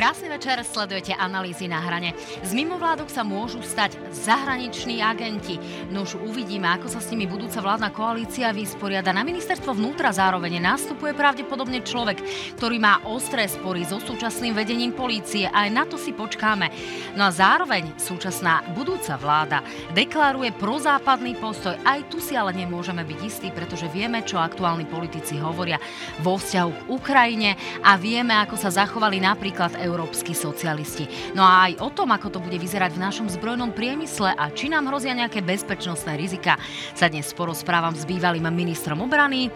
Krásny 0.00 0.32
večer, 0.32 0.64
sledujete 0.64 1.12
analýzy 1.12 1.68
na 1.68 1.76
hrane. 1.76 2.16
Z 2.40 2.56
mimovládok 2.56 3.12
sa 3.12 3.20
môžu 3.20 3.60
stať 3.60 4.00
zahraniční 4.16 5.04
agenti. 5.04 5.60
No 5.92 6.08
už 6.08 6.16
uvidíme, 6.24 6.72
ako 6.72 6.88
sa 6.88 7.04
s 7.04 7.12
nimi 7.12 7.28
budúca 7.28 7.60
vládna 7.60 7.92
koalícia 7.92 8.48
vysporiada. 8.48 9.12
Na 9.12 9.20
ministerstvo 9.20 9.76
vnútra 9.76 10.08
zároveň 10.08 10.56
nastupuje 10.56 11.12
pravdepodobne 11.12 11.84
človek, 11.84 12.16
ktorý 12.56 12.80
má 12.80 13.04
ostré 13.04 13.44
spory 13.44 13.84
so 13.84 14.00
súčasným 14.00 14.56
vedením 14.56 14.96
polície. 14.96 15.52
Aj 15.52 15.68
na 15.68 15.84
to 15.84 16.00
si 16.00 16.16
počkáme. 16.16 16.72
No 17.20 17.28
a 17.28 17.36
zároveň 17.36 17.92
súčasná 18.00 18.64
budúca 18.72 19.20
vláda 19.20 19.60
deklaruje 19.92 20.56
prozápadný 20.56 21.36
postoj. 21.36 21.76
Aj 21.84 22.00
tu 22.08 22.24
si 22.24 22.40
ale 22.40 22.56
nemôžeme 22.56 23.04
byť 23.04 23.20
istí, 23.20 23.52
pretože 23.52 23.84
vieme, 23.92 24.24
čo 24.24 24.40
aktuálni 24.40 24.88
politici 24.88 25.36
hovoria 25.36 25.76
vo 26.24 26.40
vzťahu 26.40 26.70
k 26.72 26.86
Ukrajine 26.88 27.50
a 27.84 28.00
vieme, 28.00 28.32
ako 28.40 28.56
sa 28.56 28.72
zachovali 28.72 29.20
napríklad 29.20 29.89
európsky 29.90 30.38
socialisti. 30.38 31.34
No 31.34 31.42
a 31.42 31.66
aj 31.66 31.82
o 31.82 31.90
tom, 31.90 32.14
ako 32.14 32.30
to 32.30 32.38
bude 32.38 32.54
vyzerať 32.54 32.94
v 32.94 33.02
našom 33.02 33.26
zbrojnom 33.26 33.74
priemysle 33.74 34.30
a 34.38 34.46
či 34.54 34.70
nám 34.70 34.86
hrozia 34.86 35.18
nejaké 35.18 35.42
bezpečnostné 35.42 36.14
rizika, 36.14 36.54
sa 36.94 37.10
dnes 37.10 37.26
porozprávam 37.34 37.98
s 37.98 38.06
bývalým 38.06 38.46
ministrom 38.54 39.02
obrany, 39.02 39.50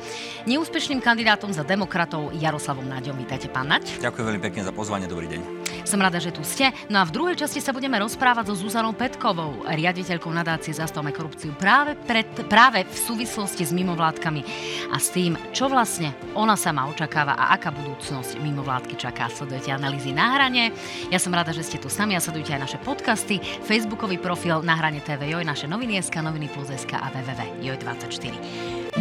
neúspešným 0.50 0.98
kandidátom 0.98 1.54
za 1.54 1.62
demokratov 1.62 2.34
Jaroslavom 2.34 2.90
Naďom. 2.90 3.14
Vítajte, 3.22 3.46
pán 3.46 3.70
Naď. 3.70 4.02
Ďakujem 4.02 4.24
veľmi 4.26 4.42
pekne 4.42 4.66
za 4.66 4.74
pozvanie, 4.74 5.06
dobrý 5.06 5.30
deň. 5.30 5.40
Som 5.84 6.00
rada, 6.00 6.16
že 6.16 6.32
tu 6.32 6.40
ste. 6.40 6.72
No 6.88 7.04
a 7.04 7.04
v 7.04 7.12
druhej 7.12 7.36
časti 7.36 7.60
sa 7.60 7.76
budeme 7.76 8.00
rozprávať 8.00 8.48
so 8.50 8.56
Zuzanou 8.56 8.96
Petkovou, 8.96 9.68
riaditeľkou 9.68 10.32
nadácie 10.32 10.72
Zastavme 10.72 11.12
korupciu 11.12 11.52
práve, 11.52 11.92
pred, 12.08 12.24
práve 12.48 12.88
v 12.88 12.96
súvislosti 12.96 13.68
s 13.68 13.72
mimovládkami 13.76 14.42
a 14.88 14.96
s 14.96 15.12
tým, 15.12 15.36
čo 15.52 15.68
vlastne 15.68 16.16
ona 16.32 16.56
sama 16.56 16.88
očakáva 16.88 17.36
a 17.36 17.52
aká 17.52 17.68
budúcnosť 17.68 18.40
mimovládky 18.40 18.96
čaká. 18.96 19.28
Sledujete 19.28 19.76
analýzy 19.76 20.16
na 20.16 20.23
hrane. 20.32 20.72
Ja 21.12 21.18
som 21.20 21.34
rada, 21.34 21.52
že 21.52 21.66
ste 21.66 21.76
tu 21.76 21.92
sami 21.92 22.16
a 22.16 22.22
sledujte 22.22 22.56
aj 22.56 22.64
naše 22.70 22.78
podcasty, 22.80 23.42
facebookový 23.42 24.16
profil 24.16 24.64
na 24.64 24.78
hrane 24.78 25.04
TV 25.04 25.34
Joj, 25.34 25.44
naše 25.44 25.68
noviny 25.68 26.00
SK, 26.00 26.24
noviny 26.24 26.48
plus 26.48 26.72
SK 26.72 26.96
a 26.96 27.12
www.joj24. 27.12 28.32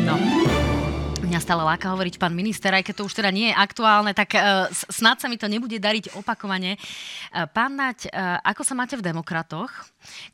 No, 0.04 0.18
Mňa 1.34 1.50
stále 1.50 1.66
láka 1.66 1.90
hovoriť 1.90 2.22
pán 2.22 2.30
minister, 2.30 2.70
aj 2.78 2.86
keď 2.86 3.02
to 3.02 3.10
už 3.10 3.18
teda 3.18 3.34
nie 3.34 3.50
je 3.50 3.58
aktuálne, 3.58 4.14
tak 4.14 4.38
uh, 4.38 4.70
snad 4.70 5.18
sa 5.18 5.26
mi 5.26 5.34
to 5.34 5.50
nebude 5.50 5.74
dariť 5.82 6.14
opakovane. 6.14 6.78
Uh, 6.78 7.50
pán 7.50 7.74
Naď, 7.74 8.06
uh, 8.14 8.38
ako 8.46 8.62
sa 8.62 8.78
máte 8.78 8.94
v 8.94 9.02
demokratoch? 9.02 9.74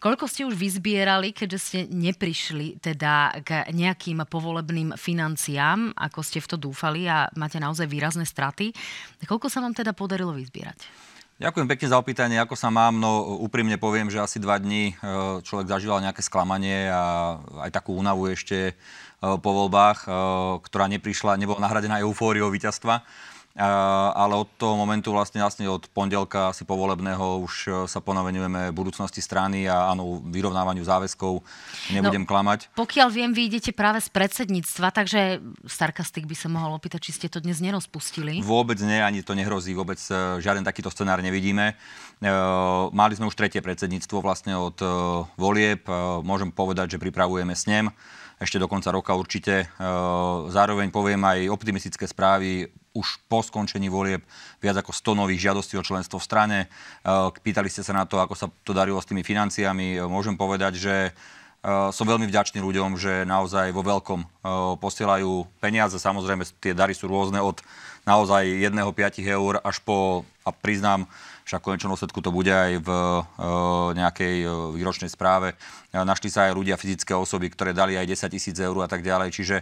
Koľko 0.03 0.27
ste 0.27 0.43
už 0.43 0.59
vyzbierali, 0.59 1.31
keďže 1.31 1.59
ste 1.63 1.79
neprišli 1.87 2.83
teda 2.83 3.31
k 3.47 3.71
nejakým 3.71 4.27
povolebným 4.27 4.99
financiám, 4.99 5.95
ako 5.95 6.19
ste 6.19 6.43
v 6.43 6.51
to 6.51 6.57
dúfali 6.59 7.07
a 7.07 7.31
máte 7.39 7.63
naozaj 7.63 7.87
výrazné 7.87 8.27
straty? 8.27 8.75
Koľko 9.23 9.47
sa 9.47 9.63
vám 9.63 9.71
teda 9.71 9.95
podarilo 9.95 10.35
vyzbierať? 10.35 11.08
Ďakujem 11.39 11.71
pekne 11.71 11.87
za 11.87 11.95
opýtanie, 11.95 12.37
ako 12.37 12.59
sa 12.59 12.67
mám. 12.67 12.99
No 12.99 13.39
úprimne 13.39 13.79
poviem, 13.79 14.11
že 14.11 14.19
asi 14.19 14.43
dva 14.43 14.59
dní 14.59 14.91
človek 15.47 15.71
zažíval 15.71 16.03
nejaké 16.03 16.19
sklamanie 16.19 16.91
a 16.91 17.39
aj 17.63 17.79
takú 17.79 17.95
únavu 17.95 18.27
ešte 18.27 18.75
Eh, 19.19 19.35
po 19.35 19.51
voľbách, 19.51 20.07
eh, 20.07 20.11
ktorá 20.63 20.87
neprišla, 20.87 21.35
nebola 21.35 21.59
nahradená 21.59 21.99
eufóriou 21.99 22.47
víťazstva. 22.47 23.03
Ale 23.57 24.33
od 24.39 24.47
toho 24.55 24.77
momentu 24.77 25.11
vlastne, 25.11 25.41
vlastne 25.41 25.67
od 25.67 25.89
pondelka 25.91 26.53
asi 26.53 26.63
povolebného 26.63 27.43
už 27.43 27.85
sa 27.89 27.99
ponovenujeme 27.99 28.71
budúcnosti 28.71 29.19
strany 29.19 29.67
a 29.67 29.91
áno, 29.91 30.23
vyrovnávaniu 30.23 30.85
záväzkov. 30.85 31.43
Nebudem 31.91 32.23
no, 32.23 32.29
klamať. 32.29 32.71
Pokiaľ 32.77 33.07
viem, 33.11 33.31
vy 33.35 33.51
idete 33.51 33.75
práve 33.75 33.99
z 33.99 34.07
predsedníctva, 34.13 34.95
takže 34.95 35.43
Sarkastik 35.67 36.29
by 36.29 36.35
sa 36.37 36.47
mohol 36.47 36.77
opýtať, 36.79 37.09
či 37.09 37.11
ste 37.11 37.27
to 37.27 37.43
dnes 37.43 37.59
nerozpustili. 37.59 38.39
Vôbec 38.45 38.79
nie, 38.79 39.01
ani 39.01 39.25
to 39.25 39.35
nehrozí, 39.35 39.75
vôbec 39.75 39.99
žiaden 40.39 40.63
takýto 40.63 40.93
scenár 40.93 41.19
nevidíme. 41.19 41.75
Mali 42.95 43.13
sme 43.17 43.27
už 43.27 43.35
tretie 43.35 43.59
predsedníctvo 43.59 44.23
vlastne 44.23 44.55
od 44.55 44.77
volieb. 45.35 45.83
Môžem 46.23 46.53
povedať, 46.53 46.95
že 46.95 47.01
pripravujeme 47.01 47.51
s 47.57 47.67
ním 47.67 47.91
ešte 48.39 48.55
do 48.55 48.71
konca 48.71 48.89
roka 48.95 49.11
určite. 49.11 49.67
E, 49.67 49.85
zároveň 50.47 50.87
poviem 50.95 51.19
aj 51.27 51.51
optimistické 51.51 52.07
správy 52.07 52.71
už 52.99 53.23
po 53.31 53.39
skončení 53.39 53.87
volieb 53.87 54.19
viac 54.59 54.75
ako 54.75 54.91
100 54.91 55.15
nových 55.15 55.47
žiadostí 55.47 55.79
o 55.79 55.87
členstvo 55.87 56.19
v 56.19 56.27
strane. 56.27 56.59
E, 56.65 56.67
pýtali 57.31 57.71
ste 57.71 57.79
sa 57.79 57.95
na 57.95 58.03
to, 58.03 58.19
ako 58.19 58.35
sa 58.35 58.51
to 58.67 58.75
darilo 58.75 58.99
s 58.99 59.07
tými 59.07 59.23
financiami. 59.23 59.95
E, 59.95 60.03
môžem 60.03 60.35
povedať, 60.35 60.75
že 60.75 60.95
som 61.67 62.07
veľmi 62.07 62.23
vďačný 62.23 62.63
ľuďom, 62.63 62.95
že 62.95 63.27
naozaj 63.27 63.75
vo 63.75 63.83
veľkom 63.83 64.23
posielajú 64.79 65.59
peniaze. 65.59 65.99
Samozrejme, 65.99 66.47
tie 66.63 66.71
dary 66.71 66.95
sú 66.95 67.11
rôzne 67.11 67.43
od 67.43 67.59
naozaj 68.07 68.47
1-5 68.47 69.19
eur 69.27 69.59
až 69.59 69.83
po, 69.83 70.23
a 70.47 70.55
priznám, 70.55 71.03
však 71.49 71.65
v 71.65 71.67
konečnom 71.73 71.97
dôsledku 71.97 72.21
to 72.21 72.29
bude 72.29 72.53
aj 72.53 72.77
v 72.77 72.89
uh, 72.93 73.25
nejakej 73.97 74.45
uh, 74.45 74.69
výročnej 74.69 75.09
správe. 75.09 75.57
Uh, 75.89 76.05
našli 76.05 76.29
sa 76.29 76.45
aj 76.45 76.53
ľudia, 76.53 76.77
fyzické 76.77 77.17
osoby, 77.17 77.49
ktoré 77.49 77.73
dali 77.73 77.97
aj 77.97 78.05
10 78.05 78.29
tisíc 78.29 78.53
eur 78.61 78.77
a 78.77 78.85
tak 78.85 79.01
ďalej. 79.01 79.33
Čiže 79.33 79.57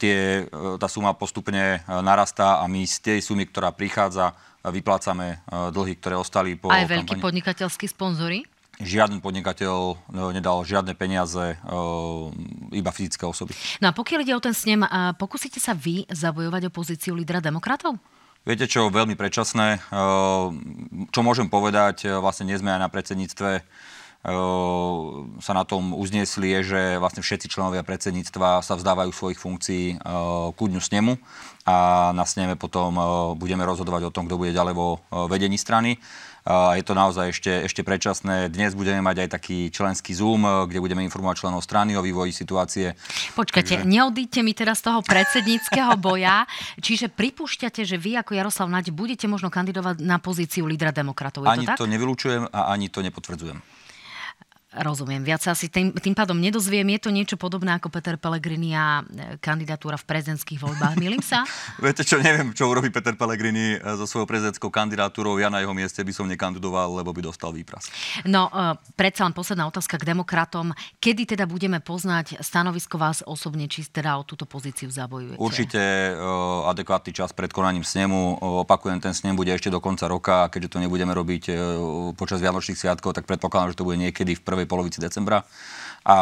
tie, 0.00 0.48
tá 0.80 0.88
suma 0.88 1.12
postupne 1.12 1.84
narastá 1.84 2.62
a 2.62 2.64
my 2.70 2.86
z 2.88 2.96
tej 3.04 3.18
sumy, 3.20 3.44
ktorá 3.44 3.74
prichádza, 3.74 4.32
vyplácame 4.64 5.44
dlhy, 5.48 5.94
ktoré 6.00 6.16
ostali 6.16 6.56
po 6.56 6.72
Aj 6.72 6.88
veľkí 6.88 7.20
podnikateľskí 7.20 7.84
sponzory? 7.90 8.48
žiaden 8.78 9.18
podnikateľ 9.18 9.98
nedal 10.30 10.62
žiadne 10.62 10.94
peniaze, 10.94 11.58
iba 12.70 12.90
fyzické 12.94 13.26
osoby. 13.26 13.50
No 13.82 13.90
a 13.90 13.92
pokiaľ 13.92 14.22
ide 14.22 14.38
o 14.38 14.42
ten 14.42 14.54
snem, 14.54 14.86
pokúsite 15.18 15.58
sa 15.58 15.74
vy 15.74 16.06
zabojovať 16.06 16.70
o 16.70 16.74
pozíciu 16.74 17.18
lídra 17.18 17.42
demokratov? 17.42 17.98
Viete 18.48 18.64
čo, 18.64 18.88
veľmi 18.88 19.12
predčasné. 19.12 19.76
Eh, 19.76 20.46
čo 21.12 21.20
môžem 21.20 21.52
povedať, 21.52 22.08
eh, 22.08 22.16
vlastne 22.16 22.48
nie 22.48 22.56
sme 22.56 22.72
aj 22.72 22.80
na 22.80 22.88
predsedníctve, 22.88 23.50
eh, 23.60 23.64
sa 25.44 25.52
na 25.52 25.68
tom 25.68 25.92
uzniesli, 25.92 26.56
je, 26.56 26.60
že 26.72 26.80
vlastne 26.96 27.20
všetci 27.20 27.52
členovia 27.52 27.84
predsedníctva 27.84 28.64
sa 28.64 28.80
vzdávajú 28.80 29.12
svojich 29.12 29.36
funkcií 29.36 30.00
ku 30.56 30.64
dňu 30.64 30.80
snemu 30.80 31.20
a 31.68 32.08
na 32.16 32.24
sneme 32.24 32.56
potom 32.56 32.96
budeme 33.36 33.68
rozhodovať 33.68 34.08
o 34.08 34.14
tom, 34.16 34.24
kto 34.24 34.40
bude 34.40 34.56
ďalej 34.56 34.72
vo 34.72 35.04
vedení 35.28 35.60
strany. 35.60 36.00
Je 36.48 36.80
to 36.80 36.96
naozaj 36.96 37.28
ešte, 37.28 37.52
ešte 37.68 37.84
predčasné. 37.84 38.48
Dnes 38.48 38.72
budeme 38.72 39.04
mať 39.04 39.26
aj 39.26 39.28
taký 39.36 39.68
členský 39.68 40.16
Zoom, 40.16 40.48
kde 40.64 40.80
budeme 40.80 41.04
informovať 41.04 41.44
členov 41.44 41.60
strany 41.60 41.92
o 41.92 42.00
vývoji 42.00 42.32
situácie. 42.32 42.96
Počkajte, 43.36 43.84
Takže... 43.84 43.88
neodíďte 43.88 44.40
mi 44.40 44.56
teraz 44.56 44.80
z 44.80 44.88
toho 44.88 45.04
predsedníckého 45.04 45.92
boja. 46.08 46.48
Čiže 46.80 47.12
pripúšťate, 47.12 47.84
že 47.84 48.00
vy 48.00 48.16
ako 48.24 48.32
Jaroslav 48.32 48.72
Naď 48.72 48.96
budete 48.96 49.28
možno 49.28 49.52
kandidovať 49.52 50.00
na 50.00 50.16
pozíciu 50.16 50.64
lídra 50.64 50.88
demokratov. 50.88 51.44
Je 51.44 51.52
ani 51.52 51.66
to, 51.68 51.76
tak? 51.76 51.78
to 51.84 51.86
nevylučujem 51.86 52.48
a 52.48 52.72
ani 52.72 52.88
to 52.88 53.04
nepotvrdzujem. 53.04 53.60
Rozumiem. 54.78 55.26
Viac 55.26 55.42
sa 55.42 55.58
asi 55.58 55.66
tým, 55.66 55.90
tým 55.90 56.14
pádom 56.14 56.38
nedozviem. 56.38 56.86
Je 56.94 57.00
to 57.02 57.10
niečo 57.10 57.34
podobné 57.34 57.74
ako 57.74 57.90
Peter 57.90 58.14
Pellegrini 58.14 58.78
a 58.78 59.02
e, 59.02 59.34
kandidatúra 59.42 59.98
v 59.98 60.06
prezidentských 60.06 60.62
voľbách. 60.62 60.94
Milím 61.02 61.18
sa? 61.18 61.42
Viete 61.82 62.06
čo, 62.06 62.22
neviem, 62.22 62.54
čo 62.54 62.70
urobí 62.70 62.86
Peter 62.94 63.18
Pellegrini 63.18 63.74
e, 63.74 63.78
so 63.98 64.06
svojou 64.06 64.30
prezidentskou 64.30 64.70
kandidatúrou. 64.70 65.34
Ja 65.42 65.50
na 65.50 65.58
jeho 65.58 65.74
mieste 65.74 65.98
by 66.06 66.12
som 66.14 66.30
nekandidoval, 66.30 66.94
lebo 66.94 67.10
by 67.10 67.26
dostal 67.26 67.50
výpras. 67.50 67.90
No, 68.22 68.46
uh, 68.54 68.78
predsa 68.94 69.26
len 69.26 69.34
posledná 69.34 69.66
otázka 69.66 69.98
k 69.98 70.14
demokratom. 70.14 70.70
Kedy 71.02 71.34
teda 71.34 71.50
budeme 71.50 71.82
poznať 71.82 72.38
stanovisko 72.38 73.02
vás 73.02 73.26
osobne, 73.26 73.66
či 73.66 73.82
teda 73.82 74.14
o 74.14 74.22
túto 74.22 74.46
pozíciu 74.46 74.94
zabojujete? 74.94 75.42
Určite 75.42 75.82
uh, 76.14 76.70
adekvátny 76.70 77.10
čas 77.10 77.34
pred 77.34 77.50
konaním 77.50 77.82
snemu. 77.82 78.38
Uh, 78.38 78.62
opakujem, 78.62 79.02
ten 79.02 79.10
snem 79.10 79.34
bude 79.34 79.50
ešte 79.50 79.74
do 79.74 79.82
konca 79.82 80.06
roka 80.06 80.46
a 80.46 80.50
keďže 80.52 80.78
to 80.78 80.82
nebudeme 80.86 81.10
robiť 81.10 81.50
počas 82.14 82.38
Vianočných 82.38 82.78
sviatkov, 82.78 83.16
tak 83.16 83.26
predpokladám, 83.26 83.74
že 83.74 83.78
to 83.80 83.86
bude 83.88 83.98
niekedy 83.98 84.36
v 84.36 84.42
prvej 84.44 84.67
polovici 84.68 85.00
decembra. 85.00 85.42
A 86.08 86.16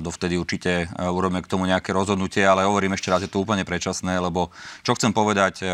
dovtedy 0.00 0.40
určite 0.40 0.88
e, 0.88 1.04
urobíme 1.04 1.44
k 1.44 1.50
tomu 1.50 1.68
nejaké 1.68 1.92
rozhodnutie, 1.92 2.40
ale 2.48 2.64
hovorím 2.64 2.96
ešte 2.96 3.12
raz, 3.12 3.20
je 3.20 3.28
to 3.28 3.44
úplne 3.44 3.60
predčasné, 3.60 4.16
lebo 4.16 4.48
čo 4.80 4.96
chcem 4.96 5.12
povedať 5.12 5.60
e, 5.60 5.68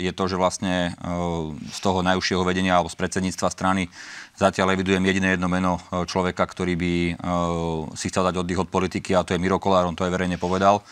je 0.00 0.12
to, 0.16 0.24
že 0.24 0.40
vlastne 0.40 0.96
e, 0.96 1.12
z 1.68 1.78
toho 1.84 2.00
najúžšieho 2.00 2.40
vedenia 2.48 2.80
alebo 2.80 2.88
z 2.88 2.96
predsedníctva 2.96 3.52
strany 3.52 3.92
zatiaľ 4.40 4.72
evidujem 4.72 5.04
jediné 5.04 5.34
jedno 5.34 5.50
meno 5.50 5.82
človeka, 5.90 6.46
ktorý 6.46 6.78
by 6.78 6.94
si 7.98 8.06
chcel 8.06 8.22
dať 8.22 8.38
oddych 8.38 8.62
od 8.62 8.70
politiky 8.70 9.10
a 9.18 9.26
to 9.26 9.34
je 9.34 9.42
Miro 9.42 9.58
Kolár, 9.58 9.90
on 9.90 9.98
to 9.98 10.06
aj 10.06 10.14
verejne 10.14 10.38
povedal 10.38 10.86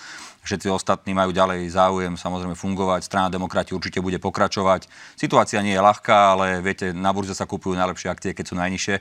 všetci 0.47 0.71
ostatní 0.71 1.11
majú 1.11 1.35
ďalej 1.35 1.67
záujem 1.75 2.15
samozrejme 2.15 2.55
fungovať, 2.55 3.03
strana 3.03 3.27
demokrati 3.27 3.75
určite 3.75 3.99
bude 3.99 4.23
pokračovať. 4.23 4.87
Situácia 5.19 5.59
nie 5.61 5.75
je 5.75 5.83
ľahká, 5.83 6.39
ale 6.39 6.63
viete, 6.63 6.95
na 6.95 7.11
burze 7.11 7.35
sa 7.35 7.51
kupujú 7.51 7.75
najlepšie 7.75 8.09
akcie, 8.09 8.31
keď 8.31 8.45
sú 8.47 8.55
najnižšie. 8.55 8.97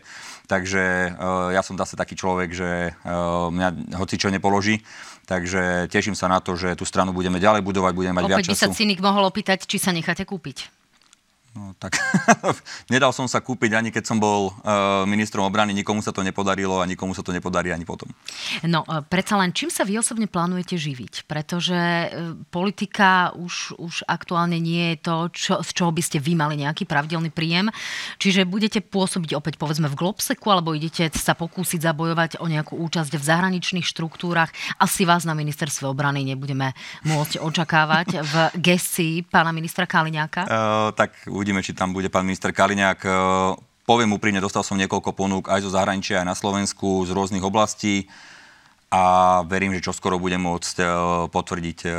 Takže 0.49 0.83
uh, 1.13 1.53
ja 1.53 1.61
som 1.61 1.77
zase 1.77 1.93
taký 1.93 2.17
človek, 2.17 2.49
že 2.49 2.97
uh, 2.97 3.53
mňa 3.53 3.95
hoci 4.01 4.17
čo 4.17 4.33
nepoloží. 4.33 4.81
Takže 5.25 5.89
teším 5.89 6.13
sa 6.13 6.29
na 6.29 6.37
to, 6.37 6.53
že 6.53 6.77
tú 6.77 6.85
stranu 6.85 7.09
budeme 7.09 7.41
ďalej 7.41 7.65
budovať, 7.65 7.93
budeme 7.97 8.13
mať 8.17 8.25
Opäť 8.25 8.33
viac 8.33 8.45
času. 8.45 8.53
by 8.53 8.61
sa 8.61 8.77
cynik 8.77 8.99
mohol 9.01 9.25
opýtať, 9.25 9.65
či 9.65 9.81
sa 9.81 9.89
necháte 9.89 10.21
kúpiť. 10.21 10.84
No, 11.55 11.71
tak 11.79 11.95
nedal 12.93 13.15
som 13.15 13.31
sa 13.31 13.39
kúpiť 13.39 13.79
ani 13.79 13.87
keď 13.87 14.03
som 14.03 14.19
bol 14.19 14.51
uh, 14.51 15.07
ministrom 15.07 15.47
obrany, 15.47 15.71
nikomu 15.71 16.03
sa 16.03 16.11
to 16.11 16.19
nepodarilo 16.19 16.83
a 16.83 16.85
nikomu 16.85 17.15
sa 17.15 17.23
to 17.23 17.31
nepodarí 17.31 17.71
ani 17.71 17.87
potom. 17.87 18.11
No, 18.67 18.83
uh, 18.83 18.99
predsa 18.99 19.39
len 19.39 19.55
čím 19.55 19.71
sa 19.71 19.87
vy 19.87 19.95
osobne 19.95 20.27
plánujete 20.27 20.75
živiť? 20.75 21.23
Pretože 21.23 21.79
uh, 21.79 22.35
politika 22.51 23.31
už, 23.39 23.79
už 23.79 24.03
aktuálne 24.03 24.59
nie 24.59 24.95
je 24.95 24.97
to, 24.99 25.15
čo, 25.31 25.53
z 25.63 25.69
čoho 25.71 25.95
by 25.95 26.03
ste 26.03 26.19
vy 26.19 26.35
mali 26.35 26.59
nejaký 26.59 26.83
pravidelný 26.83 27.31
príjem. 27.31 27.71
Čiže 28.19 28.43
budete 28.43 28.83
pôsobiť 28.83 29.39
opäť 29.39 29.55
povedzme 29.55 29.87
v 29.87 29.95
Globseku 29.95 30.51
alebo 30.51 30.75
idete 30.75 31.07
sa 31.15 31.39
pokúsiť 31.39 31.87
zabojovať 31.87 32.43
o 32.43 32.51
nejakú 32.51 32.75
účasť 32.83 33.15
v 33.15 33.23
zahraničných 33.23 33.87
štruktúrach. 33.87 34.51
Asi 34.75 35.07
vás 35.07 35.23
na 35.23 35.31
ministerstve 35.31 35.87
obrany 35.87 36.27
nebudeme 36.27 36.75
môcť 37.07 37.39
očakávať 37.39 38.07
v 38.27 38.33
gestii 38.59 39.23
pána 39.23 39.55
ministra 39.55 39.87
Kaliňáka. 39.87 40.43
Uh, 40.43 40.91
tak 40.91 41.15
Uvidíme, 41.45 41.61
či 41.61 41.77
tam 41.77 41.93
bude 41.93 42.09
pán 42.09 42.25
minister 42.25 42.49
Kaliňák. 42.49 43.05
E, 43.05 43.09
poviem 43.85 44.17
úprimne, 44.17 44.41
dostal 44.41 44.65
som 44.65 44.81
niekoľko 44.81 45.13
ponúk 45.13 45.45
aj 45.45 45.61
zo 45.61 45.69
zahraničia, 45.69 46.25
aj 46.25 46.33
na 46.33 46.33
Slovensku, 46.33 47.05
z 47.05 47.13
rôznych 47.13 47.45
oblastí 47.45 48.09
a 48.93 49.03
verím, 49.49 49.73
že 49.73 49.81
čoskoro 49.81 50.21
budem 50.21 50.45
môcť 50.45 50.75
e, 50.77 50.85
potvrdiť 51.33 51.79
e, 51.83 51.89
e, 51.89 51.93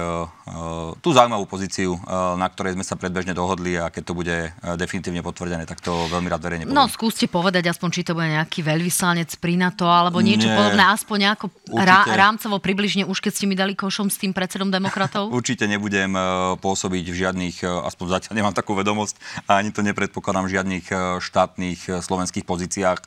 tú 1.03 1.11
zaujímavú 1.11 1.45
pozíciu, 1.51 1.99
na 2.39 2.47
ktorej 2.47 2.79
sme 2.79 2.87
sa 2.87 2.95
predbežne 2.95 3.35
dohodli 3.35 3.75
a 3.75 3.91
keď 3.91 4.03
to 4.07 4.15
bude 4.15 4.37
definitívne 4.79 5.21
potvrdené, 5.21 5.67
tak 5.67 5.83
to 5.83 6.07
veľmi 6.07 6.31
rád 6.31 6.47
verejne 6.47 6.65
poviem. 6.65 6.79
No 6.79 6.87
skúste 6.87 7.27
povedať 7.27 7.67
aspoň, 7.69 7.89
či 7.91 8.01
to 8.07 8.15
bude 8.15 8.31
nejaký 8.31 8.63
veľvyslanec 8.63 9.35
pri 9.43 9.59
NATO 9.59 9.91
alebo 9.91 10.23
niečo 10.23 10.47
Nie, 10.47 10.57
podobné, 10.57 10.83
aspoň 10.87 11.17
nejako 11.27 11.47
rá, 11.75 12.07
rámcovo 12.07 12.63
približne, 12.63 13.03
už 13.05 13.19
keď 13.19 13.33
ste 13.35 13.47
mi 13.51 13.59
dali 13.59 13.75
košom 13.75 14.07
s 14.07 14.23
tým 14.23 14.31
predsedom 14.31 14.71
demokratov? 14.71 15.29
Určite 15.39 15.67
nebudem 15.67 16.15
pôsobiť 16.63 17.05
v 17.11 17.17
žiadnych, 17.17 17.57
aspoň 17.67 18.07
zatiaľ 18.23 18.35
nemám 18.39 18.55
takú 18.55 18.79
vedomosť 18.79 19.19
a 19.51 19.59
ani 19.59 19.75
to 19.75 19.83
nepredpokladám 19.83 20.47
v 20.47 20.55
žiadnych 20.55 20.87
štátnych 21.19 21.81
slovenských 22.01 22.47
pozíciách 22.47 23.01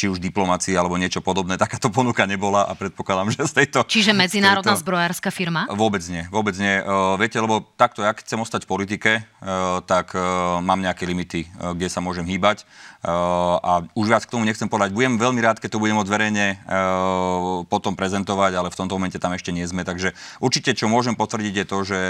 či 0.00 0.08
už 0.08 0.16
diplomácii 0.16 0.72
alebo 0.80 0.96
niečo 0.96 1.20
podobné. 1.20 1.60
Takáto 1.60 1.92
ponuka 1.92 2.24
nebola 2.24 2.64
a 2.64 2.72
predpokladám, 2.72 3.36
že 3.36 3.44
z 3.44 3.52
tejto... 3.52 3.84
Čiže 3.84 4.16
medzinárodná 4.16 4.72
tejto... 4.72 4.80
zbrojárska 4.80 5.28
firma? 5.28 5.68
Vôbec 5.68 6.00
nie, 6.08 6.24
vôbec 6.32 6.56
nie. 6.56 6.80
Uh, 6.80 7.20
viete, 7.20 7.36
lebo 7.36 7.68
takto, 7.76 8.00
ja 8.00 8.16
keď 8.16 8.24
chcem 8.24 8.40
ostať 8.40 8.64
v 8.64 8.70
politike, 8.72 9.10
uh, 9.20 9.84
tak 9.84 10.16
uh, 10.16 10.64
mám 10.64 10.80
nejaké 10.80 11.04
limity, 11.04 11.44
uh, 11.44 11.76
kde 11.76 11.92
sa 11.92 12.00
môžem 12.00 12.24
hýbať. 12.24 12.64
A 13.00 13.80
už 13.96 14.12
viac 14.12 14.28
k 14.28 14.32
tomu 14.36 14.44
nechcem 14.44 14.68
povedať. 14.68 14.92
Budem 14.92 15.16
veľmi 15.16 15.40
rád, 15.40 15.56
keď 15.56 15.72
to 15.72 15.80
budem 15.80 15.96
verejne 16.04 16.60
uh, 16.68 17.64
potom 17.64 17.96
prezentovať, 17.96 18.60
ale 18.60 18.68
v 18.68 18.76
tomto 18.76 19.00
momente 19.00 19.16
tam 19.16 19.32
ešte 19.32 19.56
nie 19.56 19.64
sme. 19.64 19.88
Takže 19.88 20.12
určite, 20.36 20.76
čo 20.76 20.84
môžem 20.84 21.16
potvrdiť, 21.16 21.64
je 21.64 21.64
to, 21.64 21.78
že 21.80 22.00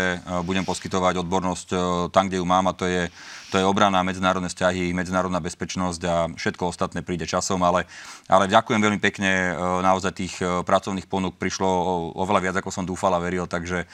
budem 0.43 0.67
poskytovať 0.67 1.23
odbornosť 1.23 1.69
tam, 2.11 2.27
kde 2.27 2.43
ju 2.43 2.47
mám 2.47 2.67
a 2.67 2.75
to 2.75 2.91
je 2.91 3.07
to 3.51 3.59
je 3.59 3.67
obrana, 3.67 4.07
medzinárodné 4.07 4.47
vzťahy, 4.47 4.95
medzinárodná 4.95 5.43
bezpečnosť 5.43 6.01
a 6.07 6.15
všetko 6.31 6.71
ostatné 6.71 7.03
príde 7.03 7.27
časom, 7.27 7.59
ale, 7.67 7.91
ale 8.31 8.47
ďakujem 8.47 8.79
veľmi 8.79 9.01
pekne, 9.03 9.51
e, 9.51 9.53
naozaj 9.83 10.15
tých 10.15 10.39
e, 10.39 10.63
pracovných 10.63 11.11
ponúk 11.11 11.35
prišlo 11.35 11.67
oveľa 12.15 12.41
viac, 12.47 12.57
ako 12.63 12.71
som 12.71 12.87
dúfal 12.87 13.11
a 13.11 13.19
veril, 13.19 13.51
takže 13.51 13.85
e, 13.85 13.87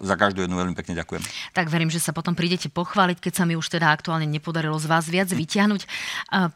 za 0.00 0.14
každú 0.16 0.48
jednu 0.48 0.56
veľmi 0.56 0.72
pekne 0.72 0.96
ďakujem. 0.96 1.20
Tak 1.52 1.68
verím, 1.68 1.92
že 1.92 2.00
sa 2.00 2.16
potom 2.16 2.32
prídete 2.32 2.72
pochváliť, 2.72 3.20
keď 3.20 3.32
sa 3.36 3.44
mi 3.44 3.52
už 3.52 3.68
teda 3.68 3.92
aktuálne 3.92 4.24
nepodarilo 4.24 4.80
z 4.80 4.88
vás 4.88 5.04
viac 5.12 5.28
vyťahnuť. 5.28 5.82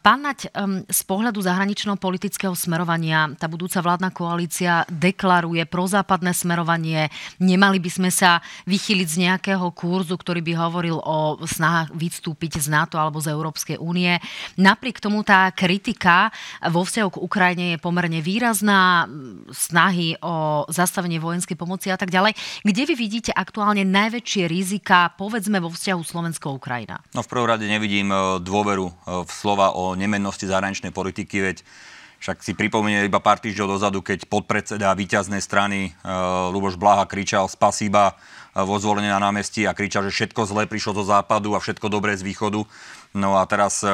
Pán 0.01 0.19
Nať, 0.21 0.53
z 0.89 1.01
pohľadu 1.05 1.41
zahraničného 1.41 1.97
politického 1.97 2.53
smerovania 2.53 3.33
tá 3.37 3.49
budúca 3.49 3.81
vládna 3.81 4.13
koalícia 4.13 4.85
deklaruje 4.89 5.65
prozápadné 5.65 6.33
smerovanie. 6.33 7.09
Nemali 7.41 7.81
by 7.81 7.89
sme 7.89 8.09
sa 8.13 8.41
vychyliť 8.69 9.07
z 9.07 9.17
nejakého 9.29 9.65
kurzu, 9.73 10.13
ktorý 10.17 10.45
by 10.45 10.53
hovoril 10.57 10.97
o 11.01 11.41
snahách 11.41 11.93
výstupu 11.97 12.30
vystúpiť 12.31 12.63
z 12.63 12.71
NATO 12.71 12.95
alebo 12.95 13.19
z 13.19 13.35
Európskej 13.35 13.75
únie. 13.75 14.15
Napriek 14.55 15.03
tomu 15.03 15.19
tá 15.27 15.51
kritika 15.51 16.31
vo 16.71 16.87
vzťahu 16.87 17.09
k 17.11 17.21
Ukrajine 17.21 17.65
je 17.75 17.83
pomerne 17.83 18.23
výrazná, 18.23 19.03
snahy 19.51 20.15
o 20.23 20.63
zastavenie 20.71 21.19
vojenskej 21.19 21.59
pomoci 21.59 21.91
a 21.91 21.99
tak 21.99 22.07
ďalej. 22.07 22.31
Kde 22.63 22.83
vy 22.87 22.95
vidíte 22.95 23.31
aktuálne 23.35 23.83
najväčšie 23.83 24.47
rizika, 24.47 25.11
povedzme, 25.19 25.59
vo 25.59 25.67
vzťahu 25.67 26.01
Slovensko-Ukrajina? 26.01 27.03
No 27.11 27.19
v 27.19 27.27
prvom 27.27 27.51
rade 27.51 27.67
nevidím 27.67 28.15
e, 28.15 28.39
dôveru 28.39 28.87
e, 28.87 28.93
v 29.27 29.31
slova 29.31 29.75
o 29.75 29.99
nemennosti 29.99 30.47
zahraničnej 30.47 30.95
politiky, 30.95 31.43
veď 31.43 31.57
však 32.21 32.45
si 32.45 32.53
pripomenie 32.53 33.09
iba 33.09 33.17
pár 33.17 33.41
týždňov 33.41 33.81
dozadu, 33.81 34.05
keď 34.05 34.29
podpredseda 34.29 34.93
víťaznej 34.93 35.41
strany 35.41 35.89
uh, 36.05 36.53
Luboš 36.53 36.77
Blaha 36.77 37.09
kričal 37.09 37.49
spasíba 37.49 38.13
vo 38.51 38.75
zvolenie 38.75 39.07
na 39.07 39.23
námestí 39.23 39.63
a 39.63 39.71
kričal, 39.71 40.03
že 40.07 40.11
všetko 40.11 40.43
zlé 40.43 40.63
prišlo 40.67 40.91
zo 41.01 41.07
západu 41.07 41.55
a 41.55 41.63
všetko 41.63 41.87
dobré 41.87 42.19
z 42.19 42.27
východu. 42.27 42.67
No 43.15 43.39
a 43.39 43.47
teraz 43.47 43.79
e, 43.83 43.87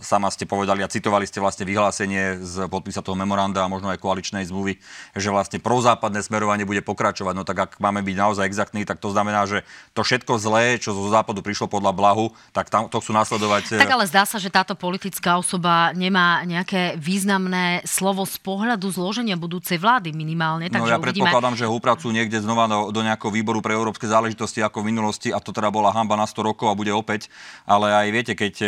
sama 0.00 0.30
ste 0.30 0.46
povedali 0.46 0.82
a 0.82 0.88
citovali 0.90 1.26
ste 1.26 1.42
vlastne 1.42 1.66
vyhlásenie 1.66 2.42
z 2.42 2.70
podpisa 2.70 3.02
toho 3.02 3.18
memoranda 3.18 3.66
a 3.66 3.70
možno 3.70 3.90
aj 3.90 3.98
koaličnej 3.98 4.46
zmluvy, 4.46 4.78
že 5.14 5.28
vlastne 5.30 5.58
prozápadné 5.58 6.22
smerovanie 6.22 6.64
bude 6.64 6.82
pokračovať. 6.82 7.34
No 7.34 7.42
tak 7.42 7.58
ak 7.58 7.70
máme 7.82 8.02
byť 8.02 8.16
naozaj 8.16 8.44
exaktní, 8.46 8.86
tak 8.86 9.02
to 9.02 9.10
znamená, 9.10 9.46
že 9.46 9.66
to 9.94 10.06
všetko 10.06 10.38
zlé, 10.38 10.78
čo 10.78 10.94
zo 10.94 11.10
západu 11.10 11.42
prišlo 11.42 11.66
podľa 11.66 11.92
blahu, 11.94 12.30
tak 12.54 12.70
tam, 12.70 12.86
to 12.86 13.02
chcú 13.02 13.12
nasledovať. 13.14 13.78
Tak 13.78 13.94
ale 13.94 14.04
zdá 14.06 14.22
sa, 14.22 14.38
že 14.38 14.52
táto 14.52 14.78
politická 14.78 15.38
osoba 15.38 15.90
nemá 15.94 16.42
nejaké 16.46 16.94
významné 16.96 17.82
slovo 17.82 18.22
z 18.26 18.38
pohľadu 18.42 18.90
zloženia 18.90 19.34
budúcej 19.34 19.80
vlády 19.80 20.14
minimálne. 20.14 20.70
Takže 20.70 20.84
no 20.84 20.94
ja 20.94 20.98
uvidíme... 20.98 21.26
predpokladám, 21.26 21.54
že 21.58 21.66
ho 21.66 21.74
upracujú 21.74 22.10
niekde 22.14 22.38
znova 22.42 22.70
do, 22.70 22.94
do 22.94 23.00
nejakého 23.02 23.32
výboru 23.32 23.58
pre 23.64 23.74
európske 23.74 24.06
záležitosti 24.06 24.62
ako 24.62 24.84
v 24.84 24.94
minulosti 24.94 25.28
a 25.34 25.42
to 25.42 25.50
teda 25.50 25.72
bola 25.72 25.90
hamba 25.94 26.14
na 26.18 26.26
100 26.26 26.48
rokov 26.54 26.66
a 26.70 26.78
bude 26.78 26.92
opäť. 26.92 27.30
Ale 27.64 27.90
aj 27.90 28.08
viete, 28.12 28.32
keď 28.38 28.54
e, 28.60 28.66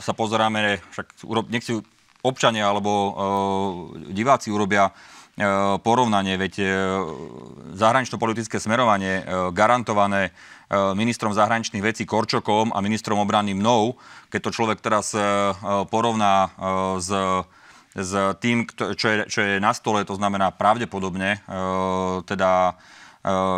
sa 0.00 0.12
pozeráme 0.16 0.71
však 0.78 1.26
nech 1.50 1.66
si 1.66 1.76
občania 2.22 2.70
alebo 2.70 2.90
uh, 2.92 3.12
diváci 4.14 4.54
urobia 4.54 4.88
uh, 4.88 5.76
porovnanie, 5.82 6.38
veď 6.38 6.54
uh, 6.62 6.68
zahranično-politické 7.74 8.62
smerovanie 8.62 9.26
garantované 9.52 10.30
ministrom 10.96 11.36
zahraničných 11.36 11.84
vecí 11.84 12.08
Korčokom 12.08 12.72
a 12.72 12.80
ministrom 12.80 13.20
obrany 13.20 13.52
mnou, 13.52 14.00
keď 14.32 14.40
to 14.48 14.56
človek 14.56 14.80
teraz 14.80 15.12
porovná 15.92 16.48
s 16.96 17.12
s 17.92 18.12
tým, 18.40 18.64
čo 18.72 19.06
je, 19.08 19.16
čo 19.28 19.40
je 19.44 19.60
na 19.60 19.76
stole, 19.76 20.00
to 20.08 20.16
znamená 20.16 20.48
pravdepodobne, 20.48 21.44
teda 22.24 22.72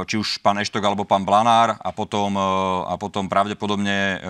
či 0.04 0.20
už 0.20 0.44
pán 0.44 0.60
Eštok 0.60 0.84
alebo 0.84 1.08
pán 1.08 1.24
Blanár 1.24 1.80
a 1.80 1.88
potom, 1.88 2.36
a 2.84 2.94
potom 3.00 3.32
pravdepodobne 3.32 4.20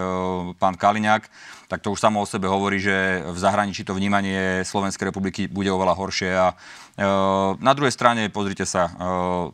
pán 0.63 0.79
Kaliňák, 0.79 1.27
tak 1.67 1.83
to 1.83 1.91
už 1.91 1.99
samo 1.99 2.23
o 2.23 2.29
sebe 2.29 2.47
hovorí, 2.47 2.79
že 2.79 3.25
v 3.27 3.39
zahraničí 3.41 3.83
to 3.83 3.99
vnímanie 3.99 4.63
Slovenskej 4.63 5.11
republiky 5.11 5.51
bude 5.51 5.75
oveľa 5.75 5.95
horšie. 5.99 6.31
A 6.31 6.55
na 7.59 7.73
druhej 7.75 7.91
strane, 7.91 8.31
pozrite 8.31 8.63
sa, 8.63 8.95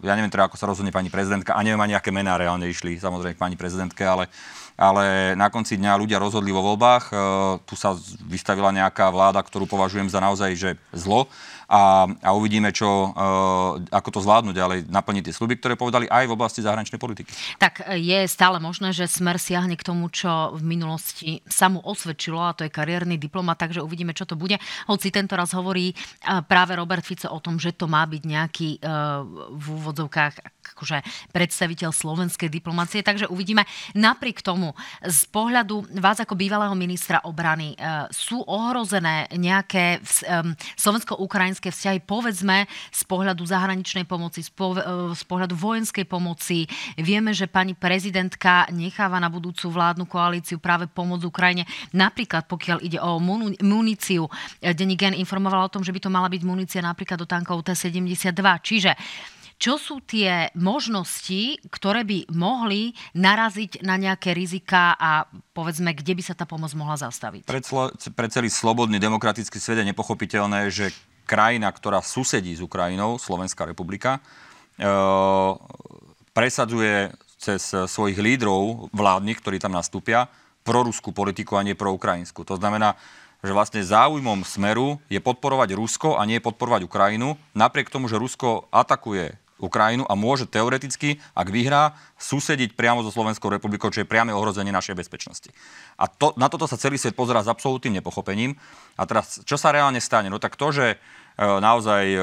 ja 0.04 0.12
neviem 0.20 0.28
teda, 0.28 0.52
ako 0.52 0.60
sa 0.60 0.68
rozhodne 0.68 0.92
pani 0.92 1.08
prezidentka, 1.08 1.56
a 1.56 1.64
neviem 1.64 1.80
ani, 1.80 1.96
aké 1.96 2.12
mená 2.12 2.36
reálne 2.36 2.68
išli 2.68 3.00
samozrejme 3.00 3.40
k 3.40 3.44
pani 3.48 3.56
prezidentke, 3.56 4.04
ale, 4.04 4.28
ale 4.76 5.32
na 5.32 5.48
konci 5.48 5.80
dňa 5.80 5.96
ľudia 5.96 6.20
rozhodli 6.20 6.52
vo 6.52 6.60
voľbách. 6.60 7.08
Tu 7.64 7.74
sa 7.80 7.96
vystavila 8.28 8.68
nejaká 8.68 9.08
vláda, 9.08 9.40
ktorú 9.40 9.64
považujem 9.64 10.12
za 10.12 10.20
naozaj 10.20 10.52
že 10.60 10.70
zlo 10.92 11.24
a, 11.70 12.10
a 12.10 12.30
uvidíme, 12.34 12.74
čo, 12.74 13.14
uh, 13.14 13.78
ako 13.94 14.08
to 14.10 14.20
zvládnu 14.26 14.50
ďalej, 14.50 14.90
naplniť 14.90 15.30
tie 15.30 15.38
sluby, 15.38 15.54
ktoré 15.62 15.78
povedali 15.78 16.10
aj 16.10 16.26
v 16.26 16.34
oblasti 16.34 16.66
zahraničnej 16.66 16.98
politiky. 16.98 17.30
Tak 17.62 17.94
je 17.94 18.26
stále 18.26 18.58
možné, 18.58 18.90
že 18.90 19.06
Smer 19.06 19.38
siahne 19.38 19.78
k 19.78 19.86
tomu, 19.86 20.10
čo 20.10 20.58
v 20.58 20.66
minulosti 20.66 21.46
sa 21.46 21.70
mu 21.70 21.78
osvedčilo, 21.78 22.42
a 22.42 22.58
to 22.58 22.66
je 22.66 22.74
kariérny 22.74 23.14
diplomat, 23.22 23.62
takže 23.62 23.84
uvidíme, 23.84 24.10
čo 24.10 24.26
to 24.26 24.34
bude. 24.34 24.58
Hoci 24.90 25.14
tento 25.14 25.38
raz 25.38 25.54
hovorí 25.54 25.94
práve 26.50 26.74
Robert 26.74 27.06
Fico 27.06 27.30
o 27.30 27.38
tom, 27.38 27.62
že 27.62 27.70
to 27.76 27.86
má 27.86 28.02
byť 28.02 28.22
nejaký 28.26 28.68
v 29.54 29.66
úvodzovkách 29.78 30.34
akože 30.74 31.04
predstaviteľ 31.36 31.92
slovenskej 31.92 32.48
diplomácie, 32.48 33.04
takže 33.04 33.28
uvidíme. 33.28 33.68
Napriek 33.92 34.40
tomu, 34.40 34.72
z 35.04 35.28
pohľadu 35.28 36.00
vás 36.00 36.16
ako 36.24 36.32
bývalého 36.40 36.72
ministra 36.72 37.20
obrany, 37.28 37.76
sú 38.08 38.40
ohrozené 38.48 39.28
nejaké 39.36 40.00
slovensko-ukrajinské 40.80 41.59
vojenské 41.60 41.76
vzťahy, 41.76 42.00
povedzme 42.08 42.64
z 42.88 43.02
pohľadu 43.04 43.44
zahraničnej 43.44 44.08
pomoci, 44.08 44.40
e, 44.40 44.48
z 45.12 45.22
pohľadu 45.28 45.52
vojenskej 45.52 46.08
pomoci. 46.08 46.64
Vieme, 46.96 47.36
že 47.36 47.44
pani 47.44 47.76
prezidentka 47.76 48.64
necháva 48.72 49.20
na 49.20 49.28
budúcu 49.28 49.68
vládnu 49.68 50.08
koalíciu 50.08 50.56
práve 50.56 50.88
pomoc 50.88 51.20
Ukrajine. 51.20 51.68
Napríklad 51.92 52.48
pokiaľ 52.48 52.80
ide 52.80 52.96
o 52.96 53.20
muníciu, 53.60 54.24
e, 54.64 54.72
Denní 54.72 54.96
Gen 54.96 55.12
informoval 55.12 55.68
o 55.68 55.72
tom, 55.72 55.84
že 55.84 55.92
by 55.92 56.00
to 56.00 56.08
mala 56.08 56.32
byť 56.32 56.42
munícia 56.48 56.80
napríklad 56.80 57.20
do 57.20 57.28
tankov 57.28 57.60
T-72. 57.68 58.40
Čiže 58.64 58.96
čo 59.60 59.76
sú 59.76 60.00
tie 60.00 60.48
možnosti, 60.56 61.60
ktoré 61.68 62.00
by 62.08 62.32
mohli 62.32 62.96
naraziť 63.12 63.84
na 63.84 64.00
nejaké 64.00 64.32
rizika 64.32 64.96
a 64.96 65.28
povedzme, 65.52 65.92
kde 65.92 66.16
by 66.16 66.22
sa 66.24 66.32
tá 66.32 66.48
pomoc 66.48 66.72
mohla 66.72 66.96
zastaviť? 66.96 67.44
Pre, 67.44 67.60
pre 68.16 68.26
celý 68.32 68.48
slobodný 68.48 68.96
demokratický 68.96 69.60
svet 69.60 69.84
je 69.84 69.90
nepochopiteľné, 69.92 70.72
že 70.72 70.88
krajina, 71.30 71.70
ktorá 71.70 72.02
susedí 72.02 72.50
s 72.50 72.58
Ukrajinou, 72.58 73.22
Slovenská 73.22 73.62
republika, 73.62 74.18
e, 74.18 74.90
presadzuje 76.34 77.14
cez 77.38 77.70
svojich 77.70 78.18
lídrov 78.18 78.90
vládnych, 78.90 79.38
ktorí 79.38 79.62
tam 79.62 79.72
nastúpia, 79.72 80.26
proruskú 80.66 81.14
politiku 81.14 81.56
a 81.56 81.64
nie 81.64 81.78
pro 81.78 81.94
ukrajinskú. 81.94 82.44
To 82.44 82.58
znamená, 82.58 82.98
že 83.40 83.56
vlastne 83.56 83.80
záujmom 83.80 84.44
Smeru 84.44 85.00
je 85.08 85.16
podporovať 85.16 85.72
Rusko 85.72 86.20
a 86.20 86.28
nie 86.28 86.42
podporovať 86.44 86.84
Ukrajinu, 86.84 87.40
napriek 87.56 87.88
tomu, 87.88 88.12
že 88.12 88.20
Rusko 88.20 88.68
atakuje 88.68 89.40
Ukrajinu 89.60 90.08
a 90.08 90.16
môže 90.16 90.48
teoreticky, 90.48 91.20
ak 91.36 91.48
vyhrá, 91.52 91.92
susediť 92.16 92.72
priamo 92.76 93.04
so 93.04 93.12
Slovenskou 93.12 93.52
republikou, 93.52 93.92
čo 93.92 94.02
je 94.02 94.08
priame 94.08 94.32
ohrozenie 94.32 94.72
našej 94.72 94.96
bezpečnosti. 94.96 95.52
A 96.00 96.08
to, 96.08 96.32
na 96.40 96.48
toto 96.48 96.64
sa 96.64 96.80
celý 96.80 96.96
svet 96.96 97.12
pozerá 97.12 97.44
s 97.44 97.52
absolútnym 97.52 98.00
nepochopením. 98.00 98.56
A 98.96 99.04
teraz, 99.04 99.44
čo 99.44 99.60
sa 99.60 99.72
reálne 99.72 100.00
stane? 100.00 100.32
No 100.32 100.40
tak 100.40 100.56
to, 100.56 100.72
že 100.72 100.96
naozaj 101.38 102.04
e, 102.12 102.18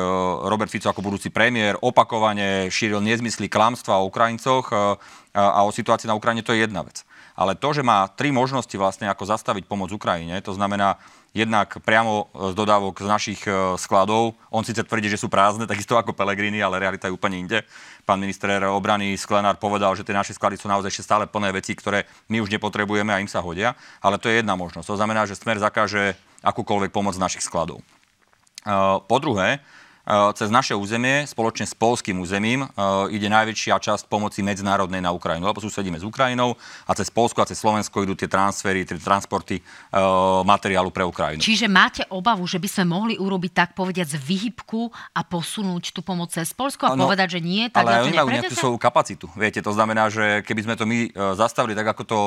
Robert 0.46 0.70
Fico 0.70 0.90
ako 0.90 1.02
budúci 1.02 1.34
premiér 1.34 1.78
opakovane 1.82 2.70
šíril 2.70 3.02
nezmysly 3.02 3.50
klamstva 3.50 3.98
o 4.02 4.08
Ukrajincoch 4.10 4.70
e, 4.70 4.76
a 5.38 5.60
o 5.66 5.74
situácii 5.74 6.10
na 6.10 6.18
Ukrajine, 6.18 6.46
to 6.46 6.54
je 6.54 6.66
jedna 6.66 6.82
vec. 6.82 7.06
Ale 7.38 7.54
to, 7.54 7.70
že 7.70 7.86
má 7.86 8.10
tri 8.10 8.34
možnosti 8.34 8.74
vlastne, 8.74 9.06
ako 9.06 9.30
zastaviť 9.30 9.70
pomoc 9.70 9.94
Ukrajine, 9.94 10.42
to 10.42 10.58
znamená 10.58 10.98
jednak 11.30 11.78
priamo 11.86 12.34
z 12.34 12.54
dodávok 12.58 12.98
z 12.98 13.06
našich 13.06 13.42
skladov. 13.78 14.34
On 14.50 14.66
síce 14.66 14.82
tvrdí, 14.82 15.06
že 15.06 15.22
sú 15.22 15.30
prázdne, 15.30 15.70
takisto 15.70 15.94
ako 15.94 16.18
Pelegrini, 16.18 16.58
ale 16.58 16.82
realita 16.82 17.06
je 17.06 17.14
úplne 17.14 17.38
inde. 17.38 17.62
Pán 18.10 18.18
minister 18.18 18.66
obrany 18.66 19.14
Sklenár 19.14 19.62
povedal, 19.62 19.94
že 19.94 20.02
tie 20.02 20.18
naše 20.18 20.34
sklady 20.34 20.58
sú 20.58 20.66
naozaj 20.66 20.90
ešte 20.90 21.06
stále 21.06 21.30
plné 21.30 21.54
veci, 21.54 21.78
ktoré 21.78 22.10
my 22.34 22.42
už 22.42 22.50
nepotrebujeme 22.50 23.14
a 23.14 23.22
im 23.22 23.30
sa 23.30 23.46
hodia. 23.46 23.78
Ale 24.02 24.18
to 24.18 24.34
je 24.34 24.42
jedna 24.42 24.58
možnosť. 24.58 24.90
To 24.90 24.98
znamená, 24.98 25.30
že 25.30 25.38
Smer 25.38 25.62
zakáže 25.62 26.18
akúkoľvek 26.42 26.90
pomoc 26.90 27.14
z 27.14 27.22
našich 27.22 27.46
skladov. 27.46 27.86
Po 29.08 29.20
druhé, 29.20 29.60
cez 30.08 30.48
naše 30.48 30.72
územie, 30.72 31.28
spoločne 31.28 31.68
s 31.68 31.76
polským 31.76 32.24
územím, 32.24 32.64
eh, 32.64 32.70
ide 33.12 33.28
najväčšia 33.28 33.76
časť 33.76 34.08
pomoci 34.08 34.40
medzinárodnej 34.40 35.04
na 35.04 35.12
Ukrajinu, 35.12 35.44
lebo 35.44 35.60
susedíme 35.60 36.00
s 36.00 36.08
Ukrajinou 36.08 36.56
a 36.88 36.92
cez 36.96 37.12
Polsko 37.12 37.44
a 37.44 37.46
cez 37.46 37.60
Slovensko 37.60 38.08
idú 38.08 38.16
tie 38.16 38.32
transfery, 38.32 38.88
tie 38.88 38.96
transporty 38.96 39.60
eh, 39.60 39.66
materiálu 40.48 40.96
pre 40.96 41.04
Ukrajinu. 41.04 41.44
Čiže 41.44 41.68
máte 41.68 42.08
obavu, 42.08 42.48
že 42.48 42.56
by 42.56 42.68
sme 42.72 42.86
mohli 42.88 43.16
urobiť 43.20 43.52
tak 43.52 43.70
povediať 43.76 44.16
z 44.16 44.18
vyhybku 44.24 44.88
a 45.12 45.22
posunúť 45.28 45.92
tú 45.92 46.00
pomoc 46.00 46.32
cez 46.32 46.56
Polsko 46.56 46.88
a 46.88 46.96
no, 46.96 47.04
povedať, 47.04 47.38
že 47.38 47.40
nie, 47.44 47.68
tak 47.68 47.84
ale 47.84 48.08
oni 48.08 48.16
majú 48.16 48.30
nejakú 48.32 48.56
svoju 48.56 48.80
kapacitu. 48.80 49.28
Viete, 49.36 49.60
to 49.60 49.76
znamená, 49.76 50.08
že 50.08 50.40
keby 50.48 50.62
sme 50.64 50.76
to 50.80 50.88
my 50.88 51.12
zastavili 51.36 51.76
tak, 51.76 51.92
ako 51.92 52.04
to 52.08 52.20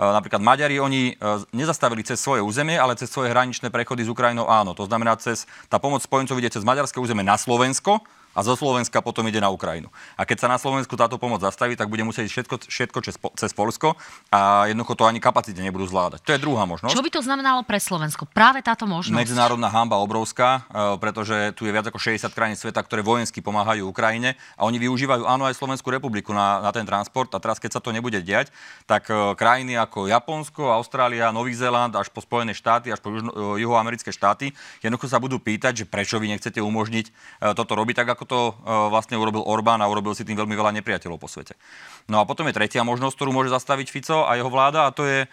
napríklad 0.00 0.42
Maďari, 0.42 0.80
oni 0.80 1.14
nezastavili 1.52 2.02
cez 2.02 2.18
svoje 2.18 2.42
územie, 2.42 2.80
ale 2.80 2.96
cez 2.96 3.12
svoje 3.12 3.30
hraničné 3.30 3.68
prechody 3.70 4.02
s 4.02 4.10
Ukrajinou 4.10 4.48
áno. 4.48 4.72
To 4.74 4.88
znamená, 4.88 5.14
cez, 5.20 5.44
tá 5.68 5.76
pomoc 5.76 6.00
spojencov 6.02 6.40
ide 6.40 6.50
cez 6.50 6.64
maďarské 6.64 6.96
územie 6.98 7.27
na 7.28 7.36
Slovensko 7.36 8.00
a 8.38 8.46
zo 8.46 8.54
Slovenska 8.54 9.02
potom 9.02 9.26
ide 9.26 9.42
na 9.42 9.50
Ukrajinu. 9.50 9.90
A 10.14 10.22
keď 10.22 10.46
sa 10.46 10.48
na 10.48 10.62
Slovensku 10.62 10.94
táto 10.94 11.18
pomoc 11.18 11.42
zastaví, 11.42 11.74
tak 11.74 11.90
bude 11.90 12.06
musieť 12.06 12.30
všetko, 12.30 12.70
všetko 12.70 12.98
cez, 13.02 13.18
cez 13.18 13.50
Polsko 13.50 13.98
a 14.30 14.70
jednoducho 14.70 14.94
to 14.94 15.10
ani 15.10 15.18
kapacite 15.18 15.58
nebudú 15.58 15.90
zvládať. 15.90 16.22
To 16.22 16.30
je 16.30 16.38
druhá 16.38 16.62
možnosť. 16.62 16.94
Čo 16.94 17.02
by 17.02 17.10
to 17.10 17.18
znamenalo 17.26 17.66
pre 17.66 17.82
Slovensko? 17.82 18.30
Práve 18.30 18.62
táto 18.62 18.86
možnosť. 18.86 19.18
Medzinárodná 19.18 19.66
hamba 19.66 19.98
obrovská, 19.98 20.62
e, 20.70 20.94
pretože 21.02 21.50
tu 21.58 21.66
je 21.66 21.74
viac 21.74 21.90
ako 21.90 21.98
60 21.98 22.30
krajín 22.30 22.54
sveta, 22.54 22.78
ktoré 22.78 23.02
vojensky 23.02 23.42
pomáhajú 23.42 23.90
Ukrajine 23.90 24.38
a 24.54 24.62
oni 24.70 24.78
využívajú 24.78 25.26
áno 25.26 25.42
aj 25.50 25.58
Slovenskú 25.58 25.90
republiku 25.90 26.30
na, 26.30 26.62
na 26.62 26.70
ten 26.70 26.86
transport. 26.86 27.34
A 27.34 27.42
teraz, 27.42 27.58
keď 27.58 27.74
sa 27.74 27.82
to 27.82 27.90
nebude 27.90 28.22
diať, 28.22 28.54
tak 28.86 29.10
e, 29.10 29.34
krajiny 29.34 29.74
ako 29.74 30.06
Japonsko, 30.06 30.70
Austrália, 30.70 31.34
Nový 31.34 31.58
Zéland, 31.58 31.90
až 31.98 32.06
po 32.14 32.22
Spojené 32.22 32.54
štáty, 32.54 32.94
až 32.94 33.02
po 33.02 33.10
južno, 33.10 33.34
e, 33.34 33.66
juhoamerické 33.66 34.14
štáty, 34.14 34.54
jednoducho 34.78 35.10
sa 35.10 35.18
budú 35.18 35.42
pýtať, 35.42 35.82
že 35.82 35.84
prečo 35.90 36.22
vy 36.22 36.30
nechcete 36.30 36.62
umožniť 36.62 37.10
toto 37.56 37.72
robiť 37.74 38.04
tak, 38.04 38.08
ako 38.14 38.27
to 38.28 38.52
e, 38.52 38.70
vlastne 38.92 39.16
urobil 39.16 39.40
Orbán 39.40 39.80
a 39.80 39.88
urobil 39.88 40.12
si 40.12 40.22
tým 40.22 40.36
veľmi 40.36 40.52
veľa 40.52 40.76
nepriateľov 40.76 41.16
po 41.16 41.26
svete. 41.26 41.56
No 42.04 42.20
a 42.20 42.28
potom 42.28 42.44
je 42.44 42.52
tretia 42.52 42.84
možnosť, 42.84 43.16
ktorú 43.16 43.32
môže 43.32 43.48
zastaviť 43.48 43.88
Fico 43.88 44.28
a 44.28 44.36
jeho 44.36 44.52
vláda 44.52 44.84
a 44.84 44.92
to 44.92 45.08
je 45.08 45.24
e, 45.24 45.28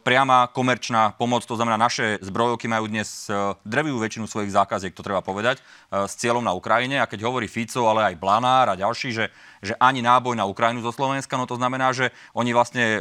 priama 0.00 0.48
komerčná 0.48 1.12
pomoc. 1.20 1.44
To 1.44 1.60
znamená, 1.60 1.76
naše 1.76 2.16
zbrojovky 2.24 2.64
majú 2.64 2.88
dnes 2.88 3.28
e, 3.28 3.36
drevivú 3.68 4.00
väčšinu 4.00 4.24
svojich 4.24 4.56
zákaziek, 4.56 4.96
to 4.96 5.04
treba 5.04 5.20
povedať, 5.20 5.60
s 5.92 6.16
cieľom 6.16 6.42
na 6.42 6.56
Ukrajine. 6.56 7.04
A 7.04 7.06
keď 7.06 7.28
hovorí 7.28 7.44
Fico, 7.46 7.84
ale 7.86 8.10
aj 8.10 8.18
Blanár 8.18 8.72
a 8.72 8.80
ďalší, 8.80 9.12
že, 9.12 9.28
že 9.60 9.76
ani 9.76 10.00
náboj 10.00 10.34
na 10.34 10.48
Ukrajinu 10.48 10.80
zo 10.80 10.90
Slovenska, 10.90 11.36
no 11.36 11.44
to 11.44 11.60
znamená, 11.60 11.92
že 11.92 12.10
oni 12.32 12.50
vlastne 12.50 12.98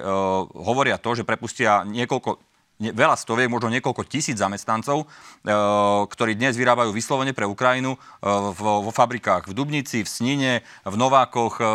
hovoria 0.53 1.01
to, 1.01 1.17
že 1.17 1.25
prepustia 1.25 1.81
niekoľko 1.87 2.52
veľa 2.81 3.13
stoviek, 3.13 3.51
možno 3.51 3.69
niekoľko 3.69 4.09
tisíc 4.09 4.41
zamestnancov, 4.41 5.05
e, 5.05 5.05
ktorí 6.09 6.33
dnes 6.33 6.57
vyrábajú 6.57 6.89
vyslovene 6.89 7.31
pre 7.31 7.45
Ukrajinu 7.45 7.93
e, 7.93 7.97
vo, 8.57 8.89
fabrikách 8.89 9.47
v 9.47 9.53
Dubnici, 9.53 10.01
v 10.01 10.09
Snine, 10.09 10.53
v 10.81 10.95
Novákoch, 10.97 11.53
e, 11.61 11.65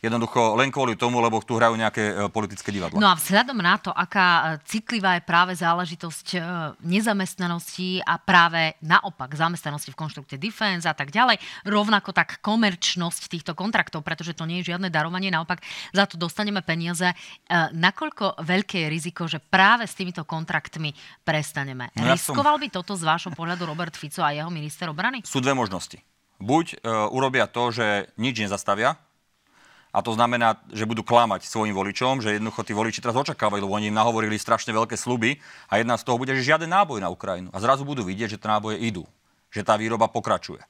jednoducho 0.00 0.56
len 0.56 0.72
kvôli 0.72 0.96
tomu, 0.96 1.20
lebo 1.20 1.44
tu 1.44 1.60
hrajú 1.60 1.76
nejaké 1.76 2.32
politické 2.32 2.72
divadlo. 2.72 2.96
No 2.96 3.12
a 3.12 3.16
vzhľadom 3.20 3.60
na 3.60 3.76
to, 3.76 3.92
aká 3.92 4.56
citlivá 4.64 5.20
je 5.20 5.28
práve 5.28 5.52
záležitosť 5.52 6.40
nezamestnanosti 6.80 8.00
a 8.00 8.16
práve 8.16 8.80
naopak 8.80 9.36
zamestnanosti 9.36 9.92
v 9.92 10.00
konštrukte 10.00 10.40
defense 10.40 10.88
a 10.88 10.96
tak 10.96 11.12
ďalej, 11.12 11.36
rovnako 11.68 12.16
tak 12.16 12.40
komerčnosť 12.40 13.28
týchto 13.28 13.52
kontraktov, 13.52 14.00
pretože 14.00 14.32
to 14.32 14.48
nie 14.48 14.64
je 14.64 14.72
žiadne 14.72 14.88
darovanie, 14.88 15.28
naopak 15.28 15.60
za 15.92 16.08
to 16.08 16.16
dostaneme 16.16 16.64
peniaze. 16.64 17.12
Nakoľko 17.76 18.40
veľké 18.40 18.88
je 18.88 18.88
riziko, 18.88 19.28
že 19.28 19.36
práve 19.36 19.84
s 19.84 19.92
týmito 19.92 20.24
kontraktmi 20.24 20.96
prestaneme. 21.20 21.92
No 21.92 22.08
ja 22.08 22.16
Riskoval 22.16 22.56
som... 22.56 22.62
by 22.64 22.68
toto 22.72 22.92
z 22.96 23.04
vášho 23.04 23.32
pohľadu 23.36 23.68
Robert 23.68 23.92
Fico 23.92 24.24
a 24.24 24.32
jeho 24.32 24.48
minister 24.48 24.88
obrany? 24.88 25.20
Sú 25.28 25.44
dve 25.44 25.52
možnosti. 25.52 26.00
Buď 26.40 26.80
e, 26.80 26.88
urobia 27.12 27.44
to, 27.44 27.68
že 27.68 28.08
nič 28.16 28.40
nezastavia, 28.40 28.96
a 29.90 29.98
to 30.06 30.14
znamená, 30.14 30.62
že 30.70 30.86
budú 30.86 31.02
klamať 31.02 31.46
svojim 31.50 31.74
voličom, 31.74 32.22
že 32.22 32.38
jednoducho 32.38 32.62
tí 32.62 32.72
voliči 32.74 33.02
teraz 33.02 33.18
očakávajú, 33.18 33.66
lebo 33.66 33.74
oni 33.74 33.90
im 33.90 33.96
nahovorili 33.98 34.38
strašne 34.38 34.70
veľké 34.70 34.94
sluby 34.94 35.42
a 35.66 35.82
jedna 35.82 35.98
z 35.98 36.06
toho 36.06 36.16
bude, 36.18 36.30
že 36.34 36.46
žiaden 36.46 36.70
náboj 36.70 37.02
na 37.02 37.10
Ukrajinu. 37.10 37.50
A 37.50 37.58
zrazu 37.58 37.82
budú 37.82 38.06
vidieť, 38.06 38.38
že 38.38 38.40
tie 38.40 38.48
náboje 38.50 38.78
idú, 38.78 39.02
že 39.50 39.66
tá 39.66 39.74
výroba 39.74 40.06
pokračuje. 40.06 40.62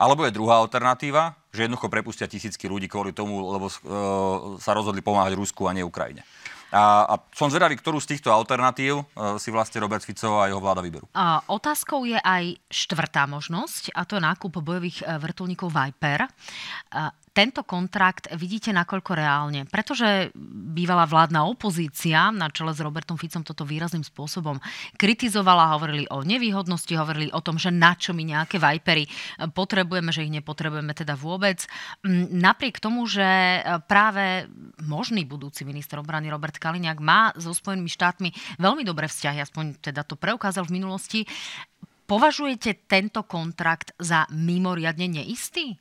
Alebo 0.00 0.24
je 0.24 0.32
druhá 0.32 0.58
alternatíva, 0.58 1.36
že 1.52 1.68
jednoducho 1.68 1.92
prepustia 1.92 2.24
tisícky 2.24 2.64
ľudí 2.66 2.88
kvôli 2.88 3.12
tomu, 3.12 3.52
lebo 3.52 3.68
uh, 3.68 3.76
sa 4.56 4.72
rozhodli 4.72 5.04
pomáhať 5.04 5.36
Rusku 5.36 5.68
a 5.68 5.76
nie 5.76 5.84
Ukrajine. 5.84 6.24
A, 6.70 7.02
a 7.04 7.14
som 7.34 7.50
zvedavý, 7.50 7.74
ktorú 7.74 7.98
z 7.98 8.14
týchto 8.14 8.30
alternatív 8.30 9.02
uh, 9.02 9.36
si 9.42 9.50
vlastne 9.50 9.82
Robert 9.82 10.06
Fico 10.06 10.38
a 10.38 10.46
jeho 10.46 10.62
vláda 10.62 10.80
vyberú. 10.80 11.04
A 11.12 11.42
otázkou 11.50 12.06
je 12.06 12.16
aj 12.16 12.56
štvrtá 12.70 13.26
možnosť, 13.26 13.90
a 13.92 14.06
to 14.06 14.16
je 14.16 14.22
nákup 14.22 14.62
bojových 14.62 15.02
e, 15.02 15.18
vrtulníkov 15.18 15.68
Viper. 15.68 16.30
Uh, 16.94 17.10
tento 17.30 17.62
kontrakt 17.62 18.26
vidíte 18.34 18.74
nakoľko 18.74 19.12
reálne? 19.14 19.62
Pretože 19.70 20.34
bývalá 20.74 21.06
vládna 21.06 21.46
opozícia 21.46 22.34
na 22.34 22.50
čele 22.50 22.74
s 22.74 22.82
Robertom 22.82 23.14
Ficom 23.14 23.46
toto 23.46 23.62
výrazným 23.62 24.02
spôsobom 24.02 24.58
kritizovala, 24.98 25.74
hovorili 25.78 26.10
o 26.10 26.26
nevýhodnosti, 26.26 26.90
hovorili 26.98 27.30
o 27.30 27.38
tom, 27.38 27.54
že 27.54 27.70
na 27.70 27.94
čo 27.94 28.10
my 28.10 28.26
nejaké 28.26 28.58
Vipery 28.58 29.06
potrebujeme, 29.54 30.10
že 30.10 30.26
ich 30.26 30.34
nepotrebujeme 30.34 30.90
teda 30.90 31.14
vôbec. 31.14 31.62
Mm, 32.02 32.34
napriek 32.34 32.82
tomu, 32.82 33.06
že 33.06 33.62
práve 33.86 34.50
možný 34.82 35.22
budúci 35.22 35.62
minister 35.62 36.02
obrany 36.02 36.26
Robert 36.28 36.58
Kaliňák 36.58 36.98
má 36.98 37.30
so 37.38 37.54
Spojenými 37.54 37.90
štátmi 37.90 38.58
veľmi 38.58 38.82
dobré 38.82 39.06
vzťahy, 39.06 39.38
aspoň 39.38 39.78
teda 39.78 40.02
to 40.02 40.18
preukázal 40.18 40.66
v 40.66 40.82
minulosti, 40.82 41.22
Považujete 42.10 42.90
tento 42.90 43.22
kontrakt 43.22 43.94
za 43.94 44.26
mimoriadne 44.34 45.22
neistý? 45.22 45.78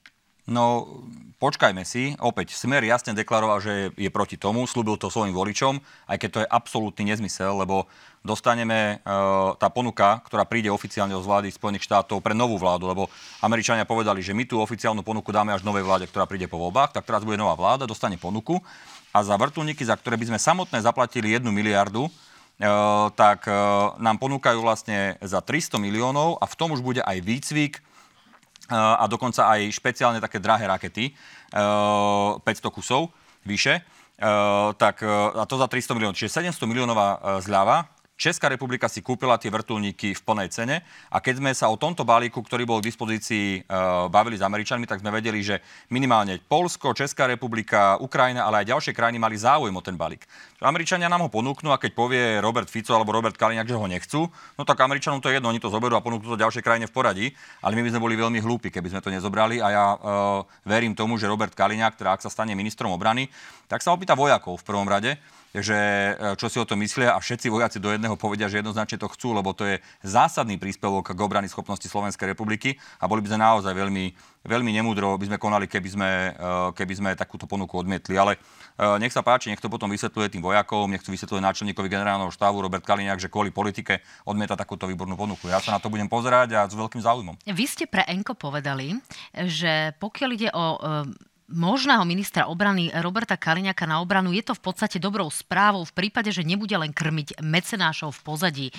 No, 0.49 0.89
počkajme 1.37 1.85
si. 1.85 2.17
Opäť, 2.17 2.57
Smer 2.57 2.81
jasne 2.81 3.13
deklaroval, 3.13 3.61
že 3.61 3.73
je 3.93 4.09
proti 4.09 4.33
tomu, 4.35 4.65
slúbil 4.65 4.97
to 4.97 5.13
svojim 5.13 5.31
voličom, 5.31 5.77
aj 6.09 6.17
keď 6.17 6.29
to 6.29 6.41
je 6.41 6.47
absolútny 6.49 7.03
nezmysel, 7.13 7.53
lebo 7.61 7.85
dostaneme 8.25 8.97
e, 8.99 9.15
tá 9.61 9.69
ponuka, 9.69 10.19
ktorá 10.25 10.43
príde 10.49 10.73
oficiálne 10.73 11.13
od 11.13 11.23
vlády 11.23 11.53
Spojených 11.53 11.85
štátov 11.85 12.19
pre 12.19 12.33
novú 12.33 12.57
vládu, 12.57 12.89
lebo 12.89 13.07
Američania 13.45 13.85
povedali, 13.85 14.25
že 14.25 14.33
my 14.33 14.43
tú 14.43 14.57
oficiálnu 14.59 15.05
ponuku 15.05 15.29
dáme 15.29 15.53
až 15.53 15.61
novej 15.61 15.85
vláde, 15.85 16.09
ktorá 16.09 16.25
príde 16.25 16.49
po 16.49 16.59
voľbách, 16.59 16.97
tak 16.97 17.05
teraz 17.05 17.21
bude 17.21 17.39
nová 17.39 17.53
vláda, 17.53 17.87
dostane 17.87 18.17
ponuku 18.17 18.57
a 19.13 19.21
za 19.21 19.37
vrtulníky, 19.37 19.85
za 19.85 19.95
ktoré 19.95 20.17
by 20.17 20.33
sme 20.33 20.39
samotné 20.41 20.81
zaplatili 20.81 21.37
jednu 21.37 21.53
miliardu, 21.53 22.09
e, 22.09 22.11
tak 23.13 23.45
e, 23.45 23.53
nám 24.01 24.17
ponúkajú 24.17 24.59
vlastne 24.65 25.15
za 25.21 25.45
300 25.45 25.77
miliónov 25.77 26.41
a 26.41 26.49
v 26.49 26.57
tom 26.57 26.73
už 26.73 26.81
bude 26.81 27.05
aj 27.05 27.21
výcvik, 27.21 27.85
a 28.69 29.03
dokonca 29.09 29.49
aj 29.49 29.73
špeciálne 29.73 30.21
také 30.21 30.37
drahé 30.37 30.69
rakety, 30.69 31.11
500 31.51 32.41
kusov 32.69 33.09
vyše, 33.43 33.81
tak, 34.77 35.01
a 35.09 35.43
to 35.49 35.55
za 35.57 35.65
300 35.65 35.97
miliónov, 35.97 36.17
čiže 36.17 36.45
700 36.53 36.69
miliónová 36.69 37.41
zľava 37.41 37.89
Česká 38.19 38.51
republika 38.51 38.91
si 38.91 38.99
kúpila 38.99 39.39
tie 39.39 39.47
vrtulníky 39.47 40.11
v 40.11 40.21
plnej 40.27 40.51
cene 40.51 40.83
a 41.07 41.23
keď 41.23 41.39
sme 41.39 41.55
sa 41.55 41.71
o 41.71 41.79
tomto 41.79 42.03
balíku, 42.03 42.43
ktorý 42.43 42.67
bol 42.67 42.83
k 42.83 42.91
dispozícii, 42.91 43.63
uh, 43.63 44.11
bavili 44.11 44.35
s 44.35 44.43
Američanmi, 44.43 44.83
tak 44.83 44.99
sme 44.99 45.07
vedeli, 45.07 45.39
že 45.39 45.63
minimálne 45.87 46.35
Polsko, 46.43 46.91
Česká 46.91 47.31
republika, 47.31 47.95
Ukrajina, 48.03 48.43
ale 48.43 48.59
aj 48.67 48.75
ďalšie 48.75 48.91
krajiny 48.91 49.23
mali 49.23 49.39
záujem 49.39 49.71
o 49.71 49.79
ten 49.79 49.95
balík. 49.95 50.27
Američania 50.59 51.07
nám 51.07 51.23
ho 51.23 51.29
ponúknú 51.31 51.71
a 51.71 51.79
keď 51.79 51.95
povie 51.95 52.43
Robert 52.43 52.67
Fico 52.67 52.91
alebo 52.91 53.15
Robert 53.15 53.39
Kaliňák, 53.39 53.71
že 53.71 53.79
ho 53.79 53.87
nechcú, 53.87 54.27
no 54.59 54.67
tak 54.67 54.83
Američanom 54.83 55.23
to 55.23 55.31
je 55.31 55.39
jedno, 55.39 55.47
oni 55.47 55.63
to 55.63 55.71
zoberú 55.71 55.95
a 55.95 56.03
ponúknú 56.03 56.35
to 56.35 56.43
ďalšie 56.43 56.59
krajine 56.59 56.91
v 56.91 56.95
poradí, 56.99 57.25
ale 57.63 57.79
my 57.79 57.87
by 57.87 57.89
sme 57.95 58.03
boli 58.03 58.19
veľmi 58.19 58.43
hlúpi, 58.43 58.67
keby 58.67 58.91
sme 58.91 58.99
to 58.99 59.15
nezobrali 59.15 59.63
a 59.63 59.67
ja 59.71 59.85
uh, 59.95 60.43
verím 60.67 60.91
tomu, 60.91 61.15
že 61.15 61.31
Robert 61.31 61.55
Kaliňák, 61.55 61.95
ktorá 61.95 62.19
ak 62.19 62.27
sa 62.27 62.27
stane 62.27 62.51
ministrom 62.51 62.91
obrany, 62.91 63.31
tak 63.69 63.85
sa 63.85 63.93
opýta 63.93 64.17
vojakov 64.17 64.57
v 64.57 64.65
prvom 64.65 64.89
rade, 64.89 65.21
že 65.53 65.77
e, 66.13 66.13
čo 66.37 66.49
si 66.49 66.57
o 66.57 66.65
tom 66.65 66.81
myslia 66.81 67.13
a 67.13 67.21
všetci 67.21 67.49
vojaci 67.49 67.77
do 67.81 67.89
jedného 67.89 68.17
povedia, 68.17 68.49
že 68.49 68.61
jednoznačne 68.61 69.01
to 69.01 69.09
chcú, 69.09 69.33
lebo 69.33 69.53
to 69.53 69.65
je 69.65 69.81
zásadný 70.05 70.57
príspevok 70.61 71.13
k 71.13 71.19
obrany 71.21 71.49
schopnosti 71.49 71.85
Slovenskej 71.85 72.33
republiky 72.33 72.77
a 73.01 73.09
boli 73.09 73.25
by 73.25 73.33
sme 73.33 73.41
naozaj 73.41 73.73
veľmi, 73.73 74.13
veľmi 74.45 74.71
nemúdro 74.73 75.17
by 75.17 75.25
sme 75.29 75.37
konali, 75.41 75.65
keby 75.65 75.89
sme, 75.89 76.09
e, 76.33 76.49
keby 76.73 76.93
sme 76.97 77.09
takúto 77.17 77.49
ponuku 77.49 77.77
odmietli. 77.77 78.17
Ale 78.17 78.37
e, 78.37 78.97
nech 79.01 79.13
sa 79.13 79.25
páči, 79.25 79.49
nech 79.49 79.61
to 79.61 79.73
potom 79.73 79.89
vysvetľuje 79.89 80.33
tým 80.33 80.43
vojakom, 80.45 80.89
nech 80.89 81.01
to 81.01 81.13
vysvetľuje 81.13 81.41
náčelníkovi 81.41 81.89
generálneho 81.89 82.29
štábu 82.29 82.61
Robert 82.61 82.85
Kaliňák, 82.85 83.21
že 83.21 83.29
kvôli 83.29 83.49
politike 83.49 84.05
odmieta 84.29 84.53
takúto 84.53 84.85
výbornú 84.85 85.17
ponuku. 85.17 85.49
Ja 85.49 85.57
sa 85.57 85.73
na 85.73 85.81
to 85.81 85.89
budem 85.89 86.09
pozerať 86.09 86.57
a 86.57 86.69
s 86.69 86.77
veľkým 86.77 87.01
záujmom. 87.01 87.37
Vy 87.49 87.65
ste 87.65 87.85
pre 87.89 88.05
Enko 88.05 88.37
povedali, 88.37 88.97
že 89.33 89.97
pokiaľ 89.97 90.29
ide 90.37 90.49
o 90.53 90.65
možného 91.49 92.05
ministra 92.05 92.45
obrany 92.45 92.93
Roberta 93.01 93.35
Kaliňaka 93.35 93.89
na 93.89 93.99
obranu, 93.99 94.31
je 94.31 94.45
to 94.45 94.53
v 94.53 94.61
podstate 94.61 95.01
dobrou 95.01 95.27
správou 95.33 95.81
v 95.83 95.95
prípade, 95.97 96.29
že 96.29 96.45
nebude 96.45 96.73
len 96.77 96.93
krmiť 96.93 97.41
mecenášov 97.41 98.15
v 98.15 98.23
pozadí. 98.23 98.67
E, 98.69 98.73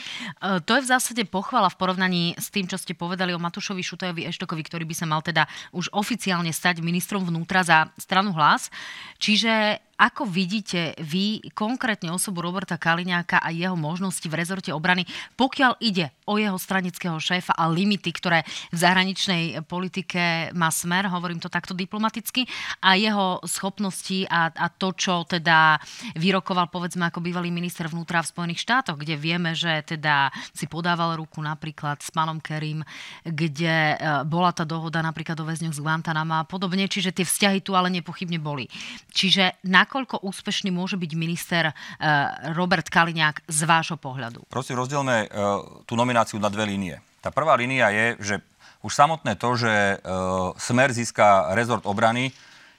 to 0.62 0.79
je 0.79 0.85
v 0.87 0.91
zásade 0.91 1.23
pochvala 1.27 1.69
v 1.69 1.79
porovnaní 1.79 2.25
s 2.39 2.49
tým, 2.49 2.71
čo 2.71 2.79
ste 2.79 2.95
povedali 2.95 3.35
o 3.35 3.43
Matušovi 3.43 3.83
Šutajovi 3.83 4.27
Eštokovi, 4.31 4.62
ktorý 4.62 4.85
by 4.87 4.95
sa 4.95 5.07
mal 5.11 5.21
teda 5.21 5.50
už 5.75 5.91
oficiálne 5.91 6.55
stať 6.55 6.81
ministrom 6.81 7.27
vnútra 7.27 7.67
za 7.67 7.91
stranu 7.99 8.31
hlas. 8.33 8.71
Čiže 9.19 9.83
ako 10.00 10.25
vidíte 10.25 10.97
vy 11.04 11.45
konkrétne 11.52 12.09
osobu 12.09 12.40
Roberta 12.40 12.80
Kaliňáka 12.80 13.45
a 13.45 13.52
jeho 13.52 13.76
možnosti 13.76 14.25
v 14.25 14.33
rezorte 14.33 14.73
obrany, 14.73 15.04
pokiaľ 15.37 15.76
ide 15.85 16.09
o 16.25 16.40
jeho 16.40 16.57
stranického 16.57 17.21
šéfa 17.21 17.52
a 17.52 17.69
limity, 17.69 18.09
ktoré 18.09 18.40
v 18.73 18.76
zahraničnej 18.80 19.61
politike 19.69 20.54
má 20.57 20.73
smer, 20.73 21.12
hovorím 21.12 21.37
to 21.37 21.52
takto 21.52 21.76
diplomaticky, 21.76 22.49
a 22.80 22.97
jeho 22.97 23.45
schopnosti 23.45 24.25
a, 24.25 24.49
a 24.49 24.73
to, 24.73 24.97
čo 24.97 25.28
teda 25.28 25.76
vyrokoval 26.16 26.73
povedzme 26.73 27.04
ako 27.04 27.21
bývalý 27.21 27.52
minister 27.52 27.85
vnútra 27.85 28.25
v 28.25 28.30
Spojených 28.33 28.64
štátoch, 28.64 28.97
kde 28.97 29.21
vieme, 29.21 29.52
že 29.52 29.85
teda 29.85 30.33
si 30.57 30.64
podával 30.64 31.21
ruku 31.21 31.45
napríklad 31.45 32.00
s 32.00 32.09
pánom 32.09 32.40
Kerim, 32.40 32.80
kde 33.26 33.99
e, 33.99 34.25
bola 34.25 34.54
tá 34.54 34.64
dohoda 34.64 35.02
napríklad 35.04 35.37
o 35.42 35.45
väzňoch 35.45 35.76
z 35.76 35.83
Guantanama 35.83 36.40
a 36.40 36.49
podobne, 36.49 36.87
čiže 36.87 37.12
tie 37.12 37.26
vzťahy 37.26 37.61
tu 37.61 37.75
ale 37.75 37.90
nepochybne 37.90 38.38
boli. 38.38 38.71
Čiže 39.11 39.59
na 39.66 39.89
nakoľko 39.90 40.23
úspešný 40.23 40.70
môže 40.70 40.94
byť 40.94 41.12
minister 41.18 41.64
uh, 41.66 41.75
Robert 42.54 42.87
Kaliňák 42.87 43.42
z 43.50 43.61
vášho 43.66 43.99
pohľadu? 43.99 44.47
Prosím, 44.47 44.78
rozdielme 44.78 45.26
uh, 45.26 45.82
tú 45.82 45.99
nomináciu 45.99 46.38
na 46.38 46.47
dve 46.47 46.70
línie. 46.70 47.02
Tá 47.18 47.35
prvá 47.35 47.59
línia 47.59 47.90
je, 47.90 48.06
že 48.23 48.35
už 48.87 48.94
samotné 48.94 49.35
to, 49.35 49.50
že 49.59 49.99
uh, 49.99 50.54
Smer 50.54 50.94
získa 50.94 51.50
rezort 51.59 51.82
obrany, 51.90 52.30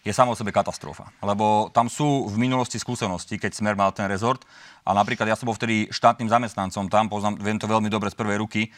je 0.02 0.10
samo 0.10 0.34
o 0.34 0.40
sebe 0.40 0.50
katastrofa. 0.50 1.14
Lebo 1.22 1.70
tam 1.76 1.86
sú 1.86 2.26
v 2.26 2.40
minulosti 2.40 2.82
skúsenosti, 2.82 3.38
keď 3.38 3.54
Smer 3.54 3.76
mal 3.76 3.92
ten 3.94 4.08
rezort. 4.10 4.42
A 4.82 4.98
napríklad 4.98 5.30
ja 5.30 5.38
som 5.38 5.46
bol 5.46 5.54
vtedy 5.54 5.94
štátnym 5.94 6.26
zamestnancom 6.26 6.90
tam, 6.90 7.06
poznám, 7.06 7.38
viem 7.38 7.62
to 7.62 7.70
veľmi 7.70 7.86
dobre 7.86 8.10
z 8.10 8.18
prvej 8.18 8.42
ruky. 8.42 8.62
E, 8.66 8.70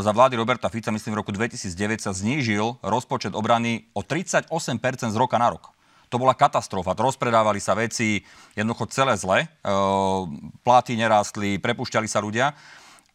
za 0.00 0.08
vlády 0.08 0.40
Roberta 0.40 0.72
Fica, 0.72 0.88
myslím 0.88 1.12
v 1.12 1.20
roku 1.20 1.36
2009, 1.36 2.00
sa 2.00 2.16
znížil 2.16 2.80
rozpočet 2.80 3.36
obrany 3.36 3.92
o 3.92 4.00
38% 4.00 4.48
z 4.88 5.16
roka 5.20 5.36
na 5.36 5.52
rok 5.52 5.76
to 6.08 6.16
bola 6.16 6.34
katastrofa. 6.34 6.96
Rozpredávali 6.96 7.60
sa 7.60 7.76
veci, 7.76 8.24
jednoducho 8.56 8.88
celé 8.88 9.14
zle. 9.20 9.44
E, 9.44 9.48
platy 10.64 10.96
nerástli, 10.96 11.60
prepušťali 11.60 12.08
sa 12.08 12.24
ľudia. 12.24 12.56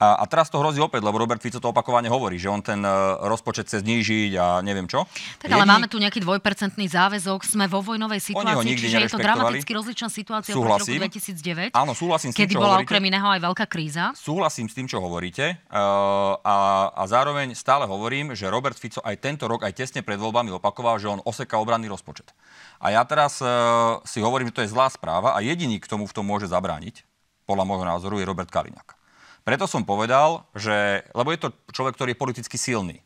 A, 0.04 0.20
a 0.20 0.24
teraz 0.28 0.52
to 0.52 0.60
hrozí 0.60 0.84
opäť, 0.84 1.00
lebo 1.00 1.16
Robert 1.16 1.40
Fico 1.40 1.64
to 1.64 1.72
opakovane 1.72 2.12
hovorí, 2.12 2.36
že 2.36 2.52
on 2.52 2.60
ten 2.60 2.84
uh, 2.84 3.24
rozpočet 3.24 3.72
chce 3.72 3.80
znížiť 3.80 4.32
a 4.36 4.60
neviem 4.60 4.84
čo. 4.84 5.08
Tak 5.40 5.48
ale 5.48 5.64
Jediný... 5.64 5.72
máme 5.72 5.88
tu 5.88 5.96
nejaký 5.96 6.20
dvojpercentný 6.20 6.92
záväzok, 6.92 7.48
sme 7.48 7.72
vo 7.72 7.80
vojnovej 7.80 8.20
situácii, 8.20 8.76
čiže 8.76 8.98
je 9.00 9.12
to 9.16 9.20
dramaticky 9.22 9.72
rozličná 9.72 10.12
situácia 10.12 10.52
súhlasím. 10.52 11.00
roku 11.00 11.16
2009. 11.16 11.72
Áno, 11.72 11.96
súhlasím 11.96 12.36
s 12.36 12.36
tým, 12.36 12.44
kedy 12.44 12.54
čo 12.54 12.60
bola 12.60 12.84
hovoríte. 12.84 12.92
okrem 12.92 13.04
iného 13.08 13.28
aj 13.32 13.40
veľká 13.40 13.66
kríza. 13.72 14.04
Súhlasím 14.20 14.68
s 14.68 14.74
tým, 14.76 14.88
čo 14.92 15.00
hovoríte. 15.00 15.64
Uh, 15.72 16.36
a, 16.44 16.56
a 16.92 17.04
zároveň 17.08 17.56
stále 17.56 17.88
hovorím, 17.88 18.36
že 18.36 18.52
Robert 18.52 18.76
Fico 18.76 19.00
aj 19.00 19.16
tento 19.24 19.48
rok, 19.48 19.64
aj 19.64 19.72
tesne 19.72 20.04
pred 20.04 20.20
voľbami 20.20 20.52
opakoval, 20.60 21.00
že 21.00 21.08
on 21.08 21.24
oseka 21.24 21.56
obranný 21.64 21.88
rozpočet. 21.88 22.36
A 22.84 22.92
ja 22.92 23.08
teraz 23.08 23.40
uh, 23.40 24.04
si 24.04 24.20
hovorím, 24.20 24.52
že 24.52 24.56
to 24.60 24.64
je 24.68 24.74
zlá 24.76 24.92
správa 24.92 25.32
a 25.32 25.40
jediný, 25.40 25.80
k 25.80 25.88
tomu 25.88 26.04
v 26.04 26.16
tom 26.16 26.28
môže 26.28 26.52
zabrániť, 26.52 27.08
podľa 27.48 27.64
môjho 27.64 27.86
názoru, 27.88 28.20
je 28.20 28.28
Robert 28.28 28.52
Kaliňák. 28.52 29.03
Preto 29.44 29.68
som 29.68 29.84
povedal, 29.84 30.48
že, 30.56 31.04
lebo 31.12 31.36
je 31.36 31.40
to 31.44 31.50
človek, 31.76 32.00
ktorý 32.00 32.16
je 32.16 32.22
politicky 32.24 32.56
silný. 32.56 33.04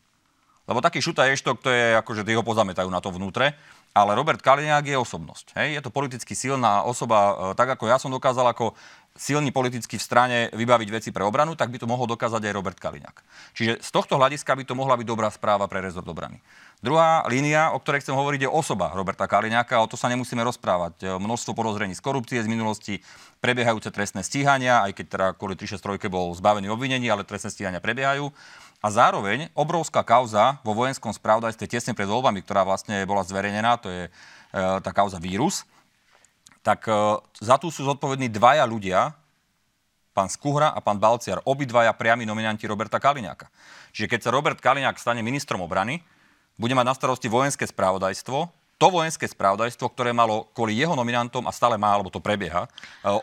Lebo 0.68 0.84
taký 0.84 1.00
šuta 1.00 1.24
Eštok, 1.24 1.64
to 1.64 1.72
je 1.72 1.96
ako, 1.96 2.12
že 2.12 2.28
ho 2.28 2.44
pozamätajú 2.44 2.92
na 2.92 3.00
to 3.00 3.08
vnútre, 3.08 3.56
ale 3.96 4.12
Robert 4.12 4.44
Kaliňák 4.44 4.84
je 4.84 5.00
osobnosť. 5.00 5.56
Hej? 5.56 5.80
Je 5.80 5.82
to 5.82 5.90
politicky 5.90 6.36
silná 6.36 6.84
osoba, 6.84 7.16
e, 7.18 7.56
tak 7.56 7.72
ako 7.72 7.88
ja 7.88 7.96
som 7.96 8.12
dokázal 8.12 8.52
ako 8.52 8.76
silný 9.18 9.50
politicky 9.50 9.98
v 9.98 10.06
strane 10.06 10.38
vybaviť 10.54 10.88
veci 10.94 11.10
pre 11.10 11.26
obranu, 11.26 11.58
tak 11.58 11.74
by 11.74 11.82
to 11.82 11.90
mohol 11.90 12.06
dokázať 12.06 12.38
aj 12.38 12.54
Robert 12.54 12.78
Kaliňák. 12.78 13.16
Čiže 13.56 13.82
z 13.82 13.90
tohto 13.90 14.14
hľadiska 14.14 14.54
by 14.54 14.62
to 14.62 14.78
mohla 14.78 14.94
byť 14.94 15.06
dobrá 15.08 15.26
správa 15.32 15.66
pre 15.66 15.82
rezort 15.82 16.06
obrany. 16.06 16.38
Druhá 16.78 17.26
línia, 17.26 17.74
o 17.74 17.82
ktorej 17.82 18.06
chcem 18.06 18.14
hovoriť, 18.14 18.46
je 18.46 18.50
osoba 18.54 18.94
Roberta 18.94 19.26
Kaliňáka. 19.26 19.82
O 19.82 19.90
to 19.90 19.98
sa 19.98 20.06
nemusíme 20.06 20.38
rozprávať. 20.46 20.94
E, 21.02 21.04
množstvo 21.18 21.56
podozrení 21.58 21.98
z 21.98 22.04
korupcie 22.04 22.38
z 22.38 22.46
minulosti, 22.46 23.02
prebiehajúce 23.42 23.90
trestné 23.90 24.22
stíhania, 24.22 24.86
aj 24.86 24.94
keď 24.94 25.06
teda 25.10 25.26
kvôli 25.34 25.58
363 25.58 26.06
bol 26.06 26.30
zbavený 26.38 26.70
obvinení, 26.70 27.10
ale 27.10 27.26
trestné 27.26 27.50
stíhania 27.50 27.82
prebiehajú. 27.82 28.30
A 28.78 28.94
zároveň 28.94 29.50
obrovská 29.58 30.06
kauza 30.06 30.62
vo 30.62 30.70
vojenskom 30.70 31.10
spravodajstve 31.10 31.66
tesne 31.66 31.92
pred 31.98 32.06
voľbami, 32.06 32.46
ktorá 32.46 32.62
vlastne 32.62 33.02
bola 33.02 33.26
zverejnená, 33.26 33.74
to 33.82 33.90
je 33.90 34.02
e, 34.06 34.10
tá 34.54 34.94
kauza 34.94 35.18
vírus, 35.18 35.66
tak 36.62 36.86
e, 36.86 36.94
za 37.42 37.58
tú 37.58 37.74
sú 37.74 37.82
zodpovední 37.82 38.30
dvaja 38.30 38.62
ľudia, 38.62 39.18
pán 40.14 40.30
Skuhra 40.30 40.70
a 40.70 40.78
pán 40.78 41.02
Balciar, 41.02 41.42
obidvaja 41.42 41.90
priami 41.94 42.22
nominanti 42.22 42.70
Roberta 42.70 43.02
Kaliňáka. 43.02 43.50
Čiže 43.90 44.10
keď 44.10 44.20
sa 44.22 44.34
Robert 44.34 44.58
Kaliňák 44.62 44.98
stane 44.98 45.26
ministrom 45.26 45.62
obrany, 45.62 46.02
bude 46.54 46.74
mať 46.74 46.86
na 46.86 46.94
starosti 46.94 47.26
vojenské 47.30 47.66
spravodajstvo, 47.66 48.50
to 48.78 48.86
vojenské 48.94 49.26
spravodajstvo, 49.26 49.90
ktoré 49.90 50.14
malo 50.14 50.46
kvôli 50.54 50.78
jeho 50.78 50.94
nominantom 50.94 51.42
a 51.50 51.52
stále 51.54 51.74
má, 51.74 51.90
alebo 51.90 52.14
to 52.14 52.22
prebieha, 52.22 52.66
e, 52.66 52.70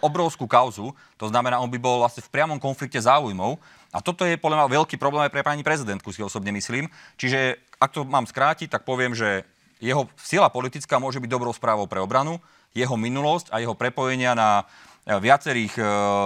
obrovskú 0.03 0.51
kauzu, 0.51 0.91
to 1.15 1.31
znamená, 1.31 1.63
on 1.63 1.71
by 1.71 1.79
bol 1.79 2.03
vlastne 2.03 2.19
v 2.19 2.31
priamom 2.31 2.59
konflikte 2.59 2.99
záujmov. 2.99 3.55
A 3.95 4.03
toto 4.03 4.27
je 4.27 4.36
podľa 4.36 4.67
mňa 4.67 4.75
veľký 4.75 4.99
problém 4.99 5.23
aj 5.23 5.31
pre 5.31 5.39
pani 5.39 5.63
prezidentku, 5.63 6.12
si 6.12 6.19
osobne 6.19 6.51
myslím. 6.51 6.91
Čiže 7.15 7.63
ak 7.79 7.95
to 7.95 8.03
mám 8.03 8.27
skrátiť, 8.27 8.67
tak 8.67 8.84
poviem, 8.84 9.15
že 9.15 9.47
jeho 9.79 10.12
sila 10.19 10.51
politická 10.51 10.99
môže 10.99 11.23
byť 11.23 11.31
dobrou 11.31 11.55
správou 11.55 11.88
pre 11.88 12.03
obranu, 12.03 12.43
jeho 12.75 12.99
minulosť 12.99 13.55
a 13.55 13.63
jeho 13.63 13.71
prepojenia 13.71 14.36
na 14.36 14.67
e, 15.08 15.15
viacerých 15.15 15.79
e, 15.79 15.84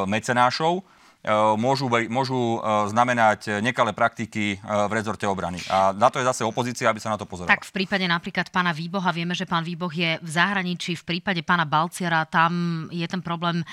mecenášov, 0.10 0.82
E, 1.20 1.28
môžu, 1.60 1.92
môžu 2.08 2.64
znamenať 2.88 3.60
nekalé 3.60 3.92
praktiky 3.92 4.56
v 4.64 4.92
rezorte 4.96 5.28
obrany. 5.28 5.60
A 5.68 5.92
na 5.92 6.08
to 6.08 6.24
je 6.24 6.24
zase 6.24 6.48
opozícia, 6.48 6.88
aby 6.88 7.04
sa 7.04 7.12
na 7.12 7.20
to 7.20 7.28
pozerala. 7.28 7.52
Tak 7.52 7.68
v 7.68 7.84
prípade 7.84 8.08
napríklad 8.08 8.48
pána 8.48 8.72
Výboha, 8.72 9.12
vieme, 9.12 9.36
že 9.36 9.44
pán 9.44 9.68
Výboh 9.68 9.92
je 9.92 10.16
v 10.16 10.30
zahraničí, 10.32 10.96
v 10.96 11.04
prípade 11.04 11.44
pána 11.44 11.68
Balciara, 11.68 12.24
tam 12.24 12.88
je 12.88 13.04
ten 13.04 13.20
problém 13.20 13.68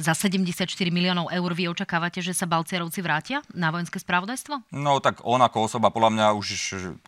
za 0.00 0.12
74 0.16 0.64
miliónov 0.88 1.28
eur. 1.28 1.50
Vy 1.52 1.68
očakávate, 1.68 2.24
že 2.24 2.32
sa 2.32 2.48
Balciarovci 2.48 3.04
vrátia 3.04 3.44
na 3.52 3.68
vojenské 3.68 4.00
spravodajstvo? 4.00 4.72
No 4.72 4.98
tak 5.04 5.20
on 5.22 5.44
ako 5.44 5.68
osoba, 5.68 5.92
podľa 5.92 6.10
mňa 6.16 6.26
už 6.40 6.46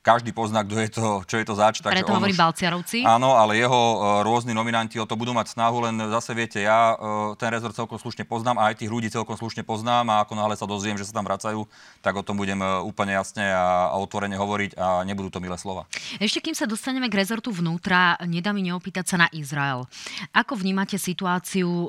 každý 0.05 0.37
pozná, 0.37 0.61
kto 0.61 0.77
je 0.77 0.91
to, 0.93 1.05
čo 1.25 1.37
je 1.41 1.45
to 1.49 1.55
zač. 1.57 1.81
Preto 1.81 2.13
hovorí 2.13 2.37
už, 2.37 2.41
Balciarovci? 2.41 3.09
Áno, 3.09 3.41
ale 3.41 3.57
jeho 3.57 4.21
rôzni 4.21 4.53
nominanti 4.53 5.01
o 5.01 5.09
to 5.09 5.17
budú 5.17 5.33
mať 5.33 5.57
snahu, 5.57 5.89
len 5.89 5.97
zase 6.13 6.37
viete, 6.37 6.61
ja 6.61 6.95
ten 7.41 7.49
rezort 7.49 7.73
celkom 7.73 7.97
slušne 7.97 8.29
poznám 8.29 8.61
a 8.61 8.69
aj 8.69 8.85
tých 8.85 8.93
ľudí 8.93 9.09
celkom 9.09 9.35
slušne 9.35 9.65
poznám 9.65 10.13
a 10.13 10.21
ako 10.23 10.37
náhle 10.37 10.55
sa 10.55 10.69
dozviem, 10.69 11.01
že 11.01 11.09
sa 11.09 11.17
tam 11.17 11.25
vracajú, 11.25 11.65
tak 12.05 12.13
o 12.13 12.23
tom 12.23 12.37
budem 12.37 12.61
úplne 12.85 13.17
jasne 13.17 13.49
a, 13.49 13.89
a 13.93 13.97
otvorene 13.97 14.37
hovoriť 14.37 14.77
a 14.77 15.01
nebudú 15.09 15.33
to 15.33 15.41
milé 15.41 15.57
slova. 15.57 15.89
Ešte 16.21 16.45
kým 16.45 16.53
sa 16.53 16.69
dostaneme 16.69 17.09
k 17.09 17.17
rezortu 17.17 17.49
vnútra, 17.49 18.21
nedá 18.29 18.53
mi 18.53 18.61
neopýtať 18.67 19.05
sa 19.09 19.17
na 19.17 19.29
Izrael. 19.33 19.89
Ako 20.37 20.59
vnímate 20.59 21.01
situáciu 21.01 21.89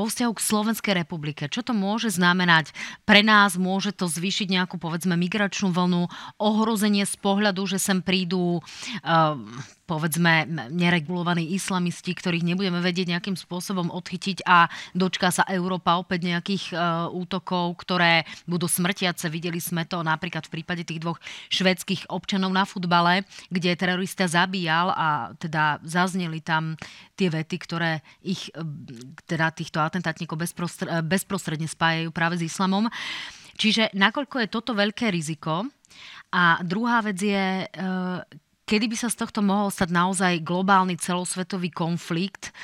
vo 0.00 0.08
vzťahu 0.08 0.32
k 0.32 0.40
Slovenskej 0.40 0.94
republike? 0.96 1.52
Čo 1.52 1.60
to 1.60 1.76
môže 1.76 2.16
znamenať 2.16 2.72
pre 3.04 3.20
nás? 3.20 3.60
Môže 3.60 3.92
to 3.92 4.08
zvýšiť 4.08 4.48
nejakú, 4.48 4.80
povedzme, 4.80 5.12
migračnú 5.20 5.68
vlnu, 5.76 6.08
ohrozenie 6.40 7.04
z 7.04 7.14
pohľadu, 7.20 7.68
že 7.68 7.76
sem 7.76 8.00
prídu 8.00 8.64
uh, 8.64 9.36
povedzme 9.90 10.46
neregulovaní 10.70 11.50
islamisti, 11.50 12.14
ktorých 12.14 12.46
nebudeme 12.46 12.78
vedieť 12.78 13.18
nejakým 13.18 13.34
spôsobom 13.34 13.90
odchytiť 13.90 14.46
a 14.46 14.70
dočká 14.94 15.34
sa 15.34 15.42
Európa 15.50 15.98
opäť 15.98 16.30
nejakých 16.30 16.64
uh, 16.70 17.10
útokov, 17.10 17.82
ktoré 17.82 18.22
budú 18.46 18.70
smrtiace. 18.70 19.26
Videli 19.26 19.58
sme 19.58 19.82
to 19.90 20.06
napríklad 20.06 20.46
v 20.46 20.62
prípade 20.62 20.86
tých 20.86 21.02
dvoch 21.02 21.18
švedských 21.50 22.06
občanov 22.06 22.54
na 22.54 22.62
futbale, 22.62 23.26
kde 23.50 23.74
terorista 23.74 24.30
zabíjal 24.30 24.94
a 24.94 25.34
teda 25.34 25.82
zazneli 25.82 26.38
tam 26.38 26.78
tie 27.18 27.26
vety, 27.26 27.56
ktoré 27.58 28.06
ich, 28.22 28.54
e, 28.54 28.62
teda 29.26 29.50
týchto 29.50 29.82
atentátnikov 29.82 30.38
bezprostredne, 30.38 31.02
bezprostredne 31.02 31.66
spájajú 31.66 32.14
práve 32.14 32.38
s 32.38 32.46
islamom. 32.46 32.86
Čiže 33.58 33.90
nakoľko 33.92 34.46
je 34.46 34.48
toto 34.48 34.72
veľké 34.72 35.10
riziko, 35.10 35.66
a 36.30 36.62
druhá 36.62 37.02
vec 37.02 37.18
je, 37.18 37.66
e, 37.66 37.66
kedy 38.70 38.86
by 38.86 38.94
sa 38.94 39.10
z 39.10 39.26
tohto 39.26 39.42
mohol 39.42 39.66
stať 39.74 39.90
naozaj 39.90 40.46
globálny 40.46 40.94
celosvetový 40.94 41.74
konflikt, 41.74 42.54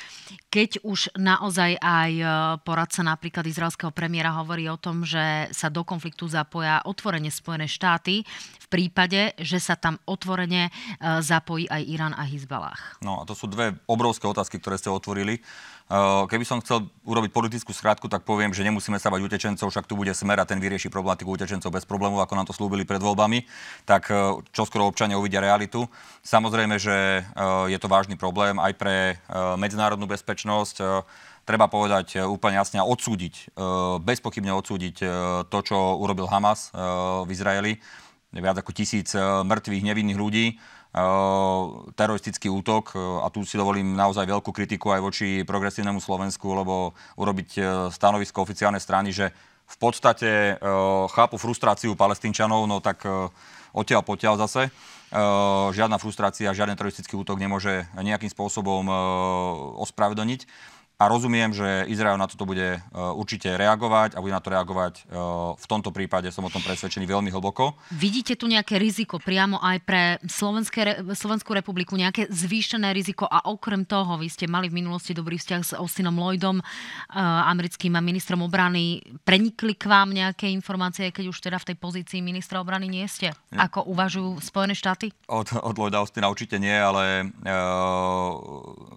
keď 0.47 0.79
už 0.87 1.11
naozaj 1.19 1.75
aj 1.83 2.11
e, 2.15 2.25
poradca 2.63 3.03
napríklad 3.03 3.43
izraelského 3.43 3.91
premiéra 3.91 4.31
hovorí 4.39 4.71
o 4.71 4.79
tom, 4.79 5.03
že 5.03 5.51
sa 5.51 5.67
do 5.67 5.83
konfliktu 5.83 6.31
zapoja 6.31 6.79
otvorene 6.87 7.27
Spojené 7.27 7.67
štáty 7.67 8.23
v 8.63 8.67
prípade, 8.71 9.35
že 9.35 9.59
sa 9.59 9.75
tam 9.75 9.99
otvorene 10.07 10.71
e, 10.71 10.71
zapojí 11.19 11.67
aj 11.67 11.83
Irán 11.83 12.15
a 12.15 12.23
Hizbalách. 12.23 13.03
No 13.03 13.19
a 13.19 13.27
to 13.27 13.35
sú 13.35 13.51
dve 13.51 13.75
obrovské 13.91 14.23
otázky, 14.31 14.63
ktoré 14.63 14.79
ste 14.79 14.87
otvorili. 14.87 15.43
Eh, 15.87 16.23
keby 16.27 16.43
som 16.43 16.59
chcel 16.59 16.83
urobiť 17.07 17.31
politickú 17.31 17.71
skratku, 17.71 18.11
tak 18.11 18.27
poviem, 18.27 18.51
že 18.51 18.59
nemusíme 18.59 18.99
sa 18.99 19.07
bať 19.07 19.23
utečencov, 19.23 19.71
však 19.71 19.87
tu 19.87 19.95
bude 19.95 20.11
smer 20.11 20.35
a 20.35 20.43
ten 20.43 20.59
vyrieši 20.59 20.91
problematiku 20.91 21.31
utečencov 21.31 21.71
bez 21.71 21.87
problémov, 21.87 22.19
ako 22.19 22.35
nám 22.35 22.43
to 22.43 22.51
slúbili 22.51 22.83
pred 22.83 22.99
voľbami. 22.99 23.47
Tak 23.87 24.11
eh, 24.11 24.35
čo 24.51 24.67
skoro 24.67 24.91
občania 24.91 25.15
uvidia 25.15 25.39
realitu. 25.39 25.87
Samozrejme, 26.27 26.75
že 26.75 27.23
eh, 27.23 27.65
je 27.71 27.79
to 27.79 27.87
vážny 27.87 28.19
problém 28.19 28.59
aj 28.59 28.73
pre 28.75 29.15
medzinárodnú 29.55 30.11
bezpečnosť. 30.11 30.83
Treba 31.47 31.71
povedať 31.71 32.19
úplne 32.27 32.59
jasne 32.59 32.83
a 32.83 32.87
odsúdiť, 32.87 33.55
bezpochybne 34.03 34.51
odsúdiť 34.51 34.95
to, 35.47 35.59
čo 35.63 35.95
urobil 35.95 36.27
Hamas 36.27 36.75
v 37.23 37.29
Izraeli. 37.31 37.79
Viac 38.35 38.59
ako 38.59 38.75
tisíc 38.75 39.15
mŕtvych, 39.15 39.83
nevinných 39.87 40.19
ľudí 40.19 40.45
teroristický 41.93 42.49
útok 42.49 42.97
a 42.97 43.27
tu 43.29 43.45
si 43.45 43.59
dovolím 43.59 43.93
naozaj 43.93 44.25
veľkú 44.25 44.49
kritiku 44.49 44.93
aj 44.95 45.01
voči 45.01 45.27
progresívnemu 45.45 46.01
Slovensku, 46.01 46.47
lebo 46.57 46.97
urobiť 47.19 47.49
e, 47.57 47.61
stanovisko 47.93 48.41
oficiálnej 48.41 48.81
strany, 48.81 49.13
že 49.13 49.29
v 49.67 49.77
podstate 49.83 50.55
chápu 51.11 51.35
frustráciu 51.35 51.91
palestínčanov, 51.91 52.71
no 52.71 52.79
tak 52.79 53.03
odtiaľ 53.75 53.99
potiaľ 53.99 54.39
zase. 54.47 54.71
Žiadna 55.75 55.99
frustrácia, 55.99 56.55
žiaden 56.55 56.79
teroristický 56.79 57.19
útok 57.19 57.35
nemôže 57.35 57.83
nejakým 57.99 58.31
spôsobom 58.31 58.87
ospravedlniť 59.83 60.47
a 60.97 61.05
rozumiem, 61.05 61.53
že 61.53 61.85
Izrael 61.93 62.17
na 62.17 62.25
toto 62.25 62.49
bude 62.49 62.77
e, 62.77 62.79
určite 63.13 63.53
reagovať 63.53 64.17
a 64.17 64.21
bude 64.21 64.33
na 64.33 64.41
to 64.41 64.49
reagovať 64.49 64.93
e, 64.97 65.01
v 65.53 65.65
tomto 65.69 65.93
prípade, 65.93 66.25
som 66.33 66.41
o 66.41 66.49
tom 66.49 66.65
presvedčený 66.65 67.05
veľmi 67.05 67.29
hlboko. 67.29 67.77
Vidíte 67.93 68.33
tu 68.33 68.49
nejaké 68.49 68.81
riziko 68.81 69.21
priamo 69.21 69.61
aj 69.61 69.77
pre 69.85 70.01
Slovenské, 70.25 71.05
Slovenskú 71.13 71.53
republiku, 71.53 71.93
nejaké 71.93 72.25
zvýšené 72.33 72.97
riziko 72.97 73.29
a 73.29 73.45
okrem 73.45 73.85
toho, 73.85 74.17
vy 74.17 74.25
ste 74.25 74.49
mali 74.49 74.73
v 74.73 74.81
minulosti 74.81 75.13
dobrý 75.13 75.37
vzťah 75.37 75.61
s 75.61 75.71
Austinom 75.77 76.17
Lloydom, 76.17 76.57
e, 76.57 76.63
americkým 77.45 77.93
ministrom 78.01 78.41
obrany. 78.41 79.05
Prenikli 79.21 79.77
k 79.77 79.85
vám 79.85 80.17
nejaké 80.17 80.49
informácie, 80.49 81.13
keď 81.13 81.29
už 81.29 81.37
teda 81.45 81.61
v 81.61 81.67
tej 81.73 81.77
pozícii 81.77 82.25
ministra 82.25 82.57
obrany 82.57 82.89
nie 82.89 83.05
ste? 83.05 83.37
Nie. 83.53 83.69
Ako 83.69 83.85
uvažujú 83.85 84.41
Spojené 84.41 84.73
štáty? 84.73 85.13
Od, 85.29 85.45
od 85.61 85.77
Lloyda 85.77 86.01
Austina 86.01 86.25
určite 86.25 86.57
nie, 86.57 86.73
ale 86.73 87.29
e, 87.45 87.53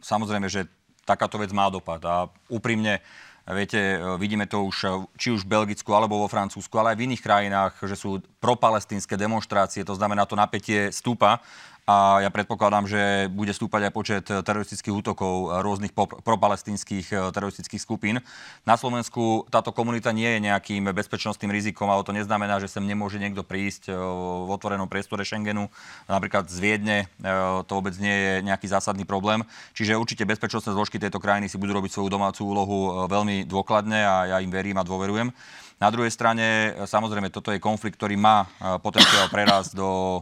samozrejme, 0.00 0.48
že 0.48 0.79
takáto 1.10 1.42
vec 1.42 1.50
má 1.50 1.66
dopad. 1.66 1.98
A 2.06 2.30
úprimne, 2.46 3.02
viete, 3.50 3.98
vidíme 4.14 4.46
to 4.46 4.62
už 4.62 5.10
či 5.18 5.34
už 5.34 5.42
v 5.42 5.52
Belgicku 5.58 5.90
alebo 5.90 6.22
vo 6.22 6.30
Francúzsku, 6.30 6.70
ale 6.78 6.94
aj 6.94 6.98
v 7.02 7.04
iných 7.10 7.24
krajinách, 7.26 7.74
že 7.82 7.98
sú 7.98 8.22
propalestínske 8.38 9.18
demonstrácie, 9.18 9.82
to 9.82 9.98
znamená, 9.98 10.22
to 10.22 10.38
napätie 10.38 10.94
stúpa 10.94 11.42
a 11.90 12.22
ja 12.22 12.30
predpokladám, 12.30 12.86
že 12.86 13.26
bude 13.34 13.50
stúpať 13.50 13.90
aj 13.90 13.92
počet 13.92 14.24
teroristických 14.30 14.94
útokov 14.94 15.50
rôznych 15.58 15.90
propalestinských 16.22 17.06
eh, 17.10 17.18
teroristických 17.34 17.82
skupín. 17.82 18.22
Na 18.62 18.78
Slovensku 18.78 19.50
táto 19.50 19.74
komunita 19.74 20.14
nie 20.14 20.38
je 20.38 20.46
nejakým 20.46 20.86
bezpečnostným 20.94 21.50
rizikom, 21.50 21.90
ale 21.90 22.06
to 22.06 22.14
neznamená, 22.14 22.62
že 22.62 22.70
sem 22.70 22.86
nemôže 22.86 23.18
niekto 23.18 23.42
prísť 23.42 23.90
eh, 23.90 23.98
v 23.98 24.48
otvorenom 24.54 24.86
priestore 24.86 25.26
Schengenu, 25.26 25.66
napríklad 26.06 26.46
z 26.46 26.56
Viedne, 26.62 26.98
eh, 27.10 27.60
to 27.66 27.72
vôbec 27.74 27.98
nie 27.98 28.14
je 28.14 28.32
nejaký 28.46 28.70
zásadný 28.70 29.02
problém. 29.02 29.42
Čiže 29.74 29.98
určite 29.98 30.22
bezpečnostné 30.22 30.70
zložky 30.70 31.02
tejto 31.02 31.18
krajiny 31.18 31.50
si 31.50 31.58
budú 31.58 31.74
robiť 31.74 31.90
svoju 31.90 32.06
domácu 32.06 32.46
úlohu 32.46 32.78
veľmi 33.10 33.50
dôkladne 33.50 33.98
a 33.98 34.14
ja 34.30 34.36
im 34.38 34.52
verím 34.52 34.78
a 34.78 34.86
dôverujem. 34.86 35.34
Na 35.80 35.88
druhej 35.88 36.12
strane, 36.12 36.76
samozrejme, 36.84 37.32
toto 37.32 37.50
je 37.50 37.58
konflikt, 37.58 37.96
ktorý 37.96 38.20
má 38.20 38.44
potenciál 38.84 39.32
prerast 39.32 39.72
do 39.72 40.20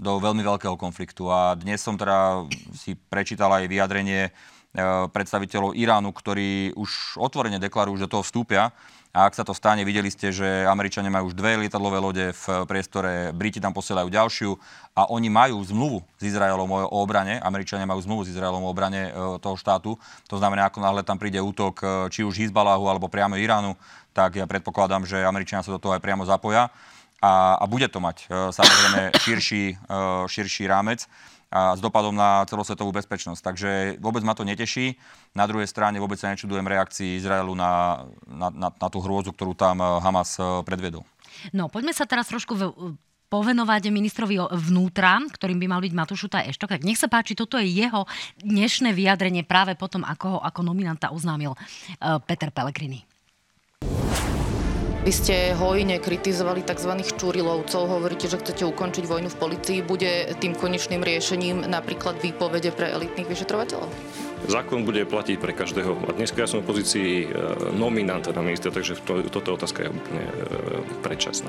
do 0.00 0.16
veľmi 0.16 0.40
veľkého 0.40 0.80
konfliktu. 0.80 1.28
A 1.28 1.52
dnes 1.52 1.84
som 1.84 2.00
teda 2.00 2.48
si 2.72 2.96
prečítal 2.96 3.52
aj 3.52 3.68
vyjadrenie 3.68 4.22
e, 4.26 4.30
predstaviteľov 5.12 5.76
Iránu, 5.76 6.08
ktorí 6.16 6.72
už 6.72 7.20
otvorene 7.20 7.60
deklarujú, 7.60 8.00
že 8.00 8.08
toho 8.08 8.24
vstúpia. 8.24 8.72
A 9.10 9.26
ak 9.26 9.34
sa 9.34 9.42
to 9.42 9.50
stane, 9.50 9.82
videli 9.82 10.06
ste, 10.06 10.30
že 10.30 10.46
Američania 10.70 11.10
majú 11.10 11.34
už 11.34 11.36
dve 11.36 11.58
lietadlové 11.58 11.98
lode 11.98 12.26
v 12.30 12.44
priestore, 12.70 13.34
Briti 13.34 13.58
tam 13.58 13.74
posielajú 13.74 14.06
ďalšiu 14.06 14.54
a 14.94 15.10
oni 15.10 15.26
majú 15.26 15.58
zmluvu 15.66 15.98
s 16.14 16.30
Izraelom 16.30 16.70
o 16.70 16.78
obrane, 17.02 17.42
Američania 17.42 17.90
majú 17.90 17.98
zmluvu 18.06 18.22
s 18.30 18.32
Izraelom 18.32 18.62
o 18.62 18.70
obrane 18.70 19.10
e, 19.10 19.12
toho 19.42 19.58
štátu. 19.58 19.98
To 20.30 20.36
znamená, 20.38 20.70
ako 20.70 20.78
náhle 20.80 21.02
tam 21.02 21.18
príde 21.18 21.42
útok 21.42 21.74
e, 21.82 21.86
či 22.08 22.22
už 22.22 22.38
Hizbalahu 22.38 22.86
alebo 22.86 23.10
priamo 23.10 23.34
Iránu, 23.34 23.74
tak 24.14 24.38
ja 24.38 24.46
predpokladám, 24.46 25.02
že 25.02 25.26
Američania 25.26 25.66
sa 25.66 25.74
do 25.74 25.82
toho 25.82 25.92
aj 25.92 26.02
priamo 26.02 26.22
zapoja 26.22 26.70
a, 27.20 27.60
a 27.60 27.64
bude 27.68 27.84
to 27.92 28.00
mať 28.00 28.24
e, 28.26 28.48
samozrejme 28.48 29.00
širší, 29.20 29.64
e, 29.76 29.94
širší 30.24 30.64
rámec 30.64 31.04
a 31.52 31.76
s 31.76 31.80
dopadom 31.82 32.14
na 32.14 32.46
celosvetovú 32.48 32.94
bezpečnosť. 32.94 33.40
Takže 33.42 33.70
vôbec 34.00 34.22
ma 34.24 34.38
to 34.38 34.46
neteší. 34.46 34.96
Na 35.34 35.44
druhej 35.44 35.68
strane 35.68 36.00
vôbec 36.00 36.16
sa 36.16 36.30
nečudujem 36.32 36.62
reakcii 36.62 37.18
Izraelu 37.20 37.52
na, 37.52 38.06
na, 38.24 38.48
na, 38.48 38.68
na 38.70 38.88
tú 38.88 39.04
hrôzu, 39.04 39.36
ktorú 39.36 39.52
tam 39.52 39.84
e, 39.84 39.86
Hamas 40.00 40.40
predvedol. 40.64 41.04
No, 41.52 41.68
poďme 41.68 41.92
sa 41.92 42.08
teraz 42.08 42.32
trošku 42.32 42.56
v, 42.56 42.62
povenovať 43.28 43.92
ministrovi 43.92 44.40
vnútra, 44.66 45.20
ktorým 45.20 45.60
by 45.60 45.66
mal 45.70 45.80
byť 45.84 45.92
Matúš 45.92 46.26
Šutaj 46.26 46.50
Eštok. 46.50 46.80
Tak 46.80 46.82
nech 46.88 46.98
sa 46.98 47.06
páči, 47.06 47.36
toto 47.36 47.60
je 47.60 47.68
jeho 47.68 48.08
dnešné 48.40 48.96
vyjadrenie 48.96 49.44
práve 49.46 49.76
potom, 49.78 50.02
ako 50.02 50.26
ho 50.26 50.38
ako 50.42 50.66
nominanta 50.66 51.14
oznámil 51.14 51.54
Peter 52.26 52.50
Pellegrini. 52.50 53.06
Vy 55.00 55.16
ste 55.16 55.56
hojne 55.56 55.96
kritizovali 55.96 56.60
tzv. 56.60 56.92
čurilovcov, 57.16 57.88
hovoríte, 57.88 58.28
že 58.28 58.36
chcete 58.36 58.68
ukončiť 58.68 59.08
vojnu 59.08 59.32
v 59.32 59.40
policii. 59.40 59.78
Bude 59.80 60.36
tým 60.36 60.52
konečným 60.52 61.00
riešením 61.00 61.64
napríklad 61.64 62.20
výpovede 62.20 62.68
pre 62.76 62.92
elitných 62.92 63.24
vyšetrovateľov? 63.24 63.88
Zákon 64.52 64.84
bude 64.84 65.08
platiť 65.08 65.40
pre 65.40 65.56
každého. 65.56 66.04
A 66.04 66.12
dneska 66.12 66.44
ja 66.44 66.48
som 66.48 66.60
v 66.60 66.68
pozícii 66.68 67.24
e, 67.24 67.26
nominanta 67.72 68.28
na 68.36 68.44
ministra, 68.44 68.68
takže 68.68 69.00
to, 69.00 69.24
toto 69.32 69.56
otázka 69.56 69.88
je 69.88 69.88
úplne 69.88 70.24
e, 70.28 70.34
predčasná. 71.00 71.48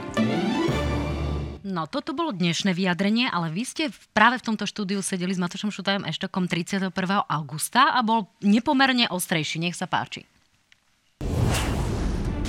No, 1.67 1.91
toto 1.91 2.15
bolo 2.15 2.31
dnešné 2.31 2.71
vyjadrenie, 2.71 3.27
ale 3.27 3.51
vy 3.51 3.67
ste 3.67 3.83
práve 4.15 4.39
v 4.39 4.47
tomto 4.47 4.63
štúdiu 4.63 5.03
sedeli 5.03 5.35
s 5.35 5.43
Matošom 5.43 5.75
Šutajom 5.75 6.07
Eštokom 6.07 6.47
31. 6.47 6.95
augusta 7.27 7.91
a 7.91 7.99
bol 7.99 8.31
nepomerne 8.39 9.11
ostrejší. 9.11 9.59
Nech 9.59 9.75
sa 9.75 9.91
páči. 9.91 10.23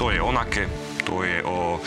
To 0.03 0.11
je 0.11 0.19
onaké, 0.19 0.67
to 1.03 1.27
je 1.27 1.43
o, 1.43 1.79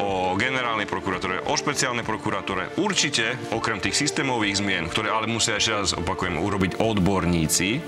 o 0.00 0.08
generálnej 0.34 0.86
prokuratúre, 0.86 1.46
o 1.46 1.54
špeciálnej 1.54 2.06
prokuratúre. 2.06 2.76
Určite, 2.78 3.38
okrem 3.54 3.78
tých 3.78 3.96
systémových 3.96 4.60
zmien, 4.60 4.84
ktoré 4.90 5.10
ale 5.10 5.30
musia 5.30 5.56
ešte 5.56 5.72
raz, 5.72 5.94
opakujem, 5.94 6.38
urobiť 6.38 6.82
odborníci, 6.82 7.80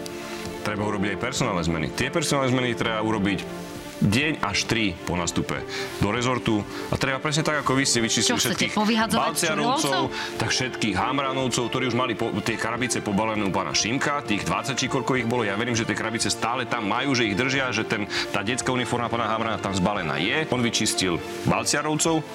treba 0.63 0.87
urobiť 0.87 1.19
aj 1.19 1.23
personálne 1.23 1.63
zmeny. 1.63 1.91
Tie 1.93 2.15
personálne 2.15 2.51
zmeny 2.55 2.79
treba 2.79 3.03
urobiť 3.03 3.72
deň 4.03 4.43
až 4.43 4.67
tri 4.67 4.99
po 5.07 5.15
nastupe 5.15 5.63
do 6.03 6.11
rezortu. 6.11 6.59
A 6.91 6.99
treba 6.99 7.23
presne 7.23 7.47
tak, 7.47 7.63
ako 7.63 7.79
vy 7.79 7.85
ste 7.87 8.03
vyčistili 8.03 8.35
všetkých 8.35 8.75
Balciarovcov, 9.15 10.11
tak 10.43 10.51
všetkých 10.51 10.95
Hamranovcov, 10.99 11.71
ktorí 11.71 11.87
už 11.89 11.97
mali 11.97 12.19
po, 12.19 12.35
tie 12.43 12.59
krabice 12.59 12.99
pobalené 12.99 13.47
u 13.47 13.53
pána 13.55 13.71
Šimka, 13.71 14.27
tých 14.27 14.43
20 14.43 14.75
či 14.75 14.91
koľko 14.91 15.23
ich 15.23 15.27
bolo, 15.27 15.47
ja 15.47 15.55
verím, 15.55 15.79
že 15.79 15.87
tie 15.87 15.95
krabice 15.95 16.27
stále 16.29 16.67
tam 16.67 16.91
majú, 16.91 17.15
že 17.15 17.31
ich 17.31 17.39
držia, 17.39 17.71
že 17.71 17.87
ten, 17.87 18.11
tá 18.35 18.43
detská 18.43 18.75
uniforma 18.75 19.07
pána 19.07 19.31
Hamrana 19.31 19.63
tam 19.63 19.73
zbalená 19.73 20.19
je. 20.19 20.45
On 20.51 20.59
vyčistil 20.59 21.23
Balciarovcov, 21.47 22.27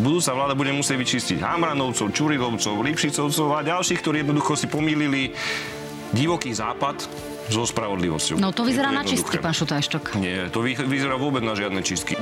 budúca 0.00 0.32
vláda 0.32 0.54
bude 0.56 0.72
musieť 0.72 0.96
vyčistiť 0.96 1.38
Hamranovcov, 1.44 2.10
Čurilovcov, 2.16 2.80
Lipšicovcov 2.80 3.48
a 3.52 3.60
ďalších, 3.60 4.00
ktorí 4.00 4.24
jednoducho 4.24 4.56
si 4.56 4.66
pomýlili 4.72 5.36
divoký 6.14 6.54
západ 6.54 7.33
so 7.52 7.68
spravodlivosťou. 7.68 8.40
No 8.40 8.52
to 8.54 8.64
vyzerá 8.64 8.92
to 8.92 8.98
na 8.98 9.04
čistky, 9.04 9.36
pán 9.40 9.52
Šutajštok. 9.52 10.16
Nie, 10.20 10.48
to 10.48 10.64
vyzerá 10.64 11.20
vôbec 11.20 11.44
na 11.44 11.52
žiadne 11.52 11.84
čistky. 11.84 12.16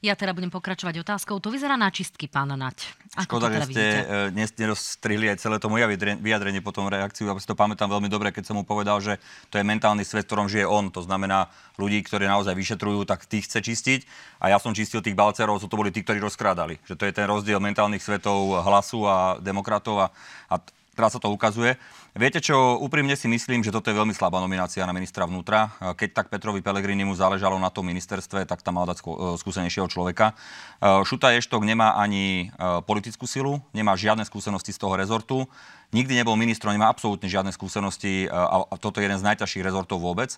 Ja 0.00 0.16
teda 0.16 0.32
budem 0.32 0.48
pokračovať 0.48 1.04
otázkou. 1.04 1.44
To 1.44 1.52
vyzerá 1.52 1.76
na 1.76 1.92
čistky, 1.92 2.24
pán 2.24 2.48
Nať. 2.56 2.88
Ako 3.20 3.36
Škoda, 3.36 3.52
teda 3.52 3.60
že 3.60 3.64
ste 3.68 3.86
dnes 4.32 4.48
nerozstrihli 4.56 5.28
aj 5.28 5.44
celé 5.44 5.60
to 5.60 5.68
moje 5.68 5.84
vyjadrenie, 6.24 6.64
potom 6.64 6.88
reakciu. 6.88 7.28
Ja 7.28 7.36
si 7.36 7.44
to 7.44 7.52
pamätám 7.52 7.92
veľmi 7.92 8.08
dobre, 8.08 8.32
keď 8.32 8.48
som 8.48 8.56
mu 8.56 8.64
povedal, 8.64 8.96
že 9.04 9.20
to 9.52 9.60
je 9.60 9.64
mentálny 9.68 10.00
svet, 10.08 10.24
v 10.24 10.28
ktorom 10.32 10.48
žije 10.48 10.64
on. 10.64 10.88
To 10.96 11.04
znamená 11.04 11.52
ľudí, 11.76 12.00
ktorí 12.00 12.24
naozaj 12.24 12.56
vyšetrujú, 12.56 13.04
tak 13.04 13.28
tých 13.28 13.44
chce 13.44 13.60
čistiť. 13.60 14.00
A 14.40 14.48
ja 14.48 14.56
som 14.56 14.72
čistil 14.72 15.04
tých 15.04 15.12
balcerov, 15.12 15.60
to 15.60 15.68
boli 15.76 15.92
tí, 15.92 16.00
ktorí 16.00 16.16
rozkrádali. 16.16 16.80
Že 16.88 16.96
to 16.96 17.04
je 17.04 17.12
ten 17.12 17.28
rozdiel 17.28 17.60
mentálnych 17.60 18.00
svetov 18.00 18.56
hlasu 18.64 19.04
a 19.04 19.36
demokratov. 19.36 20.00
A, 20.00 20.06
a 20.48 20.64
teraz 20.96 21.12
sa 21.12 21.20
to 21.20 21.28
ukazuje. 21.28 21.76
Viete 22.10 22.42
čo, 22.42 22.74
úprimne 22.82 23.14
si 23.14 23.30
myslím, 23.30 23.62
že 23.62 23.70
toto 23.70 23.86
je 23.86 23.94
veľmi 23.94 24.10
slabá 24.10 24.42
nominácia 24.42 24.82
na 24.82 24.90
ministra 24.90 25.30
vnútra. 25.30 25.70
Keď 25.78 26.10
tak 26.10 26.26
Petrovi 26.26 26.58
Pelegrini 26.58 27.06
mu 27.06 27.14
záležalo 27.14 27.54
na 27.62 27.70
tom 27.70 27.86
ministerstve, 27.86 28.50
tak 28.50 28.66
tam 28.66 28.82
mal 28.82 28.86
dať 28.90 28.98
e, 28.98 29.38
skúsenejšieho 29.38 29.86
človeka. 29.86 30.34
E, 30.34 30.34
Šuta 31.06 31.30
Eštok 31.30 31.62
nemá 31.62 31.94
ani 31.94 32.50
politickú 32.90 33.30
silu, 33.30 33.62
nemá 33.70 33.94
žiadne 33.94 34.26
skúsenosti 34.26 34.74
z 34.74 34.82
toho 34.82 34.98
rezortu, 34.98 35.46
nikdy 35.94 36.18
nebol 36.18 36.34
ministrom, 36.34 36.74
nemá 36.74 36.90
absolútne 36.90 37.30
žiadne 37.30 37.54
skúsenosti 37.54 38.26
a 38.26 38.66
toto 38.78 38.98
je 38.98 39.06
jeden 39.06 39.18
z 39.18 39.26
najťažších 39.30 39.62
rezortov 39.62 40.02
vôbec. 40.02 40.34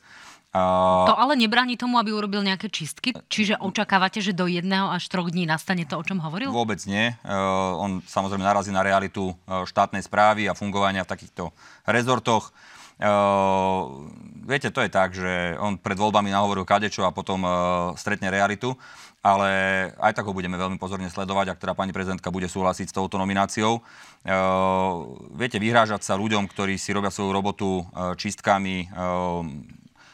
Uh, 0.52 1.08
to 1.08 1.16
ale 1.16 1.32
nebráni 1.32 1.80
tomu, 1.80 1.96
aby 1.96 2.12
urobil 2.12 2.44
nejaké 2.44 2.68
čistky? 2.68 3.16
Čiže 3.32 3.56
očakávate, 3.56 4.20
že 4.20 4.36
do 4.36 4.44
jedného 4.44 4.92
až 4.92 5.08
troch 5.08 5.32
dní 5.32 5.48
nastane 5.48 5.88
to, 5.88 5.96
o 5.96 6.04
čom 6.04 6.20
hovoril? 6.20 6.52
Vôbec 6.52 6.76
nie. 6.84 7.16
Uh, 7.24 7.72
on 7.80 8.04
samozrejme 8.04 8.44
narazí 8.44 8.68
na 8.68 8.84
realitu 8.84 9.32
uh, 9.32 9.64
štátnej 9.64 10.04
správy 10.04 10.52
a 10.52 10.56
fungovania 10.56 11.08
v 11.08 11.12
takýchto 11.16 11.56
rezortoch. 11.88 12.52
Uh, 13.00 14.12
viete, 14.44 14.68
to 14.68 14.84
je 14.84 14.92
tak, 14.92 15.16
že 15.16 15.56
on 15.56 15.80
pred 15.80 15.96
voľbami 15.96 16.28
nahovoril 16.28 16.68
kadečo 16.68 17.08
a 17.08 17.16
potom 17.16 17.48
uh, 17.48 17.52
stretne 17.96 18.28
realitu, 18.28 18.76
ale 19.24 19.88
aj 20.04 20.20
tak 20.20 20.28
ho 20.28 20.36
budeme 20.36 20.60
veľmi 20.60 20.76
pozorne 20.76 21.08
sledovať, 21.08 21.56
ak 21.56 21.62
teda 21.64 21.72
pani 21.72 21.96
prezidentka 21.96 22.28
bude 22.28 22.46
súhlasiť 22.46 22.92
s 22.92 22.94
touto 22.94 23.16
nomináciou. 23.16 23.80
Uh, 23.80 25.16
viete, 25.32 25.56
vyhrážať 25.56 26.04
sa 26.04 26.20
ľuďom, 26.20 26.44
ktorí 26.44 26.76
si 26.76 26.92
robia 26.92 27.08
svoju 27.08 27.32
robotu 27.32 27.88
uh, 27.88 28.12
čistkami, 28.14 28.92
uh, 28.92 29.40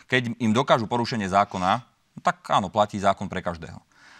keď 0.08 0.34
im 0.40 0.56
dokážu 0.56 0.88
porušenie 0.88 1.28
zákona, 1.28 1.84
no 2.16 2.20
tak 2.24 2.42
áno, 2.48 2.72
platí 2.72 2.96
zákon 2.96 3.28
pre 3.28 3.44
každého. 3.44 3.78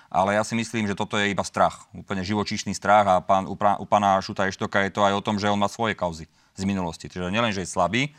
Ale 0.08 0.36
ja 0.36 0.44
si 0.44 0.56
myslím, 0.56 0.88
že 0.88 0.96
toto 0.96 1.20
je 1.20 1.28
iba 1.28 1.44
strach, 1.44 1.84
úplne 1.92 2.24
živočíšny 2.24 2.72
strach 2.72 3.04
a 3.04 3.14
pán, 3.20 3.44
u, 3.44 3.52
u 3.56 3.84
pána 3.84 4.16
Šuta 4.24 4.48
Eštoka 4.48 4.80
je 4.88 4.92
to 4.92 5.04
aj 5.04 5.12
o 5.12 5.24
tom, 5.24 5.36
že 5.36 5.52
on 5.52 5.60
má 5.60 5.68
svoje 5.68 5.92
kauzy 5.92 6.24
z 6.56 6.64
minulosti. 6.64 7.12
Čiže 7.12 7.28
nielen, 7.28 7.52
že 7.52 7.62
je 7.62 7.68
slabý 7.68 8.08
e, 8.08 8.10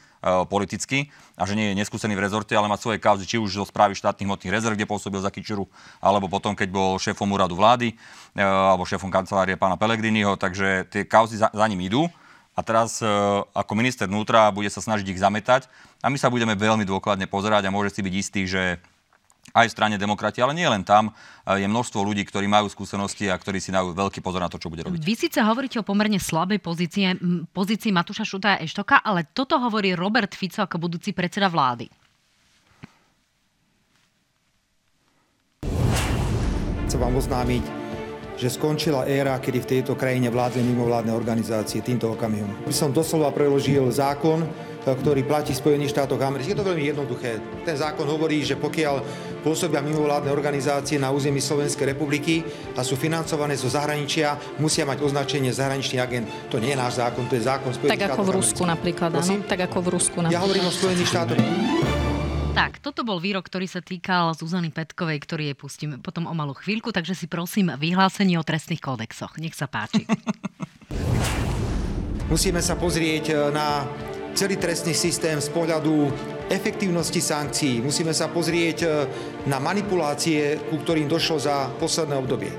politicky 0.45 1.10
a 1.34 1.49
že 1.49 1.58
nie 1.58 1.73
je 1.73 1.79
neskúsený 1.82 2.13
v 2.13 2.23
rezorte, 2.29 2.53
ale 2.53 2.69
má 2.69 2.77
svoje 2.77 3.01
kauzy, 3.01 3.25
či 3.25 3.41
už 3.41 3.58
zo 3.58 3.65
správy 3.65 3.97
štátnych 3.97 4.29
hmotných 4.29 4.53
rezerv, 4.53 4.77
kde 4.77 4.86
pôsobil 4.86 5.17
za 5.17 5.34
Kičuru, 5.34 5.65
alebo 5.97 6.29
potom, 6.29 6.53
keď 6.53 6.69
bol 6.69 7.01
šéfom 7.01 7.25
úradu 7.25 7.58
vlády, 7.58 7.91
e, 7.91 8.41
alebo 8.45 8.86
šéfom 8.86 9.10
kancelárie 9.10 9.58
pána 9.58 9.75
Pelegriniho, 9.75 10.38
takže 10.38 10.86
tie 10.93 11.10
kauzy 11.10 11.41
za, 11.41 11.49
za 11.49 11.65
ním 11.65 11.89
idú 11.89 12.05
a 12.59 12.61
teraz 12.61 12.99
e, 12.99 13.07
ako 13.55 13.71
minister 13.71 14.11
vnútra 14.11 14.51
bude 14.51 14.67
sa 14.67 14.83
snažiť 14.83 15.07
ich 15.07 15.23
zametať 15.23 15.71
a 16.03 16.11
my 16.11 16.19
sa 16.19 16.27
budeme 16.27 16.59
veľmi 16.59 16.83
dôkladne 16.83 17.23
pozerať 17.31 17.63
a 17.63 17.73
môže 17.73 17.95
si 17.95 18.03
byť 18.03 18.13
istý, 18.19 18.43
že 18.43 18.83
aj 19.55 19.71
v 19.71 19.73
strane 19.73 19.95
demokrati, 19.97 20.43
ale 20.43 20.51
nie 20.51 20.67
len 20.67 20.83
tam, 20.83 21.15
e, 21.47 21.63
je 21.63 21.67
množstvo 21.71 22.03
ľudí, 22.03 22.27
ktorí 22.27 22.51
majú 22.51 22.67
skúsenosti 22.67 23.31
a 23.31 23.39
ktorí 23.39 23.63
si 23.63 23.71
dajú 23.71 23.95
veľký 23.95 24.19
pozor 24.19 24.43
na 24.43 24.51
to, 24.51 24.59
čo 24.59 24.67
bude 24.67 24.83
robiť. 24.83 24.99
Vy 24.99 25.15
síce 25.15 25.39
hovoríte 25.39 25.79
o 25.79 25.87
pomerne 25.87 26.19
slabej 26.19 26.59
pozície, 26.59 27.15
pozícii 27.55 27.95
Matúša 27.95 28.27
Šuta 28.27 28.59
a 28.59 28.61
Eštoka, 28.61 28.99
ale 28.99 29.23
toto 29.31 29.55
hovorí 29.55 29.95
Robert 29.95 30.35
Fico 30.35 30.59
ako 30.59 30.83
budúci 30.83 31.15
predseda 31.15 31.47
vlády. 31.47 31.87
Chcem 36.89 36.99
vám 36.99 37.15
oznámiť, 37.15 37.78
že 38.39 38.47
skončila 38.47 39.04
éra, 39.04 39.36
kedy 39.36 39.60
v 39.60 39.69
tejto 39.78 39.99
krajine 39.99 40.32
vládli 40.32 40.63
mimovládne 40.63 41.12
organizácie 41.12 41.84
týmto 41.84 42.15
okamihom. 42.15 42.63
By 42.63 42.71
som 42.71 42.95
doslova 42.95 43.36
preložil 43.36 43.84
zákon, 43.91 44.47
ktorý 44.80 45.28
platí 45.28 45.52
v 45.54 45.60
Spojených 45.60 45.91
štátoch 45.93 46.17
amerických. 46.17 46.56
Je 46.56 46.60
to 46.63 46.65
veľmi 46.65 46.84
jednoduché. 46.88 47.38
Ten 47.67 47.75
zákon 47.78 48.08
hovorí, 48.08 48.41
že 48.41 48.56
pokiaľ 48.58 49.04
pôsobia 49.43 49.84
mimovládne 49.84 50.32
organizácie 50.32 50.97
na 50.97 51.12
území 51.12 51.43
Slovenskej 51.43 51.93
republiky 51.93 52.41
a 52.73 52.82
sú 52.82 52.95
financované 52.95 53.60
zo 53.60 53.69
zahraničia, 53.69 54.39
musia 54.58 54.88
mať 54.88 55.04
označenie 55.04 55.52
zahraničný 55.52 55.99
agent. 55.99 56.25
To 56.49 56.58
nie 56.58 56.73
je 56.73 56.80
náš 56.80 56.97
zákon, 56.97 57.28
to 57.28 57.38
je 57.38 57.43
zákon 57.45 57.69
Spojených 57.75 58.02
Tak 58.02 58.17
ako 58.17 58.23
v 58.23 58.32
Rusku 58.39 58.62
napríklad, 58.65 59.10
áno? 59.13 59.34
Tak 59.45 59.60
ako 59.67 59.78
v 59.84 59.88
Rusku 59.93 60.17
napríklad. 60.23 60.39
Ja 60.39 60.41
hovorím 60.47 60.65
o 60.65 60.73
Spojených 60.73 61.10
štátoch. 61.12 62.08
Tak, 62.53 62.81
toto 62.81 63.05
bol 63.05 63.21
výrok, 63.21 63.45
ktorý 63.45 63.69
sa 63.69 63.81
týkal 63.81 64.33
Zuzany 64.33 64.73
Petkovej, 64.73 65.21
ktorý 65.21 65.53
jej 65.53 65.57
pustím 65.57 65.91
potom 66.01 66.25
o 66.25 66.33
malú 66.33 66.57
chvíľku, 66.57 66.89
takže 66.89 67.13
si 67.13 67.29
prosím 67.29 67.69
vyhlásenie 67.77 68.41
o 68.41 68.43
trestných 68.43 68.81
kódexoch. 68.81 69.38
Nech 69.38 69.53
sa 69.53 69.69
páči. 69.69 70.09
Musíme 72.33 72.62
sa 72.62 72.77
pozrieť 72.77 73.33
e, 73.33 73.35
na 73.49 73.89
celý 74.38 74.62
trestný 74.62 74.93
systém 74.93 75.41
z 75.41 75.49
pohľadu 75.49 76.13
efektívnosti 76.49 77.17
sankcií. 77.17 77.81
Musíme 77.81 78.13
sa 78.13 78.29
pozrieť 78.29 78.77
e, 78.85 78.88
na 79.49 79.57
manipulácie, 79.57 80.62
ku 80.69 80.77
ktorým 80.77 81.09
došlo 81.09 81.41
za 81.41 81.73
posledné 81.81 82.15
obdobie. 82.17 82.53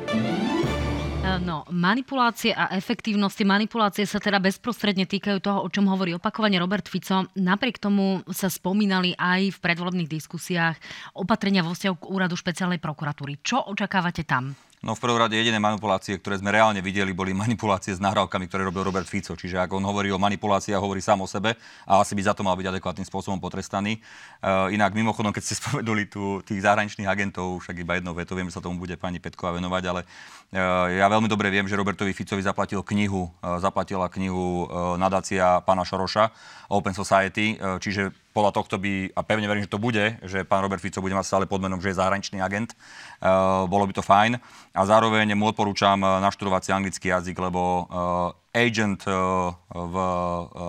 No, 1.20 1.68
manipulácie 1.68 2.54
a 2.54 2.72
efektívnosti. 2.72 3.44
Manipulácie 3.44 4.08
sa 4.08 4.22
teda 4.22 4.40
bezprostredne 4.40 5.04
týkajú 5.04 5.40
toho, 5.40 5.58
o 5.64 5.68
čom 5.68 5.88
hovorí 5.88 6.16
opakovane 6.16 6.56
Robert 6.56 6.86
Fico. 6.86 7.28
Napriek 7.36 7.82
tomu 7.82 8.24
sa 8.30 8.48
spomínali 8.48 9.12
aj 9.18 9.56
v 9.56 9.58
predvolebných 9.58 10.08
diskusiách 10.08 10.76
opatrenia 11.16 11.66
vo 11.66 11.76
vzťahu 11.76 11.96
k 11.96 12.08
úradu 12.12 12.38
špeciálnej 12.38 12.78
prokuratúry. 12.78 13.42
Čo 13.42 13.66
očakávate 13.66 14.22
tam? 14.24 14.54
No 14.80 14.96
v 14.96 15.02
prvom 15.04 15.20
rade 15.20 15.36
jediné 15.36 15.60
manipulácie, 15.60 16.16
ktoré 16.16 16.40
sme 16.40 16.56
reálne 16.56 16.80
videli, 16.80 17.12
boli 17.12 17.36
manipulácie 17.36 17.92
s 17.92 18.00
nahrávkami, 18.00 18.48
ktoré 18.48 18.64
robil 18.64 18.80
Robert 18.80 19.04
Fico. 19.04 19.36
Čiže 19.36 19.60
ak 19.60 19.76
on 19.76 19.84
hovorí 19.84 20.08
o 20.08 20.16
manipuláciách, 20.16 20.80
hovorí 20.80 21.04
sám 21.04 21.20
o 21.20 21.28
sebe 21.28 21.52
a 21.84 22.00
asi 22.00 22.16
by 22.16 22.24
za 22.24 22.32
to 22.32 22.40
mal 22.40 22.56
byť 22.56 22.64
adekvátnym 22.64 23.04
spôsobom 23.04 23.36
potrestaný. 23.44 24.00
Uh, 24.40 24.72
inak 24.72 24.96
mimochodom, 24.96 25.36
keď 25.36 25.42
ste 25.44 25.54
spomenuli 25.60 26.08
tu 26.08 26.40
tých 26.48 26.64
zahraničných 26.64 27.04
agentov, 27.04 27.60
však 27.60 27.76
iba 27.76 28.00
jedno 28.00 28.16
veto, 28.16 28.32
viem, 28.32 28.48
že 28.48 28.56
sa 28.56 28.64
tomu 28.64 28.80
bude 28.80 28.96
pani 28.96 29.20
Petková 29.20 29.52
venovať, 29.52 29.82
ale 29.84 30.00
uh, 30.08 30.88
ja 30.88 31.12
veľmi 31.12 31.28
dobre 31.28 31.52
viem, 31.52 31.68
že 31.68 31.76
Robertovi 31.76 32.16
Ficovi 32.16 32.40
zaplatil 32.40 32.80
knihu, 32.80 33.28
uh, 33.44 33.60
zaplatila 33.60 34.08
knihu 34.08 34.64
nadácia 34.96 35.60
pána 35.60 35.84
Šoroša 35.84 36.32
Open 36.72 36.96
Society, 36.96 37.58
čiže 37.82 38.14
podľa 38.30 38.52
tohto 38.54 38.78
by, 38.78 39.10
a 39.10 39.20
pevne 39.26 39.50
verím, 39.50 39.66
že 39.66 39.74
to 39.74 39.82
bude, 39.82 40.18
že 40.22 40.46
pán 40.46 40.62
Robert 40.62 40.78
Fico 40.78 41.02
bude 41.02 41.18
mať 41.18 41.26
stále 41.26 41.44
podmenom, 41.50 41.82
že 41.82 41.90
je 41.90 41.98
zahraničný 41.98 42.38
agent. 42.38 42.78
Uh, 43.18 43.66
bolo 43.66 43.90
by 43.90 43.92
to 43.98 44.06
fajn. 44.06 44.38
A 44.70 44.80
zároveň 44.86 45.34
mu 45.34 45.50
odporúčam 45.50 45.98
eh, 45.98 46.08
naštudovať 46.22 46.62
si 46.62 46.70
anglický 46.70 47.06
jazyk, 47.10 47.34
lebo 47.42 47.90
uh, 47.90 48.30
agent 48.54 49.02
uh, 49.10 49.50
v 49.66 49.94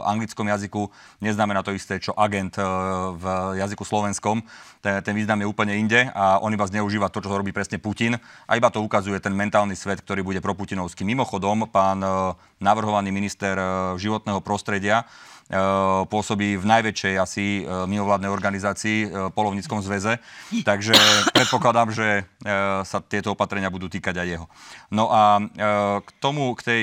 anglickom 0.10 0.50
jazyku 0.50 0.90
neznamená 1.22 1.62
to 1.62 1.70
isté, 1.74 2.02
čo 2.02 2.18
agent 2.18 2.58
uh, 2.58 3.14
v 3.14 3.26
jazyku 3.62 3.86
slovenskom. 3.86 4.42
Ten, 4.82 5.02
ten 5.06 5.14
význam 5.14 5.46
je 5.46 5.50
úplne 5.50 5.78
inde 5.78 6.10
a 6.18 6.42
on 6.42 6.50
iba 6.50 6.66
zneužíva 6.66 7.14
to, 7.14 7.22
čo 7.22 7.30
robí 7.30 7.54
presne 7.54 7.78
Putin. 7.78 8.18
A 8.50 8.58
iba 8.58 8.74
to 8.74 8.82
ukazuje 8.82 9.22
ten 9.22 9.38
mentálny 9.38 9.78
svet, 9.78 10.02
ktorý 10.02 10.26
bude 10.26 10.42
proputinovský. 10.42 11.06
Mimochodom, 11.06 11.70
pán 11.70 12.02
uh, 12.02 12.34
navrhovaný 12.58 13.14
minister 13.14 13.54
životného 14.02 14.42
prostredia 14.42 15.06
pôsobí 16.08 16.56
v 16.56 16.66
najväčšej 16.66 17.16
asi 17.20 17.46
eh, 17.62 17.66
mimovládnej 17.68 18.32
organizácii, 18.32 19.00
eh, 19.04 19.10
polovníckom 19.36 19.84
zväze. 19.84 20.18
Takže 20.64 20.96
predpokladám, 21.36 21.90
že 21.92 22.24
sa 22.84 22.98
tieto 23.04 23.34
opatrenia 23.34 23.72
budú 23.72 23.88
týkať 23.88 24.22
aj 24.22 24.28
jeho. 24.28 24.46
No 24.92 25.10
a 25.10 25.40
k 26.02 26.10
tomu, 26.20 26.54
k 26.58 26.62
tej 26.66 26.82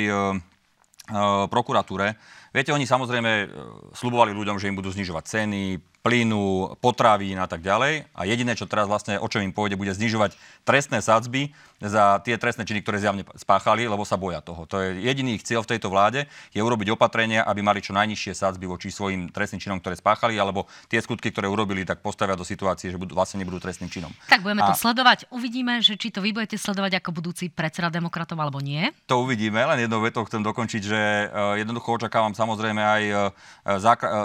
prokuratúre, 1.50 2.16
viete, 2.54 2.72
oni 2.72 2.88
samozrejme 2.88 3.50
slubovali 3.92 4.32
ľuďom, 4.32 4.56
že 4.56 4.68
im 4.70 4.78
budú 4.78 4.92
znižovať 4.92 5.24
ceny, 5.24 5.78
plynu, 6.08 6.72
potravín 6.80 7.36
a 7.36 7.44
tak 7.44 7.60
ďalej. 7.60 8.08
A 8.16 8.24
jediné, 8.24 8.56
čo 8.56 8.64
teraz 8.64 8.88
vlastne, 8.88 9.20
o 9.20 9.28
čom 9.28 9.44
im 9.44 9.52
pôjde, 9.52 9.76
bude 9.76 9.92
znižovať 9.92 10.32
trestné 10.64 11.04
sadzby 11.04 11.52
za 11.84 12.18
tie 12.24 12.40
trestné 12.40 12.64
činy, 12.64 12.80
ktoré 12.80 12.96
zjavne 12.96 13.28
spáchali, 13.36 13.84
lebo 13.84 14.08
sa 14.08 14.16
boja 14.16 14.40
toho. 14.40 14.64
To 14.72 14.80
je 14.80 15.04
jediný 15.04 15.36
ich 15.36 15.44
cieľ 15.44 15.62
v 15.68 15.76
tejto 15.76 15.92
vláde, 15.92 16.24
je 16.50 16.64
urobiť 16.64 16.96
opatrenia, 16.96 17.44
aby 17.44 17.60
mali 17.60 17.84
čo 17.84 17.92
najnižšie 17.92 18.32
sadzby 18.32 18.64
voči 18.64 18.88
svojim 18.88 19.28
trestným 19.28 19.60
činom, 19.60 19.78
ktoré 19.78 20.00
spáchali, 20.00 20.40
alebo 20.40 20.64
tie 20.88 20.98
skutky, 20.98 21.28
ktoré 21.28 21.46
urobili, 21.46 21.84
tak 21.84 22.00
postavia 22.00 22.34
do 22.34 22.42
situácie, 22.42 22.88
že 22.88 22.96
budú, 22.96 23.12
vlastne 23.12 23.44
nebudú 23.44 23.60
trestným 23.60 23.92
činom. 23.92 24.10
Tak 24.32 24.40
budeme 24.40 24.64
a... 24.64 24.72
to 24.72 24.80
sledovať. 24.80 25.28
Uvidíme, 25.28 25.84
že 25.84 26.00
či 26.00 26.08
to 26.08 26.24
vy 26.24 26.32
budete 26.32 26.56
sledovať 26.56 27.04
ako 27.04 27.10
budúci 27.12 27.52
predseda 27.52 27.92
demokratov 27.92 28.40
alebo 28.40 28.64
nie. 28.64 28.88
To 29.06 29.20
uvidíme, 29.22 29.60
len 29.60 29.84
jednou 29.84 30.00
vetou 30.00 30.24
chcem 30.24 30.40
dokončiť, 30.40 30.82
že 30.82 31.00
uh, 31.28 31.54
jednoducho 31.60 32.00
očakávam 32.00 32.32
samozrejme 32.32 32.80
aj 32.80 33.02
uh, 33.12 33.20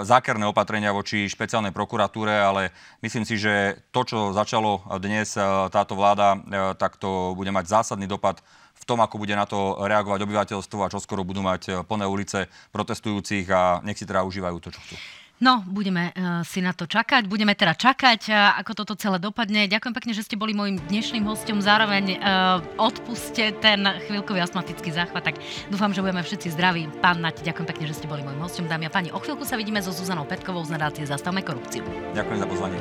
zákerné 0.02 0.48
opatrenia 0.48 0.90
voči 0.90 1.28
špeciálnej 1.28 1.73
prokuratúre, 1.74 2.30
ale 2.30 2.70
myslím 3.02 3.26
si, 3.26 3.34
že 3.34 3.82
to, 3.90 4.06
čo 4.06 4.18
začalo 4.30 4.86
dnes 5.02 5.34
táto 5.74 5.98
vláda, 5.98 6.38
tak 6.78 6.96
to 6.96 7.34
bude 7.34 7.50
mať 7.50 7.66
zásadný 7.66 8.06
dopad 8.06 8.38
v 8.74 8.84
tom, 8.84 9.00
ako 9.00 9.16
bude 9.16 9.32
na 9.32 9.48
to 9.48 9.80
reagovať 9.80 10.20
obyvateľstvo 10.28 10.78
a 10.84 10.92
čoskoro 10.92 11.24
budú 11.24 11.40
mať 11.40 11.62
eh, 11.72 11.74
plné 11.80 12.04
ulice 12.04 12.52
protestujúcich 12.74 13.48
a 13.48 13.80
nech 13.80 13.96
si 13.96 14.04
teda 14.04 14.26
užívajú 14.28 14.56
to, 14.60 14.68
čo 14.76 14.80
chcú. 14.84 14.96
No, 15.42 15.66
budeme 15.66 16.14
uh, 16.14 16.46
si 16.46 16.62
na 16.62 16.70
to 16.70 16.86
čakať. 16.86 17.26
Budeme 17.26 17.58
teda 17.58 17.74
čakať, 17.74 18.30
uh, 18.30 18.54
ako 18.62 18.72
toto 18.78 18.94
celé 18.94 19.18
dopadne. 19.18 19.66
Ďakujem 19.66 19.94
pekne, 19.94 20.12
že 20.14 20.22
ste 20.22 20.38
boli 20.38 20.54
môjim 20.54 20.78
dnešným 20.78 21.26
hostom. 21.26 21.58
Zároveň 21.58 22.16
uh, 22.16 22.62
odpuste 22.78 23.50
ten 23.58 23.82
chvíľkový 24.06 24.38
astmatický 24.40 24.94
záchvat. 24.94 25.34
Tak 25.34 25.42
dúfam, 25.74 25.90
že 25.90 26.06
budeme 26.06 26.22
všetci 26.22 26.54
zdraví. 26.54 26.86
Pán 27.02 27.18
Nať, 27.18 27.42
ďakujem 27.42 27.66
pekne, 27.66 27.84
že 27.90 27.98
ste 27.98 28.06
boli 28.06 28.22
môjim 28.22 28.38
hostom. 28.38 28.70
Dámy 28.70 28.86
a 28.86 28.94
páni, 28.94 29.10
o 29.10 29.18
chvíľku 29.18 29.42
sa 29.42 29.58
vidíme 29.58 29.82
so 29.82 29.90
Zuzanou 29.90 30.22
Petkovou 30.22 30.62
z 30.62 30.70
nadácie 30.78 31.02
Zastavme 31.02 31.42
korupciu. 31.42 31.82
Ďakujem 32.14 32.38
za 32.38 32.46
pozvanie. 32.46 32.78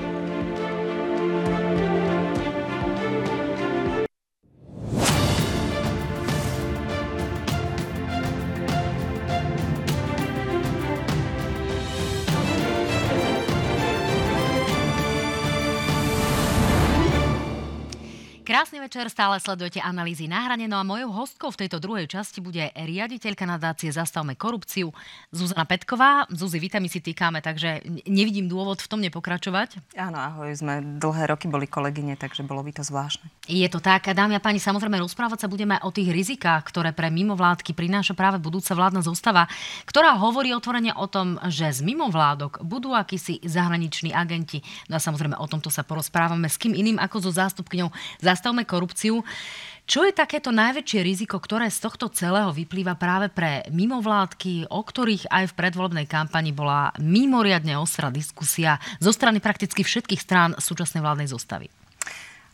Krásny 18.53 18.77
večer, 18.77 19.09
stále 19.09 19.41
sledujete 19.41 19.81
analýzy 19.81 20.29
na 20.29 20.45
hrane, 20.45 20.69
no 20.69 20.77
a 20.77 20.85
mojou 20.85 21.09
hostkou 21.09 21.49
v 21.49 21.65
tejto 21.65 21.81
druhej 21.81 22.05
časti 22.05 22.37
bude 22.37 22.61
riaditeľka 22.77 23.49
nadácie 23.49 23.89
Zastavme 23.89 24.37
korupciu 24.37 24.93
Zuzana 25.33 25.65
Petková. 25.65 26.29
Zuzi, 26.29 26.61
vítaj, 26.61 26.77
my 26.77 26.85
si 26.85 27.01
týkame, 27.01 27.41
takže 27.41 27.81
nevidím 28.05 28.45
dôvod 28.45 28.77
v 28.77 28.85
tom 28.93 29.01
nepokračovať. 29.01 29.97
Áno, 29.97 30.21
ahoj, 30.21 30.53
sme 30.53 30.85
dlhé 31.01 31.33
roky 31.33 31.49
boli 31.49 31.65
kolegyne, 31.65 32.13
takže 32.13 32.45
bolo 32.45 32.61
by 32.61 32.77
to 32.77 32.85
zvláštne. 32.85 33.25
Je 33.49 33.65
to 33.73 33.81
tak, 33.81 34.13
dámy 34.13 34.37
a 34.37 34.41
páni, 34.45 34.61
samozrejme 34.61 35.01
rozprávať 35.01 35.43
sa 35.43 35.47
budeme 35.49 35.81
o 35.81 35.89
tých 35.89 36.13
rizikách, 36.13 36.69
ktoré 36.69 36.93
pre 36.93 37.09
mimovládky 37.09 37.73
prináša 37.73 38.13
práve 38.13 38.37
budúca 38.37 38.77
vládna 38.77 39.01
zostava, 39.01 39.49
ktorá 39.89 40.13
hovorí 40.21 40.53
otvorene 40.53 40.93
o 40.93 41.09
tom, 41.09 41.41
že 41.49 41.73
z 41.73 41.81
mimovládok 41.81 42.61
budú 42.61 42.93
akýsi 42.93 43.41
zahraniční 43.41 44.13
agenti. 44.13 44.61
No 44.93 45.01
a 45.01 45.01
samozrejme 45.01 45.41
o 45.41 45.49
tomto 45.49 45.73
sa 45.73 45.81
porozprávame 45.81 46.45
s 46.45 46.61
kým 46.61 46.77
iným 46.77 47.01
ako 47.01 47.17
so 47.17 47.31
zástupkňou 47.33 47.89
zastavme 48.43 48.67
korupciu. 48.67 49.23
Čo 49.87 50.03
je 50.03 50.11
takéto 50.11 50.51
najväčšie 50.51 50.99
riziko, 50.99 51.39
ktoré 51.39 51.71
z 51.71 51.79
tohto 51.79 52.11
celého 52.11 52.51
vyplýva 52.51 52.99
práve 52.99 53.31
pre 53.31 53.63
mimovládky, 53.71 54.67
o 54.67 54.83
ktorých 54.83 55.31
aj 55.31 55.47
v 55.47 55.57
predvolebnej 55.63 56.07
kampani 56.11 56.51
bola 56.51 56.91
mimoriadne 56.99 57.79
ostrá 57.79 58.11
diskusia 58.11 58.83
zo 58.99 59.15
strany 59.15 59.39
prakticky 59.39 59.79
všetkých 59.87 60.19
strán 60.19 60.51
súčasnej 60.59 60.99
vládnej 60.99 61.31
zostavy? 61.31 61.71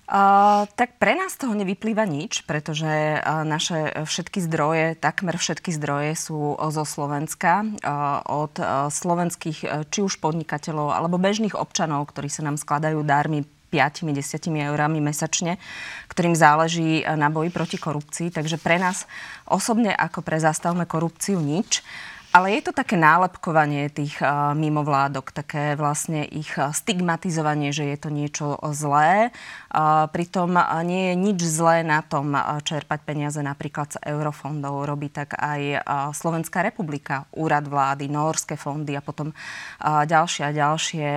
Uh, 0.10 0.69
tak 0.73 1.02
pre 1.02 1.17
nás 1.17 1.38
toho 1.38 1.58
nevyplýva 1.58 2.06
nič, 2.06 2.45
pretože 2.45 2.86
uh, 2.86 3.41
naše 3.45 4.06
všetky 4.06 4.45
zdroje, 4.45 4.93
takmer 4.97 5.41
všetky 5.41 5.73
zdroje 5.73 6.17
sú 6.17 6.54
zo 6.54 6.86
Slovenska, 6.86 7.65
uh, 7.65 8.21
od 8.25 8.54
slovenských 8.93 9.89
či 9.89 9.99
už 10.06 10.21
podnikateľov 10.21 10.93
alebo 10.93 11.17
bežných 11.17 11.58
občanov, 11.58 12.10
ktorí 12.13 12.30
sa 12.30 12.45
nám 12.45 12.62
skladajú 12.62 13.02
dármi 13.06 13.45
5-10 13.70 14.50
eurami 14.50 15.00
mesačne, 15.00 15.62
ktorým 16.10 16.34
záleží 16.34 17.06
na 17.06 17.30
boji 17.30 17.54
proti 17.54 17.78
korupcii. 17.78 18.34
Takže 18.34 18.58
pre 18.58 18.82
nás 18.82 19.06
osobne 19.46 19.94
ako 19.94 20.26
pre 20.26 20.42
Zastavme 20.42 20.90
korupciu 20.90 21.38
nič. 21.38 21.86
Ale 22.30 22.54
je 22.54 22.70
to 22.70 22.78
také 22.78 22.94
nálepkovanie 22.94 23.89
tých 23.89 24.22
uh, 24.22 24.54
mimovládok, 24.54 25.34
také 25.34 25.74
vlastne 25.74 26.30
ich 26.30 26.54
stigmatizovanie, 26.54 27.74
že 27.74 27.89
je 27.89 27.98
to 27.98 28.10
niečo 28.13 28.54
zlé. 28.70 29.34
Uh, 29.74 30.06
pritom 30.13 30.54
nie 30.86 31.10
je 31.10 31.15
nič 31.18 31.39
zlé 31.42 31.82
na 31.82 32.06
tom 32.06 32.38
čerpať 32.62 33.02
peniaze 33.02 33.42
napríklad 33.42 33.98
z 33.98 34.13
eurofondov. 34.13 34.86
Robí 34.86 35.10
tak 35.10 35.38
aj 35.42 35.82
Slovenská 36.13 36.62
republika, 36.62 37.26
úrad 37.34 37.65
vlády, 37.65 38.06
norské 38.10 38.58
fondy 38.58 38.94
a 38.94 39.02
potom 39.02 39.34
ďalšie 39.82 40.44
a 40.46 40.52
ďalšie 40.54 41.10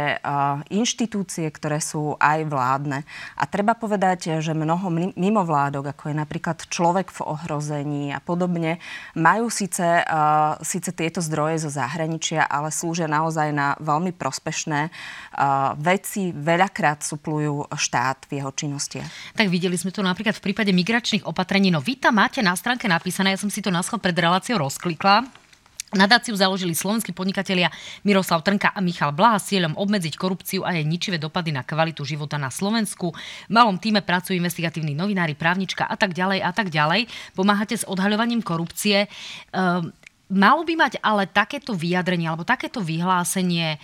inštitúcie, 0.68 1.48
ktoré 1.48 1.80
sú 1.80 2.16
aj 2.20 2.44
vládne. 2.48 3.04
A 3.36 3.44
treba 3.48 3.76
povedať, 3.76 4.40
že 4.40 4.52
mnoho 4.52 4.88
mimovládok, 5.16 5.92
ako 5.96 6.12
je 6.12 6.16
napríklad 6.16 6.58
človek 6.68 7.08
v 7.08 7.20
ohrození 7.24 8.12
a 8.12 8.20
podobne, 8.20 8.80
majú 9.16 9.48
síce, 9.48 10.04
síce 10.60 10.90
tieto 11.02 11.18
zdroje 11.18 11.66
zo 11.66 11.70
zahraničia, 11.74 12.46
ale 12.46 12.70
slúžia 12.70 13.10
naozaj 13.10 13.50
na 13.50 13.74
veľmi 13.82 14.14
prospešné 14.14 14.80
uh, 14.86 15.74
veci. 15.74 16.30
Veľakrát 16.30 17.02
suplujú 17.02 17.66
štát 17.74 18.30
v 18.30 18.38
jeho 18.38 18.54
činnosti. 18.54 19.02
Tak 19.34 19.50
videli 19.50 19.74
sme 19.74 19.90
to 19.90 20.06
napríklad 20.06 20.38
v 20.38 20.44
prípade 20.46 20.70
migračných 20.70 21.26
opatrení. 21.26 21.74
No 21.74 21.82
vy 21.82 21.98
tam 21.98 22.22
máte 22.22 22.38
na 22.38 22.54
stránke 22.54 22.86
napísané, 22.86 23.34
ja 23.34 23.42
som 23.42 23.50
si 23.50 23.58
to 23.58 23.74
na 23.74 23.82
pred 23.82 24.14
reláciou 24.14 24.62
rozklikla, 24.62 25.26
Nadáciu 25.92 26.32
založili 26.32 26.72
slovenskí 26.72 27.12
podnikatelia 27.12 27.68
Miroslav 28.00 28.40
Trnka 28.40 28.72
a 28.72 28.80
Michal 28.80 29.12
Blaha 29.12 29.36
s 29.36 29.52
cieľom 29.52 29.76
obmedziť 29.76 30.16
korupciu 30.16 30.64
a 30.64 30.72
jej 30.72 30.88
ničivé 30.88 31.20
dopady 31.20 31.52
na 31.52 31.60
kvalitu 31.68 32.00
života 32.08 32.40
na 32.40 32.48
Slovensku. 32.48 33.12
V 33.12 33.52
malom 33.52 33.76
týme 33.76 34.00
pracujú 34.00 34.32
investigatívni 34.40 34.96
novinári, 34.96 35.36
právnička 35.36 35.84
a 35.84 35.92
tak 36.00 36.16
ďalej 36.16 36.40
a 36.40 36.50
tak 36.56 36.72
ďalej. 36.72 37.12
Pomáhate 37.36 37.76
s 37.76 37.84
odhaľovaním 37.84 38.40
korupcie. 38.40 39.04
Ehm, 39.52 39.92
Malo 40.32 40.64
by 40.64 40.74
mať 40.80 40.92
ale 41.04 41.28
takéto 41.28 41.76
vyjadrenie 41.76 42.24
alebo 42.24 42.48
takéto 42.48 42.80
vyhlásenie 42.80 43.76
e, 43.76 43.78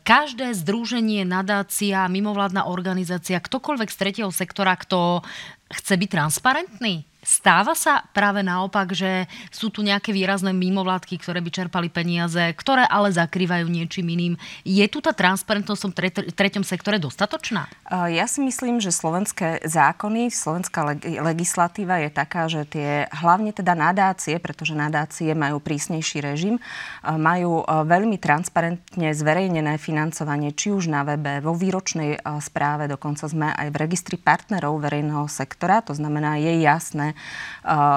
každé 0.00 0.56
združenie, 0.56 1.28
nadácia, 1.28 2.08
mimovládna 2.08 2.64
organizácia, 2.64 3.36
ktokoľvek 3.36 3.92
z 3.92 4.00
tretieho 4.00 4.32
sektora, 4.32 4.72
kto 4.80 5.20
chce 5.68 5.94
byť 6.00 6.08
transparentný? 6.08 7.04
Stáva 7.26 7.74
sa 7.74 8.06
práve 8.14 8.46
naopak, 8.46 8.94
že 8.94 9.26
sú 9.50 9.66
tu 9.66 9.82
nejaké 9.82 10.14
výrazné 10.14 10.54
mimovládky, 10.54 11.18
ktoré 11.18 11.42
by 11.42 11.50
čerpali 11.50 11.90
peniaze, 11.90 12.38
ktoré 12.54 12.86
ale 12.86 13.10
zakrývajú 13.10 13.66
niečím 13.66 14.14
iným. 14.14 14.34
Je 14.62 14.86
tu 14.86 15.02
tá 15.02 15.10
transparentnosť 15.10 15.82
v 16.22 16.30
treťom 16.30 16.62
sektore 16.62 17.02
dostatočná? 17.02 17.66
Ja 17.90 18.30
si 18.30 18.46
myslím, 18.46 18.78
že 18.78 18.94
slovenské 18.94 19.66
zákony, 19.66 20.30
slovenská 20.30 21.02
legislatíva 21.18 21.98
je 22.06 22.14
taká, 22.14 22.46
že 22.46 22.62
tie 22.62 23.10
hlavne 23.10 23.50
teda 23.50 23.74
nadácie, 23.74 24.38
pretože 24.38 24.78
nadácie 24.78 25.34
majú 25.34 25.58
prísnejší 25.58 26.22
režim, 26.22 26.62
majú 27.02 27.66
veľmi 27.66 28.22
transparentne 28.22 29.10
zverejnené 29.10 29.82
financovanie, 29.82 30.54
či 30.54 30.70
už 30.70 30.86
na 30.86 31.02
webe, 31.02 31.42
vo 31.42 31.58
výročnej 31.58 32.22
správe, 32.38 32.86
dokonca 32.86 33.26
sme 33.26 33.50
aj 33.50 33.74
v 33.74 33.80
registri 33.82 34.14
partnerov 34.14 34.78
verejného 34.78 35.26
sektora, 35.26 35.82
to 35.82 35.90
znamená, 35.90 36.38
je 36.38 36.62
jasné, 36.62 37.15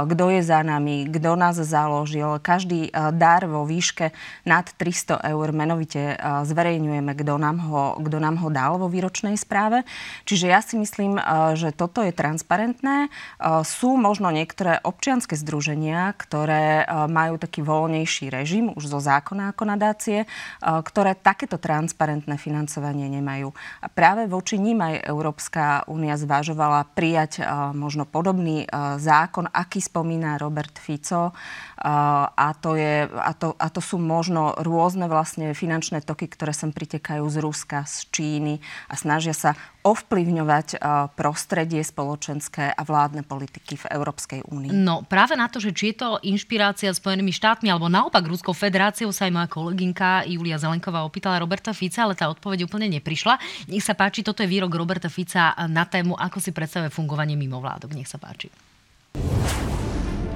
kto 0.05 0.25
je 0.34 0.41
za 0.41 0.65
nami, 0.65 1.05
kto 1.10 1.38
nás 1.38 1.62
založil. 1.62 2.41
Každý 2.41 2.89
dar 3.13 3.45
vo 3.45 3.69
výške 3.69 4.10
nad 4.49 4.65
300 4.65 5.29
eur 5.29 5.47
menovite 5.53 6.17
zverejňujeme, 6.19 7.13
kto 7.13 7.38
nám, 7.38 7.58
ho, 7.69 7.84
kto 8.01 8.17
nám 8.17 8.41
ho 8.41 8.49
dal 8.49 8.82
vo 8.82 8.89
výročnej 8.89 9.38
správe. 9.38 9.86
Čiže 10.25 10.45
ja 10.49 10.60
si 10.65 10.79
myslím, 10.82 11.21
že 11.53 11.69
toto 11.69 12.01
je 12.01 12.10
transparentné. 12.10 13.13
Sú 13.62 13.93
možno 13.99 14.34
niektoré 14.34 14.82
občianske 14.82 15.38
združenia, 15.38 16.17
ktoré 16.17 16.89
majú 17.05 17.38
taký 17.38 17.62
voľnejší 17.62 18.34
režim, 18.34 18.73
už 18.73 18.89
zo 18.89 18.97
zákona 18.97 19.53
ako 19.53 19.63
nadácie, 19.69 20.25
ktoré 20.62 21.13
takéto 21.13 21.62
transparentné 21.62 22.41
financovanie 22.41 23.05
nemajú. 23.05 23.53
A 23.86 23.88
práve 23.91 24.25
voči 24.25 24.58
ním 24.58 24.82
aj 24.82 25.05
Európska 25.05 25.86
únia 25.86 26.17
zvažovala 26.17 26.89
prijať 26.97 27.45
možno 27.77 28.10
podobný 28.10 28.65
zákon, 28.97 29.09
aký 29.10 29.82
spomína 29.82 30.38
Robert 30.38 30.78
Fico. 30.78 31.34
A 31.80 32.48
to, 32.60 32.76
je, 32.76 33.08
a, 33.08 33.32
to, 33.34 33.56
a 33.56 33.67
to 33.72 33.80
sú 33.80 33.98
možno 33.98 34.52
rôzne 34.60 35.08
vlastne 35.08 35.56
finančné 35.56 36.04
toky, 36.04 36.28
ktoré 36.28 36.52
sem 36.52 36.76
pritekajú 36.76 37.24
z 37.24 37.38
Ruska, 37.39 37.88
z 37.88 38.12
Číny 38.12 38.60
a 38.91 39.00
snažia 39.00 39.32
sa 39.32 39.56
ovplyvňovať 39.80 40.84
prostredie 41.15 41.80
spoločenské 41.80 42.76
a 42.76 42.82
vládne 42.84 43.24
politiky 43.24 43.80
v 43.80 43.86
Európskej 43.95 44.43
únii. 44.52 44.76
No 44.76 45.08
práve 45.08 45.39
na 45.39 45.48
to, 45.48 45.63
že 45.63 45.72
či 45.72 45.95
je 45.95 46.04
to 46.04 46.10
inšpirácia 46.19 46.91
Spojenými 46.91 47.32
štátmi 47.32 47.72
alebo 47.72 47.88
naopak 47.88 48.28
Ruskou 48.28 48.52
federáciou 48.52 49.15
sa 49.15 49.32
aj 49.32 49.34
moja 49.39 49.48
kolegynka 49.48 50.28
Julia 50.28 50.60
Zelenková 50.60 51.08
opýtala 51.08 51.39
Roberta 51.39 51.72
Fica, 51.72 52.04
ale 52.04 52.19
tá 52.19 52.28
odpoveď 52.28 52.67
úplne 52.67 52.91
neprišla. 52.91 53.39
Nech 53.72 53.88
sa 53.88 53.95
páči, 53.95 54.19
toto 54.19 54.43
je 54.43 54.52
výrok 54.52 54.76
Roberta 54.76 55.08
Fica 55.08 55.56
na 55.72 55.88
tému, 55.88 56.19
ako 56.19 56.43
si 56.43 56.52
predstavuje 56.52 56.91
fungovanie 56.91 57.39
mimovládok. 57.39 57.95
Nech 57.95 58.12
sa 58.12 58.19
páči. 58.19 58.52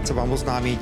Chcem 0.03 0.19
vám 0.19 0.35
oznámiť, 0.35 0.81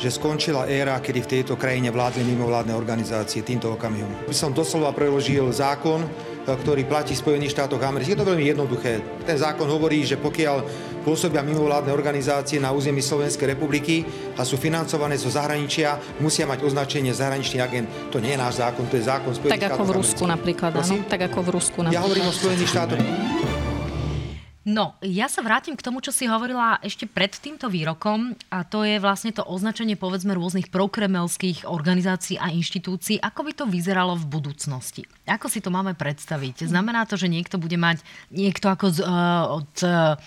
že 0.00 0.08
skončila 0.08 0.64
éra, 0.64 0.96
kedy 1.04 1.20
v 1.20 1.30
tejto 1.36 1.60
krajine 1.60 1.92
vládli 1.92 2.24
mimovládne 2.24 2.72
organizácie 2.72 3.44
týmto 3.44 3.76
okamihom. 3.76 4.08
By 4.24 4.32
som 4.32 4.56
doslova 4.56 4.88
preložil 4.96 5.44
zákon, 5.52 6.00
ktorý 6.48 6.88
platí 6.88 7.12
v 7.12 7.20
Spojených 7.28 7.52
štátoch 7.52 7.76
amerických. 7.76 8.16
Je 8.16 8.20
to 8.24 8.24
veľmi 8.24 8.48
jednoduché. 8.48 9.04
Ten 9.28 9.36
zákon 9.36 9.68
hovorí, 9.68 10.00
že 10.00 10.16
pokiaľ 10.16 10.64
pôsobia 11.04 11.44
mimovládne 11.44 11.92
organizácie 11.92 12.56
na 12.56 12.72
území 12.72 13.04
Slovenskej 13.04 13.52
republiky 13.52 14.08
a 14.40 14.48
sú 14.48 14.56
financované 14.56 15.20
zo 15.20 15.28
zahraničia, 15.28 16.00
musia 16.24 16.48
mať 16.48 16.64
označenie 16.64 17.12
zahraničný 17.12 17.60
agent. 17.60 17.84
To 18.08 18.16
nie 18.16 18.32
je 18.32 18.40
náš 18.40 18.64
zákon, 18.64 18.88
to 18.88 18.96
je 18.96 19.04
zákon 19.04 19.36
Spojených 19.36 19.60
tak 19.60 19.76
štátov. 19.76 19.76
Tak 19.76 19.84
ako 19.84 19.92
v 19.92 19.96
Rusku 20.00 20.24
napríklad, 20.24 20.70
áno? 20.72 20.94
Tak 21.04 21.20
ako 21.28 21.38
v 21.44 21.48
Rusku 21.52 21.78
napríklad. 21.84 22.00
Ja 22.00 22.06
hovorím 22.08 22.24
o 22.24 22.32
Spojených 22.32 22.70
štátoch. 22.72 23.02
No, 24.68 25.00
ja 25.00 25.32
sa 25.32 25.40
vrátim 25.40 25.72
k 25.72 25.80
tomu, 25.80 26.04
čo 26.04 26.12
si 26.12 26.28
hovorila 26.28 26.76
ešte 26.84 27.08
pred 27.08 27.32
týmto 27.32 27.72
výrokom 27.72 28.36
a 28.52 28.68
to 28.68 28.84
je 28.84 29.00
vlastne 29.00 29.32
to 29.32 29.40
označenie 29.40 29.96
povedzme 29.96 30.36
rôznych 30.36 30.68
prokremelských 30.68 31.64
organizácií 31.64 32.36
a 32.36 32.52
inštitúcií. 32.52 33.16
Ako 33.16 33.48
by 33.48 33.52
to 33.56 33.64
vyzeralo 33.64 34.12
v 34.20 34.28
budúcnosti? 34.28 35.08
Ako 35.24 35.48
si 35.48 35.64
to 35.64 35.72
máme 35.72 35.96
predstaviť? 35.96 36.68
Znamená 36.68 37.08
to, 37.08 37.16
že 37.16 37.32
niekto 37.32 37.56
bude 37.56 37.80
mať 37.80 38.04
niekto 38.28 38.68
ako 38.68 38.92
z, 38.92 38.98
uh, 39.08 39.56
od 39.56 39.72
uh, 39.88 40.20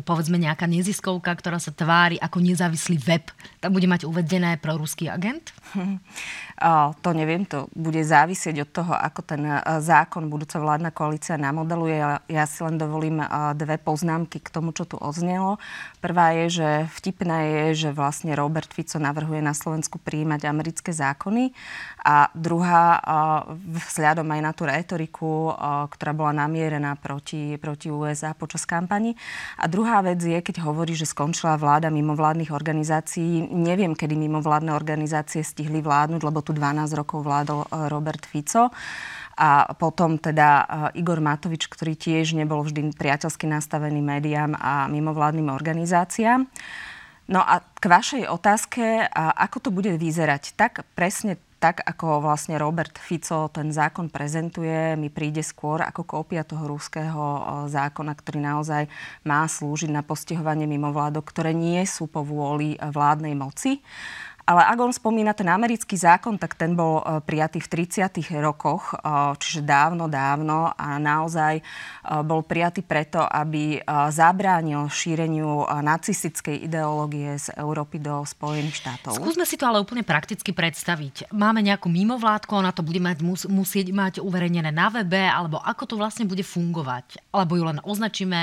povedzme 0.00 0.40
nejaká 0.40 0.64
neziskovka, 0.64 1.36
ktorá 1.36 1.60
sa 1.60 1.68
tvári 1.68 2.16
ako 2.16 2.40
nezávislý 2.40 2.96
web, 3.04 3.28
tam 3.60 3.72
bude 3.72 3.88
mať 3.88 4.04
uvedené 4.04 4.56
proruský 4.60 5.08
agent? 5.12 5.52
To 7.04 7.12
neviem, 7.12 7.44
to 7.44 7.68
bude 7.76 8.00
závisieť 8.00 8.64
od 8.64 8.70
toho, 8.72 8.96
ako 8.96 9.20
ten 9.20 9.44
zákon 9.84 10.24
budúca 10.32 10.56
vládna 10.56 10.88
koalícia 10.88 11.36
namodeluje. 11.36 12.00
Ja 12.32 12.44
si 12.48 12.64
len 12.64 12.80
dovolím 12.80 13.20
dve 13.52 13.76
poznámky 13.76 14.40
k 14.40 14.48
tomu, 14.48 14.72
čo 14.72 14.88
tu 14.88 14.96
odznelo. 14.96 15.60
Prvá 16.00 16.32
je, 16.32 16.64
že 16.64 16.68
vtipné 16.96 17.38
je, 17.44 17.84
že 17.84 17.90
vlastne 17.92 18.32
Robert 18.32 18.72
Fico 18.72 18.96
navrhuje 18.96 19.44
na 19.44 19.52
Slovensku 19.52 20.00
prijímať 20.00 20.48
americké 20.48 20.96
zákony. 20.96 21.52
A 22.08 22.32
druhá, 22.32 23.04
vzhľadom 23.52 24.24
aj 24.24 24.40
na 24.40 24.52
tú 24.56 24.64
retoriku, 24.64 25.52
ktorá 25.92 26.16
bola 26.16 26.32
namierená 26.32 26.96
proti, 26.96 27.60
proti 27.60 27.92
USA 27.92 28.32
počas 28.32 28.64
kampani. 28.64 29.12
A 29.60 29.68
druhá 29.68 30.00
vec 30.00 30.24
je, 30.24 30.40
keď 30.40 30.64
hovorí, 30.64 30.96
že 30.96 31.04
skončila 31.04 31.60
vláda 31.60 31.92
mimovládnych 31.92 32.48
organizácií. 32.48 33.44
Neviem, 33.56 33.96
kedy 33.96 34.12
mimovládne 34.20 34.76
organizácie 34.76 35.40
stihli 35.40 35.80
vládnuť, 35.80 36.20
lebo 36.20 36.44
tu 36.44 36.52
12 36.52 36.92
rokov 36.92 37.24
vládol 37.24 37.64
e, 37.64 37.68
Robert 37.88 38.28
Fico. 38.28 38.68
A 39.36 39.72
potom 39.72 40.20
teda 40.20 40.48
e, 40.60 40.64
Igor 41.00 41.24
Matovič, 41.24 41.72
ktorý 41.72 41.96
tiež 41.96 42.36
nebol 42.36 42.60
vždy 42.60 42.92
priateľsky 42.92 43.48
nastavený 43.48 44.04
médiám 44.04 44.52
a 44.60 44.84
mimovládnym 44.92 45.48
organizáciám. 45.48 46.44
No 47.26 47.40
a 47.42 47.58
k 47.58 47.84
vašej 47.90 48.22
otázke, 48.30 49.02
ako 49.16 49.58
to 49.58 49.70
bude 49.74 49.90
vyzerať, 49.98 50.54
tak 50.54 50.86
presne 50.94 51.42
tak, 51.56 51.80
ako 51.80 52.20
vlastne 52.20 52.60
Robert 52.60 53.00
Fico 53.00 53.48
ten 53.48 53.72
zákon 53.72 54.12
prezentuje, 54.12 54.92
mi 55.00 55.08
príde 55.08 55.40
skôr 55.40 55.80
ako 55.80 56.04
kópia 56.04 56.44
toho 56.44 56.68
rúského 56.68 57.16
e, 57.16 57.40
zákona, 57.72 58.12
ktorý 58.12 58.38
naozaj 58.44 58.82
má 59.24 59.48
slúžiť 59.48 59.88
na 59.88 60.04
postihovanie 60.04 60.68
mimovládok, 60.68 61.24
ktoré 61.24 61.56
nie 61.56 61.80
sú 61.88 62.12
po 62.12 62.20
vôli 62.20 62.76
vládnej 62.76 63.32
moci. 63.32 63.80
Ale 64.46 64.62
ak 64.62 64.78
on 64.78 64.94
spomína 64.94 65.34
ten 65.34 65.50
americký 65.50 65.98
zákon, 65.98 66.38
tak 66.38 66.54
ten 66.54 66.78
bol 66.78 67.02
e, 67.02 67.18
prijatý 67.18 67.58
v 67.58 67.82
30. 67.82 68.14
rokoch, 68.38 68.94
e, 68.94 69.02
čiže 69.42 69.66
dávno, 69.66 70.06
dávno 70.06 70.70
a 70.70 71.02
naozaj 71.02 71.58
e, 71.58 71.62
bol 72.22 72.46
prijatý 72.46 72.86
preto, 72.86 73.26
aby 73.26 73.82
zabránil 74.14 74.86
šíreniu 74.86 75.66
nacistickej 75.66 76.62
ideológie 76.62 77.34
z 77.42 77.58
Európy 77.58 77.98
do 77.98 78.22
Spojených 78.22 78.78
štátov. 78.86 79.18
Skúsme 79.18 79.42
si 79.42 79.58
to 79.58 79.66
ale 79.66 79.82
úplne 79.82 80.06
prakticky 80.06 80.54
predstaviť. 80.54 81.34
Máme 81.34 81.66
nejakú 81.66 81.90
mimovládku, 81.90 82.54
ona 82.54 82.70
to 82.70 82.86
bude 82.86 83.02
mať, 83.02 83.18
mus, 83.26 83.42
musieť 83.50 83.90
mať 83.90 84.14
uverejnené 84.22 84.70
na 84.70 84.86
webe, 84.94 85.18
alebo 85.18 85.58
ako 85.58 85.82
to 85.90 85.94
vlastne 85.98 86.30
bude 86.30 86.46
fungovať? 86.46 87.18
Alebo 87.34 87.58
ju 87.58 87.64
len 87.66 87.82
označíme 87.82 88.38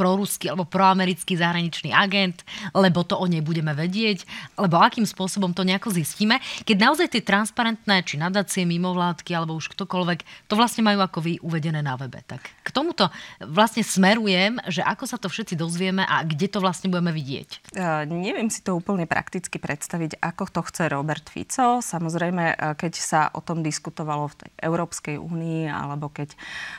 proruský 0.00 0.48
alebo 0.48 0.64
proamerický 0.64 1.36
zahraničný 1.36 1.92
agent, 1.92 2.40
lebo 2.72 3.04
to 3.04 3.20
o 3.20 3.28
nej 3.28 3.44
budeme 3.44 3.76
vedieť, 3.76 4.24
lebo 4.56 4.80
akým 4.80 5.04
spôsobom 5.04 5.52
to 5.52 5.60
nejako 5.60 5.92
zistíme, 5.92 6.40
keď 6.64 6.76
naozaj 6.80 7.12
tie 7.12 7.20
transparentné, 7.20 8.00
či 8.08 8.16
nadácie, 8.16 8.64
mimovládky, 8.64 9.36
alebo 9.36 9.60
už 9.60 9.68
ktokoľvek, 9.76 10.48
to 10.48 10.54
vlastne 10.56 10.88
majú 10.88 11.04
ako 11.04 11.18
vy 11.20 11.36
uvedené 11.44 11.84
na 11.84 12.00
webe. 12.00 12.24
Tak 12.24 12.40
k 12.64 12.68
tomuto 12.72 13.12
vlastne 13.44 13.84
smerujem, 13.84 14.56
že 14.72 14.80
ako 14.80 15.04
sa 15.04 15.20
to 15.20 15.28
všetci 15.28 15.60
dozvieme 15.60 16.00
a 16.08 16.24
kde 16.24 16.48
to 16.48 16.64
vlastne 16.64 16.88
budeme 16.88 17.12
vidieť. 17.12 17.76
Uh, 17.76 18.08
neviem 18.08 18.48
si 18.48 18.64
to 18.64 18.78
úplne 18.78 19.04
prakticky 19.04 19.60
predstaviť, 19.60 20.22
ako 20.24 20.48
to 20.48 20.60
chce 20.70 20.88
Robert 20.88 21.28
Fico. 21.28 21.84
Samozrejme, 21.84 22.78
keď 22.78 22.92
sa 22.96 23.20
o 23.34 23.42
tom 23.42 23.60
diskutovalo 23.60 24.30
v 24.30 24.46
tej 24.46 24.50
Európskej 24.64 25.16
únii, 25.18 25.66
alebo 25.66 26.08
keď 26.08 26.32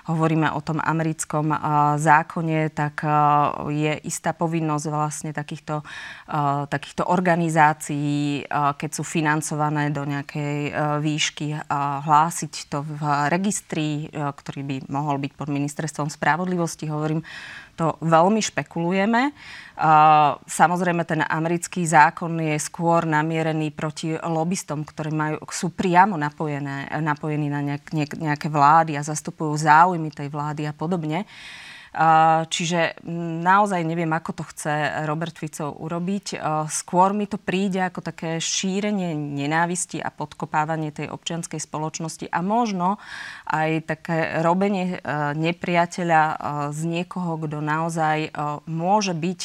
hovoríme 0.07 0.47
o 0.55 0.63
tom 0.63 0.80
americkom 0.80 1.51
uh, 1.51 1.99
zákone, 1.99 2.72
tak 2.72 3.03
je 3.72 3.93
istá 4.07 4.32
povinnosť 4.36 4.86
vlastne 4.91 5.32
takýchto, 5.32 5.84
takýchto 6.68 7.07
organizácií, 7.07 8.47
keď 8.51 8.89
sú 8.91 9.03
financované 9.03 9.89
do 9.89 10.03
nejakej 10.07 10.76
výšky, 10.99 11.57
hlásiť 12.05 12.53
to 12.72 12.84
v 12.84 13.01
registri, 13.32 14.07
ktorý 14.12 14.62
by 14.64 14.76
mohol 14.91 15.20
byť 15.22 15.32
pod 15.36 15.49
ministerstvom 15.51 16.07
spravodlivosti. 16.12 16.88
Hovorím, 16.88 17.24
to 17.80 17.95
veľmi 18.03 18.43
špekulujeme. 18.43 19.32
Samozrejme, 20.45 21.01
ten 21.07 21.26
americký 21.26 21.82
zákon 21.88 22.38
je 22.38 22.59
skôr 22.62 23.07
namierený 23.09 23.74
proti 23.74 24.14
lobbystom, 24.14 24.86
ktorí 24.86 25.09
majú, 25.09 25.41
sú 25.49 25.74
priamo 25.74 26.20
napojené, 26.20 26.91
napojení 27.01 27.49
na 27.49 27.64
nejaké 27.95 28.47
vlády 28.51 28.99
a 28.99 29.07
zastupujú 29.07 29.57
záujmy 29.57 30.14
tej 30.14 30.30
vlády 30.30 30.70
a 30.70 30.76
podobne. 30.76 31.26
Čiže 32.47 33.03
naozaj 33.43 33.83
neviem, 33.83 34.07
ako 34.15 34.31
to 34.31 34.43
chce 34.47 35.03
Robert 35.03 35.35
Fico 35.35 35.75
urobiť. 35.75 36.39
Skôr 36.71 37.11
mi 37.11 37.27
to 37.27 37.35
príde 37.35 37.83
ako 37.83 37.99
také 37.99 38.39
šírenie 38.39 39.11
nenávisti 39.11 39.99
a 39.99 40.07
podkopávanie 40.07 40.95
tej 40.95 41.11
občianskej 41.11 41.59
spoločnosti 41.59 42.31
a 42.31 42.39
možno 42.39 42.95
aj 43.43 43.91
také 43.91 44.39
robenie 44.39 44.95
e, 44.95 44.97
nepriateľa 45.35 46.21
e, 46.23 46.35
z 46.71 46.81
niekoho, 46.87 47.35
kto 47.43 47.59
naozaj 47.59 48.17
e, 48.27 48.29
môže 48.71 49.11
byť 49.11 49.39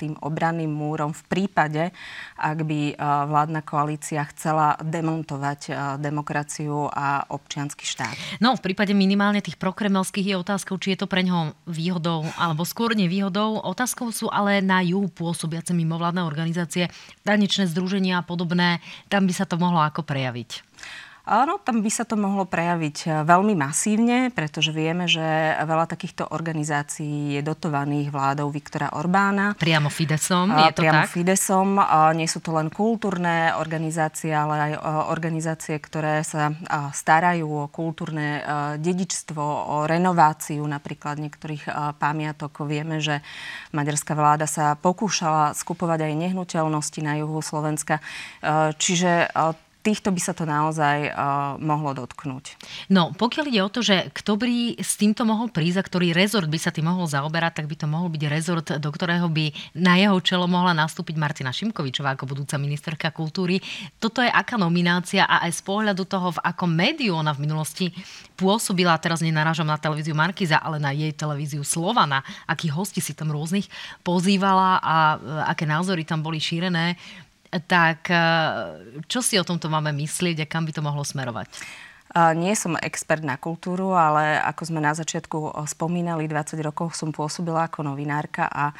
tým 0.00 0.16
obranným 0.24 0.70
múrom 0.72 1.12
v 1.12 1.22
prípade, 1.28 1.92
ak 2.40 2.58
by 2.64 2.96
vládna 3.28 3.60
koalícia 3.60 4.22
chcela 4.32 4.78
demontovať 4.80 5.72
demokraciu 6.00 6.88
a 6.88 7.26
občianský 7.28 7.84
štát. 7.84 8.16
No, 8.40 8.56
v 8.56 8.62
prípade 8.64 8.96
minimálne 8.96 9.44
tých 9.44 9.60
prokremelských 9.60 10.32
je 10.32 10.36
otázkou, 10.40 10.80
či 10.80 10.94
je 10.94 11.04
to 11.04 11.06
pre 11.10 11.26
ňoho 11.26 11.52
výhodou 11.90 12.22
alebo 12.38 12.62
skôr 12.62 12.94
nevýhodou. 12.94 13.58
Otázkou 13.66 14.14
sú 14.14 14.30
ale 14.30 14.62
na 14.62 14.78
juhu 14.78 15.10
pôsobiace 15.10 15.74
mimovládne 15.74 16.22
organizácie, 16.22 16.86
tanečné 17.26 17.66
združenia 17.66 18.22
a 18.22 18.26
podobné. 18.26 18.78
Tam 19.10 19.26
by 19.26 19.34
sa 19.34 19.42
to 19.42 19.58
mohlo 19.58 19.82
ako 19.82 20.06
prejaviť. 20.06 20.62
Áno, 21.30 21.62
tam 21.62 21.78
by 21.78 21.90
sa 21.94 22.02
to 22.02 22.18
mohlo 22.18 22.42
prejaviť 22.42 22.96
e, 23.06 23.08
veľmi 23.22 23.54
masívne, 23.54 24.34
pretože 24.34 24.74
vieme, 24.74 25.06
že 25.06 25.22
veľa 25.62 25.86
takýchto 25.86 26.34
organizácií 26.34 27.38
je 27.38 27.40
dotovaných 27.46 28.10
vládou 28.10 28.50
Viktora 28.50 28.90
Orbána. 28.98 29.54
Priamo 29.54 29.86
Fidesom, 29.94 30.50
je 30.50 30.74
to 30.74 30.82
Priamo 30.82 31.06
tak? 31.06 31.14
Fidesom. 31.14 31.78
Nie 32.18 32.26
sú 32.26 32.42
to 32.42 32.50
len 32.50 32.66
kultúrne 32.66 33.54
organizácie, 33.54 34.34
ale 34.34 34.74
aj 34.74 34.82
organizácie, 35.14 35.78
ktoré 35.78 36.26
sa 36.26 36.50
starajú 36.90 37.46
o 37.46 37.70
kultúrne 37.70 38.42
dedičstvo, 38.82 39.38
o 39.70 39.76
renováciu 39.86 40.66
napríklad 40.66 41.22
niektorých 41.22 41.94
pamiatok. 42.02 42.66
Vieme, 42.66 42.98
že 42.98 43.22
maďarská 43.70 44.18
vláda 44.18 44.50
sa 44.50 44.74
pokúšala 44.74 45.54
skupovať 45.54 46.10
aj 46.10 46.12
nehnuteľnosti 46.26 47.00
na 47.06 47.22
juhu 47.22 47.38
Slovenska. 47.38 48.02
Čiže 48.82 49.30
týchto 49.80 50.12
by 50.12 50.20
sa 50.20 50.32
to 50.36 50.44
naozaj 50.44 51.08
uh, 51.10 51.56
mohlo 51.56 51.96
dotknúť. 51.96 52.56
No, 52.92 53.16
pokiaľ 53.16 53.44
ide 53.48 53.60
o 53.64 53.72
to, 53.72 53.80
že 53.80 54.12
kto 54.12 54.36
by 54.36 54.76
s 54.76 55.00
týmto 55.00 55.24
mohol 55.24 55.48
prísť 55.48 55.78
a 55.80 55.86
ktorý 55.86 56.12
rezort 56.12 56.46
by 56.46 56.58
sa 56.60 56.68
tým 56.68 56.88
mohol 56.88 57.08
zaoberať, 57.08 57.64
tak 57.64 57.66
by 57.66 57.76
to 57.80 57.86
mohol 57.88 58.12
byť 58.12 58.22
rezort, 58.28 58.68
do 58.76 58.90
ktorého 58.92 59.26
by 59.32 59.52
na 59.80 59.96
jeho 59.96 60.20
čelo 60.20 60.44
mohla 60.44 60.76
nastúpiť 60.76 61.16
Martina 61.16 61.48
Šimkovičová 61.48 62.14
ako 62.14 62.28
budúca 62.28 62.60
ministerka 62.60 63.08
kultúry. 63.08 63.64
Toto 63.96 64.20
je 64.20 64.28
aká 64.28 64.60
nominácia 64.60 65.24
a 65.24 65.48
aj 65.48 65.58
z 65.58 65.62
pohľadu 65.64 66.04
toho, 66.04 66.36
v 66.36 66.42
akom 66.44 66.68
médiu 66.68 67.16
ona 67.16 67.32
v 67.32 67.48
minulosti 67.48 67.88
pôsobila, 68.36 69.00
teraz 69.00 69.24
nenarážam 69.24 69.68
na 69.68 69.80
televíziu 69.80 70.12
Markiza, 70.12 70.60
ale 70.60 70.76
na 70.76 70.92
jej 70.92 71.12
televíziu 71.16 71.64
Slovana, 71.64 72.20
akých 72.44 72.76
hostí 72.76 73.00
si 73.00 73.16
tam 73.16 73.32
rôznych 73.32 73.68
pozývala 74.00 74.80
a 74.80 74.96
e, 74.96 75.16
aké 75.48 75.64
názory 75.68 76.04
tam 76.04 76.24
boli 76.24 76.40
šírené 76.40 76.96
tak 77.58 78.06
eh, 78.14 79.02
čo 79.10 79.18
si 79.18 79.34
o 79.34 79.44
tomto 79.46 79.66
máme 79.66 79.90
myslieť 79.90 80.46
a 80.46 80.50
kam 80.50 80.62
by 80.62 80.72
to 80.74 80.82
mohlo 80.86 81.02
smerovať? 81.02 81.50
Nie 82.10 82.58
som 82.58 82.74
expert 82.74 83.22
na 83.22 83.38
kultúru, 83.38 83.94
ale 83.94 84.42
ako 84.42 84.66
sme 84.66 84.82
na 84.82 84.90
začiatku 84.98 85.54
spomínali, 85.70 86.26
20 86.26 86.58
rokov 86.58 86.98
som 86.98 87.14
pôsobila 87.14 87.70
ako 87.70 87.86
novinárka 87.86 88.50
a 88.50 88.74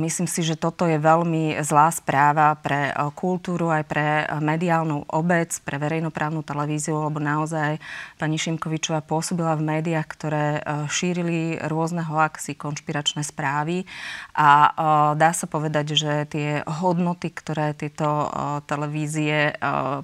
myslím 0.00 0.24
si, 0.24 0.40
že 0.40 0.56
toto 0.56 0.88
je 0.88 0.96
veľmi 0.96 1.60
zlá 1.60 1.92
správa 1.92 2.56
pre 2.56 2.96
kultúru, 3.12 3.68
aj 3.68 3.84
pre 3.84 4.24
mediálnu 4.40 5.04
obec, 5.12 5.52
pre 5.60 5.76
verejnoprávnu 5.76 6.40
televíziu, 6.40 6.96
lebo 7.04 7.20
naozaj 7.20 7.76
pani 8.16 8.40
Šimkovičová 8.40 9.04
pôsobila 9.04 9.52
v 9.60 9.76
médiách, 9.76 10.08
ktoré 10.08 10.64
šírili 10.88 11.60
rôzne 11.60 12.00
hoaxy, 12.00 12.56
konšpiračné 12.56 13.28
správy. 13.28 13.84
A 14.32 14.72
dá 15.20 15.36
sa 15.36 15.44
povedať, 15.44 16.00
že 16.00 16.12
tie 16.32 16.64
hodnoty, 16.64 17.28
ktoré 17.28 17.76
tieto 17.76 18.32
televízie 18.64 19.52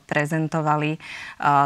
prezentovali, 0.05 1.01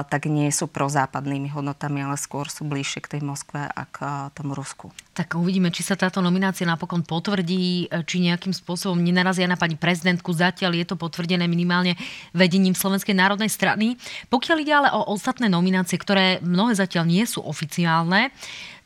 tak 0.06 0.30
nie 0.30 0.54
sú 0.54 0.70
proza 0.70 0.99
západnými 1.01 1.48
hodnotami, 1.57 2.05
ale 2.05 2.20
skôr 2.20 2.53
sú 2.53 2.68
bližšie 2.68 3.01
k 3.01 3.16
tej 3.16 3.22
Moskve 3.24 3.64
a 3.64 3.82
k 3.88 4.28
tomu 4.36 4.53
Rusku. 4.53 4.92
Tak 5.11 5.34
uvidíme, 5.34 5.74
či 5.74 5.82
sa 5.82 5.98
táto 5.98 6.22
nominácia 6.22 6.62
napokon 6.62 7.02
potvrdí, 7.02 7.90
či 8.06 8.16
nejakým 8.22 8.54
spôsobom 8.54 8.94
nenarazia 8.94 9.50
na 9.50 9.58
pani 9.58 9.74
prezidentku. 9.74 10.30
Zatiaľ 10.30 10.78
je 10.78 10.86
to 10.86 10.94
potvrdené 10.94 11.50
minimálne 11.50 11.98
vedením 12.30 12.78
Slovenskej 12.78 13.18
národnej 13.18 13.50
strany. 13.50 13.98
Pokiaľ 14.30 14.56
ide 14.62 14.70
ale 14.70 14.88
o 14.94 15.11
ostatné 15.11 15.50
nominácie, 15.50 15.98
ktoré 15.98 16.38
mnohé 16.46 16.78
zatiaľ 16.78 17.11
nie 17.11 17.26
sú 17.26 17.42
oficiálne, 17.42 18.30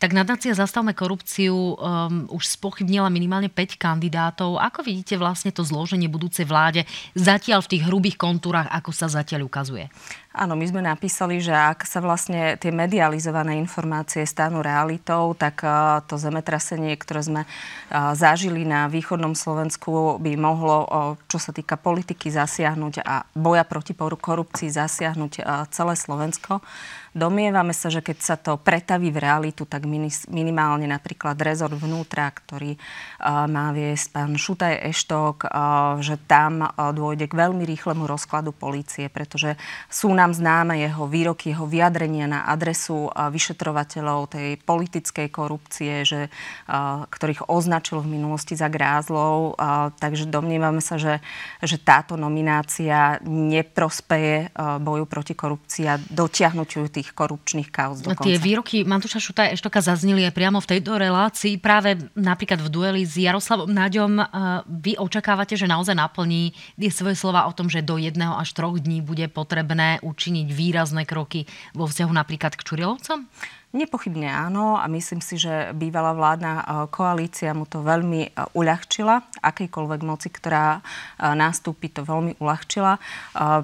tak 0.04 0.12
nadácia 0.12 0.52
Zastavme 0.52 0.92
korupciu 0.92 1.54
um, 1.54 1.74
už 2.28 2.60
spochybnila 2.60 3.08
minimálne 3.08 3.48
5 3.48 3.80
kandidátov. 3.80 4.60
Ako 4.60 4.84
vidíte 4.84 5.16
vlastne 5.16 5.48
to 5.48 5.64
zloženie 5.64 6.12
budúcej 6.12 6.44
vláde 6.44 6.84
zatiaľ 7.16 7.64
v 7.64 7.70
tých 7.72 7.86
hrubých 7.88 8.20
kontúrach, 8.20 8.68
ako 8.68 8.92
sa 8.92 9.08
zatiaľ 9.08 9.48
ukazuje? 9.48 9.88
Áno, 10.34 10.58
my 10.58 10.66
sme 10.66 10.82
napísali, 10.82 11.38
že 11.38 11.54
ak 11.54 11.86
sa 11.86 12.02
vlastne 12.02 12.58
tie 12.58 12.74
medializované 12.74 13.54
informácie 13.56 14.26
stanú 14.26 14.60
realitou, 14.60 15.32
tak 15.38 15.62
uh, 15.62 16.02
to 16.04 16.18
zemetrasenie, 16.24 16.96
ktoré 16.96 17.20
sme 17.20 17.42
zažili 18.16 18.64
na 18.64 18.88
východnom 18.88 19.36
Slovensku, 19.36 20.16
by 20.16 20.32
mohlo, 20.40 20.88
čo 21.28 21.36
sa 21.36 21.52
týka 21.52 21.76
politiky, 21.76 22.32
zasiahnuť 22.32 23.04
a 23.04 23.28
boja 23.36 23.68
proti 23.68 23.92
korupcii 23.92 24.72
zasiahnuť 24.72 25.44
celé 25.68 25.94
Slovensko. 26.00 26.64
Domnievame 27.14 27.70
sa, 27.70 27.94
že 27.94 28.02
keď 28.02 28.18
sa 28.18 28.34
to 28.34 28.58
pretaví 28.58 29.14
v 29.14 29.22
realitu, 29.22 29.62
tak 29.70 29.86
minimálne 30.26 30.90
napríklad 30.90 31.38
rezort 31.38 31.78
vnútra, 31.78 32.26
ktorý 32.26 32.74
má 33.46 33.70
viesť 33.70 34.06
pán 34.10 34.34
Šutaj 34.34 34.82
Eštok, 34.90 35.46
že 36.02 36.18
tam 36.26 36.66
dôjde 36.74 37.30
k 37.30 37.38
veľmi 37.38 37.62
rýchlemu 37.62 38.10
rozkladu 38.10 38.50
polície, 38.50 39.06
pretože 39.06 39.54
sú 39.86 40.10
nám 40.10 40.34
známe 40.34 40.74
jeho 40.82 41.06
výroky, 41.06 41.54
jeho 41.54 41.70
vyjadrenia 41.70 42.26
na 42.26 42.50
adresu 42.50 43.06
vyšetrovateľov 43.14 44.34
tej 44.34 44.58
politickej 44.66 45.30
korupcie, 45.30 46.02
že, 46.02 46.34
ktorých 47.14 47.46
označil 47.46 48.02
v 48.02 48.10
minulosti 48.10 48.58
za 48.58 48.66
grázlov. 48.66 49.54
Takže 50.02 50.26
domnievame 50.26 50.82
sa, 50.82 50.98
že, 50.98 51.22
že 51.62 51.78
táto 51.78 52.18
nominácia 52.18 53.22
neprospeje 53.22 54.50
boju 54.58 55.06
proti 55.06 55.38
korupcii 55.38 55.84
a 55.86 55.94
dotiahnutiu 56.02 56.90
tých 56.90 57.03
tých 57.05 57.12
korupčných 57.12 57.68
kauz 57.68 58.00
dokonca. 58.00 58.24
Tie 58.24 58.40
výroky 58.40 58.80
Mantuša 58.88 59.20
Šuta 59.20 59.44
Eštoka 59.52 59.84
zazneli 59.84 60.24
aj 60.24 60.32
priamo 60.32 60.57
v 60.64 60.70
tejto 60.72 60.96
relácii. 60.96 61.61
Práve 61.61 62.00
napríklad 62.16 62.64
v 62.64 62.72
dueli 62.72 63.02
s 63.05 63.20
Jaroslavom 63.20 63.68
Naďom 63.68 64.24
vy 64.80 64.96
očakávate, 64.96 65.52
že 65.61 65.68
naozaj 65.68 65.92
naplní 65.92 66.57
svoje 66.88 67.12
slova 67.12 67.44
o 67.44 67.52
tom, 67.52 67.68
že 67.68 67.84
do 67.84 68.00
jedného 68.00 68.32
až 68.40 68.57
troch 68.57 68.80
dní 68.80 69.05
bude 69.05 69.28
potrebné 69.28 70.00
učiniť 70.00 70.48
výrazné 70.48 71.05
kroky 71.05 71.44
vo 71.76 71.84
vzťahu 71.84 72.12
napríklad 72.16 72.57
k 72.57 72.64
Čurilovcom? 72.64 73.28
Nepochybne 73.74 74.30
áno 74.30 74.78
a 74.78 74.86
myslím 74.86 75.18
si, 75.18 75.34
že 75.34 75.74
bývalá 75.74 76.14
vládna 76.14 76.52
e, 76.54 76.64
koalícia 76.94 77.50
mu 77.58 77.66
to 77.66 77.82
veľmi 77.82 78.22
e, 78.22 78.30
uľahčila. 78.54 79.26
Akejkoľvek 79.42 80.00
moci, 80.06 80.30
ktorá 80.30 80.78
e, 80.78 80.80
nástupí, 81.34 81.90
to 81.90 82.06
veľmi 82.06 82.38
uľahčila, 82.38 83.02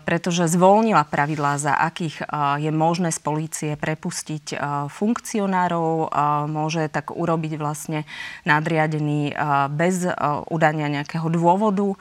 pretože 0.02 0.50
zvolnila 0.50 1.06
pravidlá, 1.06 1.62
za 1.62 1.74
akých 1.78 2.26
je 2.58 2.70
možné 2.74 3.14
z 3.14 3.20
polície 3.22 3.70
prepustiť 3.78 4.58
funkcionárov. 4.90 6.10
Môže 6.50 6.90
tak 6.90 7.14
urobiť 7.14 7.54
vlastne 7.54 8.02
nadriadený 8.42 9.34
bez 9.70 10.06
udania 10.50 10.90
nejakého 10.90 11.30
dôvodu. 11.30 11.94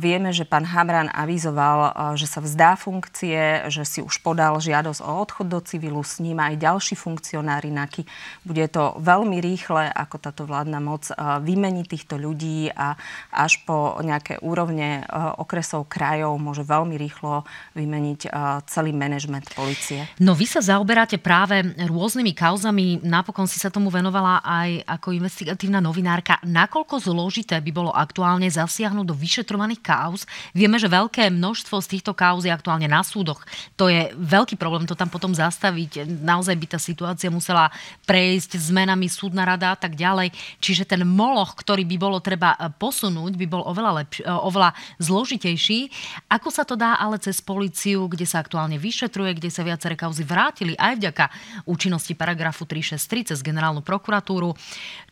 Vieme, 0.00 0.32
že 0.32 0.48
pán 0.48 0.64
Hamran 0.64 1.12
avizoval, 1.12 2.16
že 2.16 2.24
sa 2.24 2.40
vzdá 2.40 2.76
funkcie, 2.80 3.68
že 3.68 3.84
si 3.84 4.00
už 4.00 4.24
podal 4.24 4.56
žiadosť 4.60 5.00
o 5.04 5.12
odchod 5.20 5.46
do 5.48 5.60
civilu, 5.60 6.00
s 6.00 6.20
ním 6.24 6.40
aj 6.40 6.60
ďalší 6.60 6.94
funkcie 6.96 7.33
funkcionári 7.34 7.74
NAKY. 7.74 8.06
Bude 8.46 8.70
to 8.70 8.94
veľmi 9.02 9.42
rýchle, 9.42 9.90
ako 9.90 10.16
táto 10.22 10.46
vládna 10.46 10.78
moc 10.78 11.10
eh, 11.10 11.18
vymení 11.42 11.82
týchto 11.82 12.14
ľudí 12.14 12.70
a 12.70 12.94
až 13.34 13.58
po 13.66 13.98
nejaké 13.98 14.38
úrovne 14.38 15.02
eh, 15.02 15.06
okresov, 15.42 15.90
krajov 15.90 16.38
môže 16.38 16.62
veľmi 16.62 16.94
rýchlo 16.94 17.42
vymeniť 17.74 18.20
eh, 18.24 18.32
celý 18.70 18.94
manažment 18.94 19.50
policie. 19.58 20.06
No 20.22 20.38
vy 20.38 20.46
sa 20.46 20.62
zaoberáte 20.62 21.18
práve 21.18 21.58
rôznymi 21.74 22.30
kauzami. 22.38 23.02
Napokon 23.02 23.50
si 23.50 23.58
sa 23.58 23.66
tomu 23.66 23.90
venovala 23.90 24.38
aj 24.46 24.86
ako 24.86 25.10
investigatívna 25.10 25.82
novinárka. 25.82 26.38
Nakoľko 26.46 27.02
zložité 27.02 27.58
by 27.58 27.70
bolo 27.74 27.90
aktuálne 27.90 28.46
zasiahnuť 28.46 29.10
do 29.10 29.18
vyšetrovaných 29.18 29.82
kauz? 29.82 30.22
Vieme, 30.54 30.78
že 30.78 30.86
veľké 30.86 31.34
množstvo 31.34 31.82
z 31.82 31.98
týchto 31.98 32.14
kauz 32.14 32.46
je 32.46 32.54
aktuálne 32.54 32.86
na 32.86 33.02
súdoch. 33.02 33.42
To 33.74 33.90
je 33.90 34.14
veľký 34.14 34.54
problém 34.54 34.86
to 34.86 34.94
tam 34.94 35.10
potom 35.10 35.34
zastaviť. 35.34 36.06
Naozaj 36.22 36.54
by 36.54 36.66
tá 36.70 36.78
situácia 36.84 37.23
situácia 37.24 37.32
musela 37.32 37.72
prejsť 38.04 38.60
zmenami 38.60 39.08
súdna 39.08 39.48
rada 39.48 39.72
a 39.72 39.78
tak 39.78 39.96
ďalej. 39.96 40.32
Čiže 40.60 40.84
ten 40.84 41.02
moloch, 41.08 41.56
ktorý 41.56 41.88
by 41.88 41.96
bolo 41.96 42.18
treba 42.20 42.52
e, 42.56 42.68
posunúť, 42.76 43.32
by 43.40 43.46
bol 43.48 43.64
oveľa, 43.64 44.04
lepš- 44.04 44.24
e, 44.24 44.28
oveľa 44.28 44.76
zložitejší. 45.00 45.88
Ako 46.28 46.52
sa 46.52 46.68
to 46.68 46.76
dá 46.76 47.00
ale 47.00 47.16
cez 47.16 47.40
policiu, 47.40 48.04
kde 48.10 48.28
sa 48.28 48.44
aktuálne 48.44 48.76
vyšetruje, 48.76 49.40
kde 49.40 49.50
sa 49.50 49.64
viaceré 49.64 49.96
kauzy 49.96 50.26
vrátili 50.26 50.76
aj 50.76 51.00
vďaka 51.00 51.24
účinnosti 51.64 52.12
paragrafu 52.12 52.68
363 52.68 53.32
cez 53.32 53.38
generálnu 53.40 53.80
prokuratúru. 53.80 54.52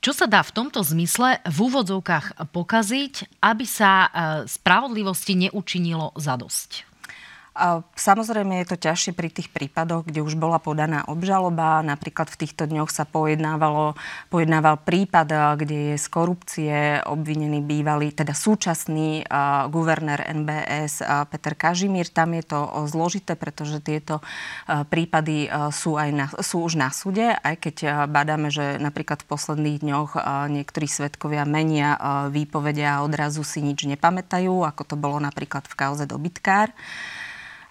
Čo 0.05 0.13
sa 0.13 0.29
dá 0.29 0.45
v 0.45 0.53
tomto 0.53 0.85
zmysle 0.85 1.41
v 1.49 1.59
úvodzovkách 1.65 2.53
pokaziť, 2.53 3.41
aby 3.41 3.65
sa 3.65 3.91
e, 3.91 4.09
spravodlivosti 4.45 5.49
neučinilo 5.49 6.13
zadosť? 6.21 6.92
Samozrejme 7.93 8.65
je 8.65 8.67
to 8.73 8.81
ťažšie 8.81 9.13
pri 9.13 9.29
tých 9.29 9.53
prípadoch, 9.53 10.09
kde 10.09 10.25
už 10.25 10.41
bola 10.41 10.57
podaná 10.57 11.05
obžaloba. 11.05 11.85
Napríklad 11.85 12.33
v 12.33 12.41
týchto 12.41 12.65
dňoch 12.65 12.89
sa 12.89 13.05
pojednávalo, 13.05 13.93
pojednával 14.33 14.81
prípad, 14.81 15.61
kde 15.61 15.93
je 15.93 15.97
z 16.01 16.07
korupcie 16.09 16.77
obvinený 17.05 17.61
bývalý, 17.61 18.17
teda 18.17 18.33
súčasný 18.33 19.29
uh, 19.29 19.69
guvernér 19.69 20.33
NBS 20.33 21.05
uh, 21.05 21.29
Peter 21.29 21.53
Kažimír. 21.53 22.09
Tam 22.09 22.33
je 22.33 22.41
to 22.41 22.89
zložité, 22.89 23.37
pretože 23.37 23.85
tieto 23.85 24.25
uh, 24.25 24.89
prípady 24.89 25.53
uh, 25.53 25.69
sú, 25.69 26.01
aj 26.01 26.09
na, 26.09 26.27
sú 26.41 26.65
už 26.65 26.81
na 26.81 26.89
súde, 26.89 27.37
aj 27.37 27.61
keď 27.61 27.77
uh, 27.85 27.93
badáme, 28.09 28.49
že 28.49 28.81
napríklad 28.81 29.29
v 29.29 29.29
posledných 29.29 29.79
dňoch 29.85 30.11
uh, 30.17 30.49
niektorí 30.49 30.89
svetkovia 30.89 31.45
menia 31.45 32.01
uh, 32.01 32.33
výpovede 32.33 32.81
a 32.81 33.05
odrazu 33.05 33.45
si 33.45 33.61
nič 33.61 33.85
nepamätajú, 33.85 34.65
ako 34.65 34.83
to 34.89 34.97
bolo 34.97 35.21
napríklad 35.21 35.69
v 35.69 35.75
kauze 35.77 36.09
dobytkár. 36.09 36.73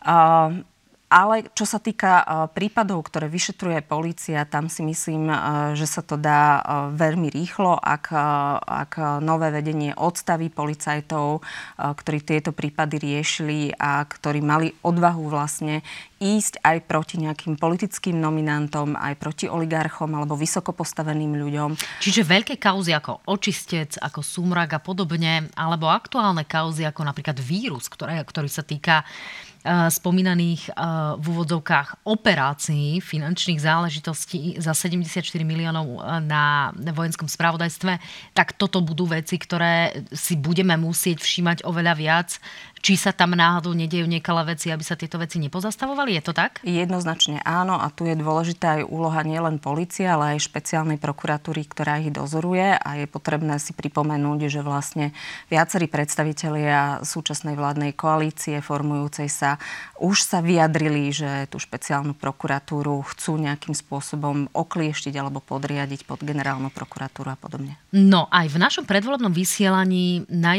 Uh, 0.02 0.66
ale 1.12 1.52
čo 1.52 1.68
sa 1.68 1.76
týka 1.76 2.24
prípadov, 2.56 3.04
ktoré 3.12 3.28
vyšetruje 3.28 3.84
policia, 3.84 4.48
tam 4.48 4.72
si 4.72 4.80
myslím, 4.80 5.28
že 5.76 5.84
sa 5.84 6.00
to 6.00 6.16
dá 6.16 6.64
veľmi 6.96 7.28
rýchlo, 7.28 7.76
ak, 7.76 8.16
ak 8.64 9.20
nové 9.20 9.52
vedenie 9.52 9.92
odstaví 9.92 10.48
policajtov, 10.48 11.44
ktorí 11.76 12.24
tieto 12.24 12.56
prípady 12.56 12.96
riešili 12.96 13.76
a 13.76 14.08
ktorí 14.08 14.40
mali 14.40 14.72
odvahu 14.88 15.28
vlastne 15.28 15.84
ísť 16.24 16.64
aj 16.64 16.78
proti 16.88 17.20
nejakým 17.20 17.60
politickým 17.60 18.16
nominantom, 18.16 18.96
aj 18.96 19.20
proti 19.20 19.52
oligarchom 19.52 20.16
alebo 20.16 20.40
vysoko 20.40 20.72
postaveným 20.72 21.36
ľuďom. 21.36 21.76
Čiže 22.00 22.24
veľké 22.24 22.56
kauzy 22.56 22.96
ako 22.96 23.28
očistec, 23.28 24.00
ako 24.00 24.24
súmrak 24.24 24.72
a 24.72 24.80
podobne, 24.80 25.52
alebo 25.60 25.92
aktuálne 25.92 26.48
kauzy 26.48 26.88
ako 26.88 27.04
napríklad 27.04 27.36
vírus, 27.36 27.92
ktoré, 27.92 28.24
ktorý 28.24 28.48
sa 28.48 28.64
týka 28.64 29.04
Eh, 29.04 29.51
spomínaných 29.66 30.70
eh, 30.70 30.76
v 31.22 31.26
úvodzovkách 31.26 32.10
operácií 32.10 32.98
finančných 32.98 33.62
záležitostí 33.62 34.58
za 34.58 34.74
74 34.74 35.22
miliónov 35.46 36.02
eh, 36.02 36.18
na 36.26 36.74
vojenskom 36.74 37.30
spravodajstve, 37.30 38.02
tak 38.34 38.58
toto 38.58 38.82
budú 38.82 39.06
veci, 39.06 39.38
ktoré 39.38 40.06
si 40.10 40.34
budeme 40.34 40.74
musieť 40.82 41.22
všímať 41.22 41.58
oveľa 41.70 41.94
viac 41.94 42.30
či 42.82 42.98
sa 42.98 43.14
tam 43.14 43.38
náhodou 43.38 43.72
nedejú 43.78 44.10
nekalé 44.10 44.58
veci, 44.58 44.74
aby 44.74 44.82
sa 44.82 44.98
tieto 44.98 45.22
veci 45.22 45.38
nepozastavovali? 45.38 46.18
Je 46.18 46.24
to 46.26 46.34
tak? 46.34 46.60
Jednoznačne 46.66 47.40
áno 47.46 47.78
a 47.78 47.88
tu 47.94 48.10
je 48.10 48.18
dôležitá 48.18 48.82
aj 48.82 48.90
úloha 48.90 49.22
nielen 49.22 49.62
policie, 49.62 50.10
ale 50.10 50.36
aj 50.36 50.50
špeciálnej 50.50 50.98
prokuratúry, 50.98 51.64
ktorá 51.70 52.02
ich 52.02 52.10
dozoruje 52.10 52.74
a 52.74 52.90
je 52.98 53.06
potrebné 53.06 53.62
si 53.62 53.78
pripomenúť, 53.78 54.50
že 54.50 54.62
vlastne 54.66 55.14
viacerí 55.54 55.86
predstavitelia 55.86 57.06
súčasnej 57.06 57.54
vládnej 57.54 57.94
koalície 57.94 58.58
formujúcej 58.60 59.30
sa 59.30 59.62
už 60.02 60.26
sa 60.26 60.42
vyjadrili, 60.42 61.14
že 61.14 61.46
tú 61.54 61.62
špeciálnu 61.62 62.18
prokuratúru 62.18 63.06
chcú 63.06 63.38
nejakým 63.38 63.78
spôsobom 63.78 64.50
oklieštiť 64.50 65.14
alebo 65.14 65.38
podriadiť 65.38 66.10
pod 66.10 66.26
generálnu 66.26 66.74
prokuratúru 66.74 67.30
a 67.30 67.38
podobne. 67.38 67.78
No 67.94 68.26
aj 68.34 68.50
v 68.50 68.58
našom 68.58 68.90
predvolebnom 68.90 69.30
vysielaní 69.30 70.26
na 70.34 70.58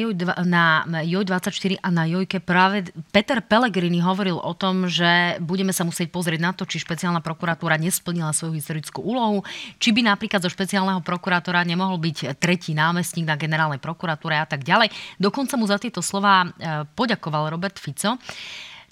JOJ24 0.87 1.83
a 1.83 1.89
na 1.91 2.05
Jojke 2.13 2.45
práve 2.45 2.93
Peter 3.11 3.41
Pellegrini 3.41 4.05
hovoril 4.05 4.37
o 4.37 4.53
tom, 4.53 4.85
že 4.85 5.41
budeme 5.41 5.73
sa 5.73 5.89
musieť 5.89 6.13
pozrieť 6.13 6.41
na 6.45 6.53
to, 6.53 6.69
či 6.69 6.83
špeciálna 6.83 7.25
prokuratúra 7.25 7.81
nesplnila 7.81 8.37
svoju 8.37 8.53
historickú 8.57 9.01
úlohu, 9.01 9.41
či 9.81 9.97
by 9.97 10.05
napríklad 10.05 10.45
zo 10.45 10.53
špeciálneho 10.53 11.01
prokurátora 11.01 11.65
nemohol 11.65 11.97
byť 11.97 12.37
tretí 12.37 12.77
námestník 12.77 13.25
na 13.25 13.41
generálnej 13.41 13.81
prokuratúre 13.81 14.37
a 14.37 14.45
tak 14.45 14.63
ďalej. 14.63 14.93
Dokonca 15.17 15.57
mu 15.57 15.65
za 15.65 15.81
tieto 15.81 16.05
slova 16.05 16.45
e, 16.45 16.49
poďakoval 16.93 17.51
Robert 17.51 17.81
Fico. 17.81 18.21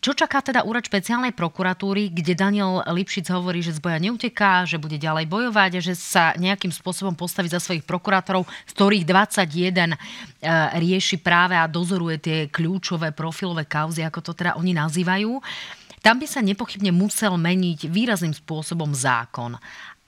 Čo 0.00 0.16
čaká 0.16 0.40
teda 0.40 0.64
úrad 0.64 0.80
špeciálnej 0.80 1.36
prokuratúry, 1.36 2.08
kde 2.08 2.32
Daniel 2.32 2.80
Lipšic 2.88 3.28
hovorí, 3.36 3.60
že 3.60 3.76
z 3.76 3.84
boja 3.84 4.00
neuteká, 4.00 4.64
že 4.64 4.80
bude 4.80 4.96
ďalej 4.96 5.28
bojovať, 5.28 5.84
že 5.84 5.92
sa 5.92 6.32
nejakým 6.40 6.72
spôsobom 6.72 7.12
postaví 7.12 7.52
za 7.52 7.60
svojich 7.60 7.84
prokurátorov, 7.84 8.48
z 8.64 8.72
ktorých 8.72 9.04
21 9.04 9.92
e, 9.92 9.96
rieši 10.80 11.20
práve 11.20 11.52
a 11.52 11.68
dozoruje 11.68 12.16
tie 12.16 12.38
kľúčové 12.48 13.12
profilové 13.12 13.68
kauzy, 13.68 14.00
ako 14.00 14.24
to 14.24 14.32
teda 14.32 14.56
oni 14.56 14.72
nazývajú. 14.72 15.36
Tam 16.00 16.16
by 16.16 16.24
sa 16.24 16.40
nepochybne 16.40 16.96
musel 16.96 17.36
meniť 17.36 17.84
výrazným 17.84 18.32
spôsobom 18.32 18.96
zákon. 18.96 19.60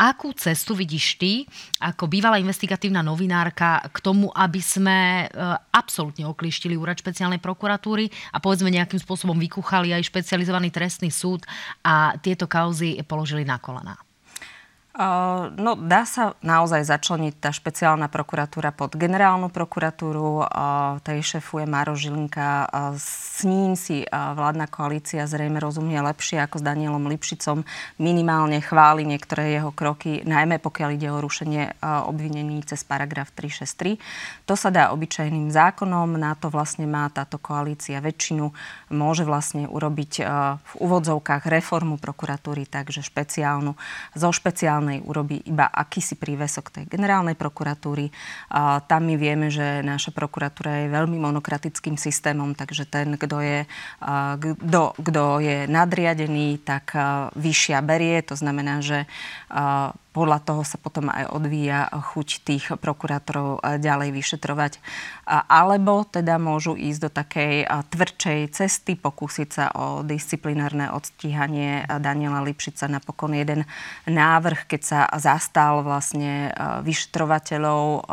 Akú 0.03 0.35
cestu 0.35 0.75
vidíš 0.75 1.15
ty 1.15 1.47
ako 1.79 2.11
bývalá 2.11 2.43
investigatívna 2.43 3.07
novinárka 3.07 3.87
k 3.87 4.03
tomu, 4.03 4.35
aby 4.35 4.59
sme 4.59 4.99
e, 5.23 5.27
absolútne 5.71 6.27
oklištili 6.27 6.75
úrad 6.75 6.99
špeciálnej 6.99 7.39
prokuratúry 7.39 8.11
a 8.35 8.43
povedzme 8.43 8.75
nejakým 8.75 8.99
spôsobom 8.99 9.39
vykúchali 9.39 9.95
aj 9.95 10.11
špecializovaný 10.11 10.75
trestný 10.75 11.07
súd 11.15 11.47
a 11.87 12.19
tieto 12.19 12.51
kauzy 12.51 12.99
položili 13.07 13.47
na 13.47 13.63
kolená? 13.63 13.95
No, 14.93 15.73
dá 15.81 16.05
sa 16.05 16.37
naozaj 16.45 16.85
začleniť 16.85 17.41
tá 17.41 17.49
špeciálna 17.49 18.13
prokuratúra 18.13 18.77
pod 18.77 18.93
generálnu 18.93 19.49
prokuratúru. 19.49 20.45
Tej 21.01 21.19
šefuje 21.25 21.65
Maro 21.65 21.97
Žilinka. 21.97 22.69
S 23.01 23.41
ním 23.49 23.73
si 23.73 24.05
vládna 24.13 24.69
koalícia 24.69 25.25
zrejme 25.25 25.65
rozumie 25.65 25.97
lepšie 25.97 26.45
ako 26.45 26.61
s 26.61 26.67
Danielom 26.69 27.09
Lipšicom. 27.09 27.65
Minimálne 27.97 28.61
chváli 28.61 29.09
niektoré 29.09 29.57
jeho 29.57 29.73
kroky, 29.73 30.29
najmä 30.29 30.61
pokiaľ 30.61 30.91
ide 30.93 31.09
o 31.09 31.25
rušenie 31.25 31.81
obvinení 32.05 32.61
cez 32.69 32.85
paragraf 32.85 33.33
363. 33.33 33.97
To 34.45 34.61
sa 34.61 34.69
dá 34.69 34.93
obyčajným 34.93 35.49
zákonom. 35.49 36.21
Na 36.21 36.37
to 36.37 36.53
vlastne 36.53 36.85
má 36.85 37.09
táto 37.09 37.41
koalícia 37.41 37.97
väčšinu. 38.05 38.53
Môže 38.93 39.25
vlastne 39.25 39.65
urobiť 39.73 40.13
v 40.61 40.73
úvodzovkách 40.77 41.49
reformu 41.49 41.97
prokuratúry, 41.97 42.69
takže 42.69 43.01
špeciálnu. 43.01 43.73
Zo 44.13 44.29
špeciálnej 44.37 44.81
generálnej 44.83 45.07
urobí 45.07 45.39
iba 45.47 45.71
akýsi 45.71 46.19
prívesok 46.19 46.75
tej 46.75 46.85
generálnej 46.91 47.39
prokuratúry. 47.39 48.11
A 48.51 48.83
tam 48.83 49.07
my 49.07 49.15
vieme, 49.15 49.47
že 49.47 49.81
naša 49.87 50.11
prokuratúra 50.11 50.83
je 50.83 50.91
veľmi 50.91 51.23
monokratickým 51.23 51.95
systémom, 51.95 52.59
takže 52.59 52.91
ten, 52.91 53.15
kto 53.15 53.39
je, 53.39 53.59
kto, 54.43 54.83
kto 54.99 55.25
je 55.39 55.71
nadriadený, 55.71 56.67
tak 56.67 56.99
vyššia 57.39 57.79
berie. 57.87 58.19
To 58.27 58.35
znamená, 58.35 58.83
že 58.83 59.07
podľa 60.13 60.45
toho 60.45 60.63
sa 60.63 60.77
potom 60.77 61.09
aj 61.09 61.33
odvíja 61.33 61.89
chuť 61.89 62.29
tých 62.45 62.65
prokurátorov 62.77 63.65
ďalej 63.81 64.13
vyšetrovať. 64.13 64.77
Alebo 65.29 66.05
teda 66.05 66.37
môžu 66.37 66.77
ísť 66.77 67.01
do 67.01 67.11
takej 67.11 67.55
tvrdšej 67.89 68.41
cesty, 68.53 68.93
pokúsiť 69.01 69.49
sa 69.49 69.73
o 69.73 70.05
disciplinárne 70.05 70.93
odstíhanie 70.93 71.89
Daniela 71.99 72.45
Lipšica. 72.45 72.93
Napokon 72.93 73.33
jeden 73.33 73.65
návrh, 74.05 74.69
keď 74.69 74.83
sa 74.85 75.01
zastal 75.17 75.81
vlastne 75.81 76.53
vyšetrovateľov 76.85 78.05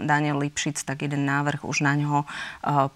Daniel 0.00 0.40
Lipšic, 0.40 0.80
tak 0.88 1.04
jeden 1.04 1.28
návrh 1.28 1.68
už 1.68 1.84
na 1.84 1.92
ňo 2.00 2.24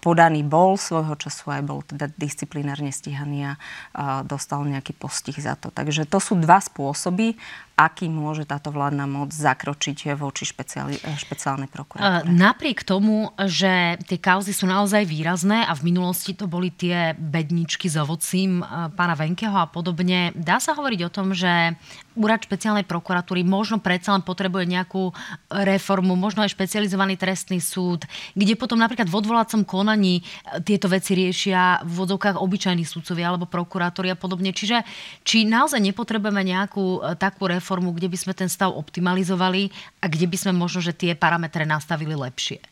podaný 0.01 0.41
bol 0.41 0.81
svojho 0.81 1.13
času 1.13 1.53
aj 1.53 1.61
bol 1.61 1.85
teda 1.85 2.09
disciplinárne 2.17 2.89
stíhaný 2.89 3.53
a 3.53 4.25
dostal 4.25 4.65
nejaký 4.65 4.97
postih 4.97 5.37
za 5.37 5.53
to. 5.53 5.69
Takže 5.69 6.09
to 6.09 6.17
sú 6.17 6.33
dva 6.41 6.57
spôsoby, 6.57 7.37
aký 7.77 8.09
môže 8.09 8.49
táto 8.49 8.73
vládna 8.73 9.05
moc 9.05 9.29
zakročiť 9.29 10.17
voči 10.17 10.49
špeciáli, 10.49 10.97
špeciálnej 10.97 11.69
prokuratúre. 11.69 12.25
Napriek 12.25 12.81
tomu, 12.81 13.29
že 13.45 14.01
tie 14.09 14.17
kauzy 14.17 14.49
sú 14.49 14.65
naozaj 14.65 15.05
výrazné 15.05 15.61
a 15.61 15.77
v 15.77 15.93
minulosti 15.93 16.33
to 16.33 16.49
boli 16.49 16.73
tie 16.73 17.13
bedničky 17.13 17.85
s 17.85 18.01
ovocím 18.01 18.65
pána 18.97 19.13
Venkeho 19.13 19.53
a 19.53 19.69
podobne, 19.69 20.33
dá 20.33 20.57
sa 20.57 20.73
hovoriť 20.73 20.99
o 21.05 21.13
tom, 21.13 21.37
že 21.37 21.77
úrad 22.17 22.41
špeciálnej 22.41 22.81
prokuratúry 22.81 23.45
možno 23.45 23.77
predsa 23.77 24.17
len 24.17 24.25
potrebuje 24.25 24.65
nejakú 24.65 25.13
reformu, 25.53 26.17
možno 26.17 26.41
aj 26.41 26.57
špecializovaný 26.57 27.13
trestný 27.13 27.61
súd, 27.61 28.09
kde 28.33 28.57
potom 28.57 28.81
napríklad 28.81 29.05
v 29.05 29.21
odvolacom 29.21 29.61
konaní 29.61 30.25
tieto 30.65 30.89
veci 30.89 31.13
riešia 31.13 31.85
v 31.85 31.93
vodovkách 31.93 32.41
obyčajní 32.41 32.89
súdcovia 32.89 33.29
alebo 33.29 33.45
prokurátori 33.45 34.09
a 34.09 34.17
podobne. 34.17 34.49
Čiže 34.49 34.81
či 35.21 35.45
naozaj 35.45 35.77
nepotrebujeme 35.77 36.41
nejakú 36.41 37.05
takú 37.21 37.45
reformu, 37.45 37.65
formu, 37.67 37.91
kde 37.91 38.07
by 38.07 38.15
sme 38.15 38.31
ten 38.31 38.47
stav 38.47 38.71
optimalizovali 38.71 39.67
a 39.99 40.07
kde 40.07 40.31
by 40.31 40.37
sme 40.39 40.55
možno, 40.55 40.79
že 40.79 40.95
tie 40.95 41.19
parametre 41.19 41.67
nastavili 41.67 42.15
lepšie? 42.15 42.63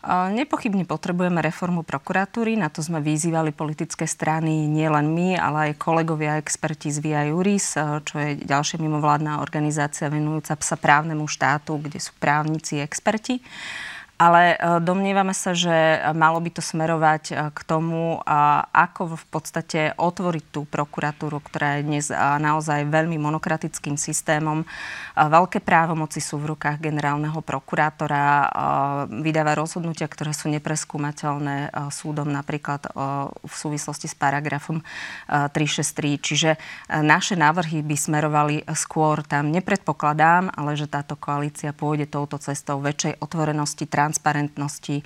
Nepochybne 0.00 0.88
potrebujeme 0.88 1.44
reformu 1.44 1.84
prokuratúry, 1.84 2.56
na 2.56 2.72
to 2.72 2.80
sme 2.80 3.04
vyzývali 3.04 3.52
politické 3.52 4.08
strany 4.08 4.64
nielen 4.64 5.12
my, 5.12 5.36
ale 5.36 5.58
aj 5.68 5.80
kolegovia 5.80 6.40
experti 6.40 6.88
z 6.88 7.04
Via 7.04 7.28
Juris, 7.28 7.76
čo 7.76 8.14
je 8.16 8.40
ďalšia 8.40 8.80
mimovládna 8.80 9.44
organizácia 9.44 10.08
venujúca 10.08 10.56
sa 10.56 10.76
právnemu 10.80 11.28
štátu, 11.28 11.76
kde 11.76 12.00
sú 12.00 12.16
právnici 12.16 12.80
experti. 12.80 13.44
Ale 14.20 14.52
e, 14.52 14.56
domnievame 14.84 15.32
sa, 15.32 15.56
že 15.56 15.72
malo 16.12 16.36
by 16.44 16.52
to 16.52 16.60
smerovať 16.60 17.24
e, 17.32 17.34
k 17.56 17.60
tomu, 17.64 18.20
ako 18.68 19.16
v 19.16 19.24
podstate 19.32 19.80
otvoriť 19.96 20.44
tú 20.52 20.68
prokuratúru, 20.68 21.40
ktorá 21.40 21.80
je 21.80 21.88
dnes 21.88 22.06
e, 22.12 22.16
naozaj 22.20 22.84
veľmi 22.92 23.16
monokratickým 23.16 23.96
systémom. 23.96 24.68
Veľké 25.16 25.64
právomoci 25.64 26.20
sú 26.20 26.36
v 26.36 26.52
rukách 26.52 26.80
generálneho 26.80 27.40
prokurátora, 27.40 28.48
vydáva 29.20 29.56
rozhodnutia, 29.56 30.08
ktoré 30.08 30.32
sú 30.32 30.48
nepreskúmateľné 30.48 31.72
súdom 31.92 32.28
napríklad 32.28 32.88
v 33.44 33.54
súvislosti 33.54 34.08
s 34.08 34.16
paragrafom 34.16 34.80
363. 35.28 36.16
Čiže 36.24 36.50
naše 37.04 37.36
návrhy 37.36 37.84
by 37.84 37.96
smerovali 37.96 38.56
skôr 38.72 39.20
tam. 39.24 39.52
Nepredpokladám, 39.52 40.50
ale 40.56 40.74
že 40.74 40.88
táto 40.88 41.20
koalícia 41.20 41.76
pôjde 41.76 42.08
touto 42.08 42.40
cestou 42.40 42.80
väčšej 42.80 43.20
otvorenosti, 43.20 43.84
transparentnosti 43.84 44.09
eh, 45.00 45.04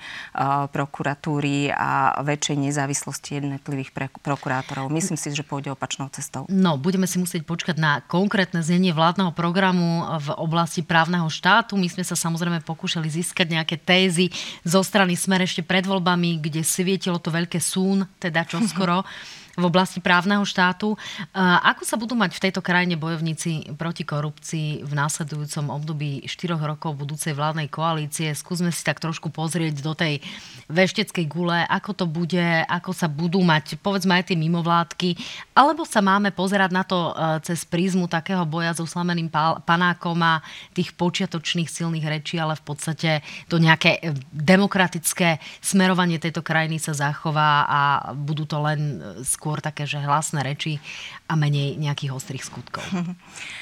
prokuratúry 0.69 1.69
a 1.69 2.17
väčšej 2.25 2.57
nezávislosti 2.71 3.37
jednotlivých 3.37 3.93
prokurátorov. 4.23 4.89
Myslím 4.89 5.19
si, 5.19 5.29
že 5.31 5.45
pôjde 5.45 5.71
opačnou 5.71 6.09
cestou. 6.09 6.49
No, 6.49 6.79
budeme 6.81 7.05
si 7.05 7.21
musieť 7.21 7.45
počkať 7.45 7.77
na 7.77 8.01
konkrétne 8.05 8.65
znenie 8.65 8.95
vládneho 8.95 9.35
programu 9.35 10.03
v 10.17 10.27
oblasti 10.41 10.81
právneho 10.81 11.27
štátu. 11.29 11.77
My 11.77 11.91
sme 11.91 12.01
sa 12.01 12.17
samozrejme 12.17 12.65
pokúšali 12.65 13.07
získať 13.11 13.53
nejaké 13.53 13.75
tézy 13.77 14.33
zo 14.65 14.81
strany 14.81 15.13
Smer 15.13 15.45
ešte 15.45 15.61
pred 15.61 15.85
voľbami, 15.85 16.41
kde 16.41 16.65
svietilo 16.65 17.21
to 17.21 17.29
veľké 17.33 17.61
sún, 17.61 18.07
teda 18.19 18.43
čoskoro. 18.47 19.03
v 19.55 19.63
oblasti 19.63 20.03
právneho 20.03 20.43
štátu. 20.43 20.99
Ako 21.35 21.87
sa 21.87 21.95
budú 21.95 22.13
mať 22.13 22.35
v 22.35 22.43
tejto 22.47 22.61
krajine 22.61 22.99
bojovníci 22.99 23.75
proti 23.79 24.03
korupcii 24.03 24.83
v 24.83 24.93
následujúcom 24.93 25.71
období 25.71 26.23
4 26.27 26.59
rokov 26.59 26.95
budúcej 26.99 27.31
vládnej 27.31 27.71
koalície? 27.71 28.35
Skúsme 28.35 28.69
si 28.69 28.83
tak 28.83 28.99
trošku 28.99 29.31
pozrieť 29.31 29.79
do 29.79 29.95
tej 29.95 30.19
vešteckej 30.67 31.25
gule, 31.29 31.59
ako 31.69 31.91
to 31.93 32.05
bude, 32.09 32.47
ako 32.65 32.91
sa 32.91 33.05
budú 33.05 33.39
mať, 33.45 33.77
povedzme 33.79 34.17
aj 34.17 34.33
tie 34.33 34.37
mimovládky, 34.37 35.09
alebo 35.53 35.85
sa 35.85 36.01
máme 36.01 36.33
pozerať 36.33 36.71
na 36.73 36.81
to 36.81 37.13
e, 37.13 37.39
cez 37.45 37.63
prízmu 37.69 38.09
takého 38.09 38.41
boja 38.49 38.73
so 38.73 38.89
slameným 38.89 39.29
panákom 39.61 40.17
a 40.25 40.41
tých 40.73 40.97
počiatočných 40.97 41.69
silných 41.69 42.05
rečí, 42.09 42.41
ale 42.41 42.57
v 42.57 42.63
podstate 42.65 43.21
to 43.45 43.61
nejaké 43.61 44.01
e, 44.01 44.17
demokratické 44.33 45.37
smerovanie 45.61 46.17
tejto 46.17 46.41
krajiny 46.41 46.81
sa 46.81 46.97
zachová 46.97 47.69
a 47.69 47.81
budú 48.17 48.49
to 48.49 48.57
len 48.57 48.97
skôr 49.21 49.44
skôr 49.45 49.61
také, 49.61 49.85
že 49.85 50.01
hlasné 50.01 50.41
reči 50.41 50.81
a 51.29 51.37
menej 51.37 51.77
nejakých 51.77 52.17
ostrých 52.17 52.49
skutkov. 52.49 52.81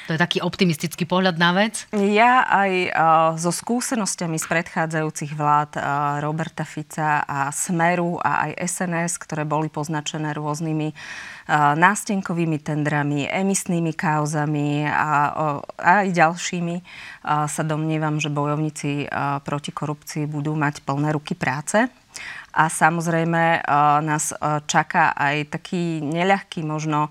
To 0.08 0.16
je 0.16 0.20
taký 0.20 0.40
optimistický 0.40 1.04
pohľad 1.04 1.36
na 1.36 1.52
vec? 1.52 1.84
Ja 1.92 2.48
aj 2.48 2.72
uh, 2.72 2.92
so 3.36 3.52
skúsenostiami 3.52 4.40
z 4.40 4.48
predchádzajúcich 4.48 5.36
vlád 5.36 5.76
uh, 5.76 5.84
Roberta 6.24 6.64
Fica 6.64 7.20
a 7.20 7.52
Smeru 7.52 8.16
a 8.16 8.48
aj 8.48 8.64
SNS, 8.64 9.20
ktoré 9.20 9.44
boli 9.44 9.68
poznačené 9.68 10.32
rôznymi 10.32 10.88
uh, 10.88 11.76
nástenkovými 11.76 12.64
tendrami, 12.64 13.28
emisnými 13.28 13.92
kauzami 13.92 14.88
a, 14.88 15.12
uh, 15.36 15.60
aj 15.76 16.16
ďalšími, 16.16 16.76
sa 17.24 17.64
domnievam, 17.64 18.20
že 18.20 18.28
bojovníci 18.28 19.08
proti 19.48 19.72
korupcii 19.72 20.28
budú 20.28 20.52
mať 20.52 20.84
plné 20.84 21.16
ruky 21.16 21.32
práce 21.32 21.88
a 22.54 22.70
samozrejme 22.70 23.42
e, 23.42 23.60
nás 24.06 24.30
e, 24.30 24.62
čaká 24.70 25.10
aj 25.18 25.58
taký 25.58 25.98
neľahký 25.98 26.62
možno 26.62 27.10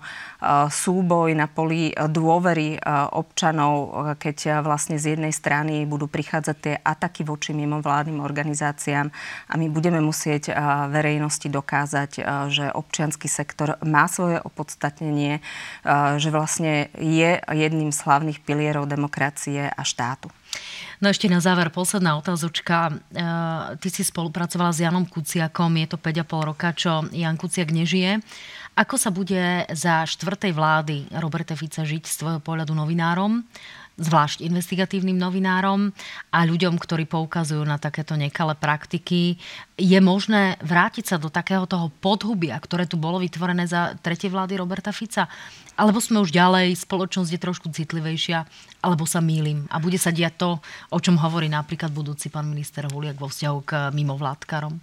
súboj 0.72 1.36
na 1.36 1.44
poli 1.46 1.92
dôvery 1.92 2.80
občanov, 3.12 3.92
keď 4.16 4.64
vlastne 4.64 4.96
z 4.96 5.14
jednej 5.14 5.34
strany 5.34 5.84
budú 5.84 6.08
prichádzať 6.08 6.56
tie 6.56 6.74
ataky 6.80 7.22
voči 7.28 7.52
mimovládnym 7.52 8.24
organizáciám 8.24 9.12
a 9.48 9.54
my 9.60 9.66
budeme 9.68 10.00
musieť 10.00 10.54
verejnosti 10.88 11.46
dokázať, 11.50 12.10
že 12.48 12.72
občianský 12.72 13.28
sektor 13.28 13.76
má 13.84 14.08
svoje 14.08 14.40
opodstatnenie, 14.40 15.44
že 16.16 16.28
vlastne 16.32 16.88
je 16.96 17.36
jedným 17.40 17.92
z 17.92 18.00
hlavných 18.04 18.40
pilierov 18.42 18.88
demokracie 18.88 19.68
a 19.68 19.82
štátu. 19.84 20.32
No 21.02 21.10
ešte 21.10 21.28
na 21.28 21.42
záver 21.42 21.68
posledná 21.68 22.16
otázočka. 22.16 22.88
E, 22.88 22.94
ty 23.82 23.88
si 23.90 24.06
spolupracovala 24.06 24.72
s 24.72 24.80
Janom 24.80 25.04
Kuciakom, 25.04 25.74
je 25.76 25.88
to 25.90 25.98
5,5 26.00 26.48
roka, 26.48 26.68
čo 26.72 27.04
Jan 27.12 27.36
Kuciak 27.36 27.74
nežije. 27.74 28.24
Ako 28.74 28.98
sa 28.98 29.14
bude 29.14 29.68
za 29.70 30.02
štvrtej 30.02 30.50
vlády 30.50 31.06
Roberta 31.22 31.54
Fica 31.54 31.86
žiť 31.86 32.02
z 32.10 32.14
tvojho 32.18 32.40
pohľadu 32.42 32.74
novinárom? 32.74 33.46
Zvlášť 33.94 34.42
investigatívnym 34.42 35.14
novinárom 35.14 35.94
a 36.34 36.42
ľuďom, 36.42 36.74
ktorí 36.78 37.06
poukazujú 37.06 37.62
na 37.62 37.78
takéto 37.78 38.18
nekalé 38.18 38.58
praktiky. 38.58 39.38
Je 39.78 39.98
možné 40.02 40.58
vrátiť 40.62 41.14
sa 41.14 41.16
do 41.18 41.30
takého 41.30 41.62
toho 41.66 41.94
podhubia, 42.02 42.58
ktoré 42.58 42.90
tu 42.90 42.98
bolo 42.98 43.22
vytvorené 43.22 43.70
za 43.70 43.94
tretie 44.02 44.26
vlády 44.26 44.58
Roberta 44.58 44.90
Fica? 44.90 45.30
Alebo 45.74 45.98
sme 45.98 46.22
už 46.22 46.30
ďalej, 46.30 46.78
spoločnosť 46.86 47.30
je 47.34 47.40
trošku 47.42 47.66
citlivejšia, 47.70 48.46
alebo 48.82 49.06
sa 49.06 49.18
mýlim 49.18 49.66
a 49.70 49.82
bude 49.82 49.98
sa 49.98 50.14
diať 50.14 50.38
to, 50.38 50.50
o 50.94 50.98
čom 51.02 51.18
hovorí 51.18 51.50
napríklad 51.50 51.90
budúci 51.90 52.30
pán 52.30 52.46
minister 52.46 52.86
Huliak 52.86 53.18
vo 53.18 53.26
vzťahu 53.26 53.58
k 53.66 53.70
mimovládkarom? 53.90 54.78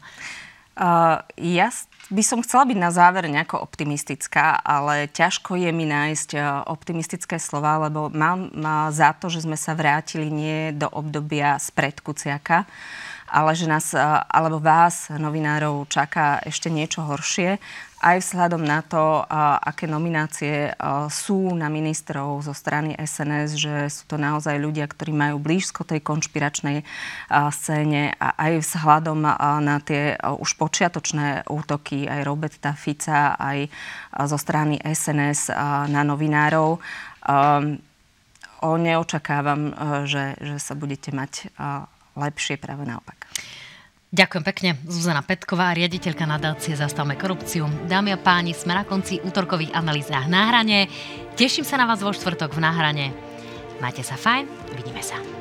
Uh, 0.71 1.19
ja 1.35 1.67
by 2.11 2.23
som 2.23 2.43
chcela 2.43 2.67
byť 2.67 2.77
na 2.79 2.91
záver 2.91 3.27
nejako 3.31 3.63
optimistická, 3.63 4.59
ale 4.59 5.07
ťažko 5.07 5.55
je 5.55 5.71
mi 5.71 5.87
nájsť 5.87 6.35
optimistické 6.67 7.39
slova, 7.39 7.87
lebo 7.87 8.11
mám 8.11 8.51
za 8.91 9.15
to, 9.15 9.31
že 9.31 9.47
sme 9.47 9.55
sa 9.55 9.71
vrátili 9.79 10.27
nie 10.27 10.75
do 10.75 10.91
obdobia 10.91 11.55
spred 11.55 12.03
Kuciaka, 12.03 12.67
ale 13.31 13.55
že 13.55 13.65
nás, 13.65 13.95
alebo 14.27 14.59
vás, 14.59 15.07
novinárov, 15.07 15.87
čaká 15.87 16.43
ešte 16.43 16.67
niečo 16.67 17.07
horšie 17.07 17.55
aj 18.01 18.17
vzhľadom 18.17 18.65
na 18.65 18.81
to, 18.81 19.21
aké 19.61 19.85
nominácie 19.85 20.73
sú 21.13 21.53
na 21.53 21.69
ministrov 21.69 22.41
zo 22.41 22.49
strany 22.49 22.97
SNS, 22.97 23.49
že 23.53 23.73
sú 23.93 24.09
to 24.09 24.17
naozaj 24.17 24.57
ľudia, 24.57 24.89
ktorí 24.89 25.13
majú 25.13 25.37
blízko 25.37 25.85
tej 25.85 26.01
konšpiračnej 26.01 26.81
scéne 27.53 28.17
a 28.17 28.33
aj 28.41 28.53
vzhľadom 28.65 29.21
na 29.61 29.77
tie 29.85 30.17
už 30.17 30.57
počiatočné 30.57 31.45
útoky 31.45 32.09
aj 32.09 32.25
Roberta 32.25 32.73
Fica, 32.73 33.37
aj 33.37 33.69
zo 34.25 34.37
strany 34.41 34.81
SNS 34.81 35.53
na 35.93 36.01
novinárov. 36.01 36.81
Neočakávam, 38.61 39.61
že, 40.09 40.41
že 40.41 40.57
sa 40.57 40.73
budete 40.73 41.13
mať 41.13 41.53
lepšie, 42.15 42.59
práve 42.59 42.83
naopak. 42.87 43.27
Ďakujem 44.11 44.43
pekne. 44.43 44.69
Zuzana 44.91 45.23
Petková, 45.23 45.71
riaditeľka 45.71 46.27
nadácie 46.27 46.75
Zastavme 46.75 47.15
korupciu. 47.15 47.63
Dámy 47.87 48.11
a 48.11 48.19
páni, 48.19 48.51
sme 48.51 48.75
na 48.75 48.83
konci 48.83 49.23
útorkových 49.23 49.71
analýzách 49.71 50.27
na 50.27 50.51
hrane. 50.51 50.91
Teším 51.39 51.63
sa 51.63 51.79
na 51.79 51.87
vás 51.87 52.03
vo 52.03 52.11
štvrtok 52.11 52.51
v 52.51 52.59
náhrane. 52.59 53.05
Majte 53.79 54.03
sa 54.03 54.19
fajn, 54.19 54.75
vidíme 54.75 54.99
sa. 54.99 55.40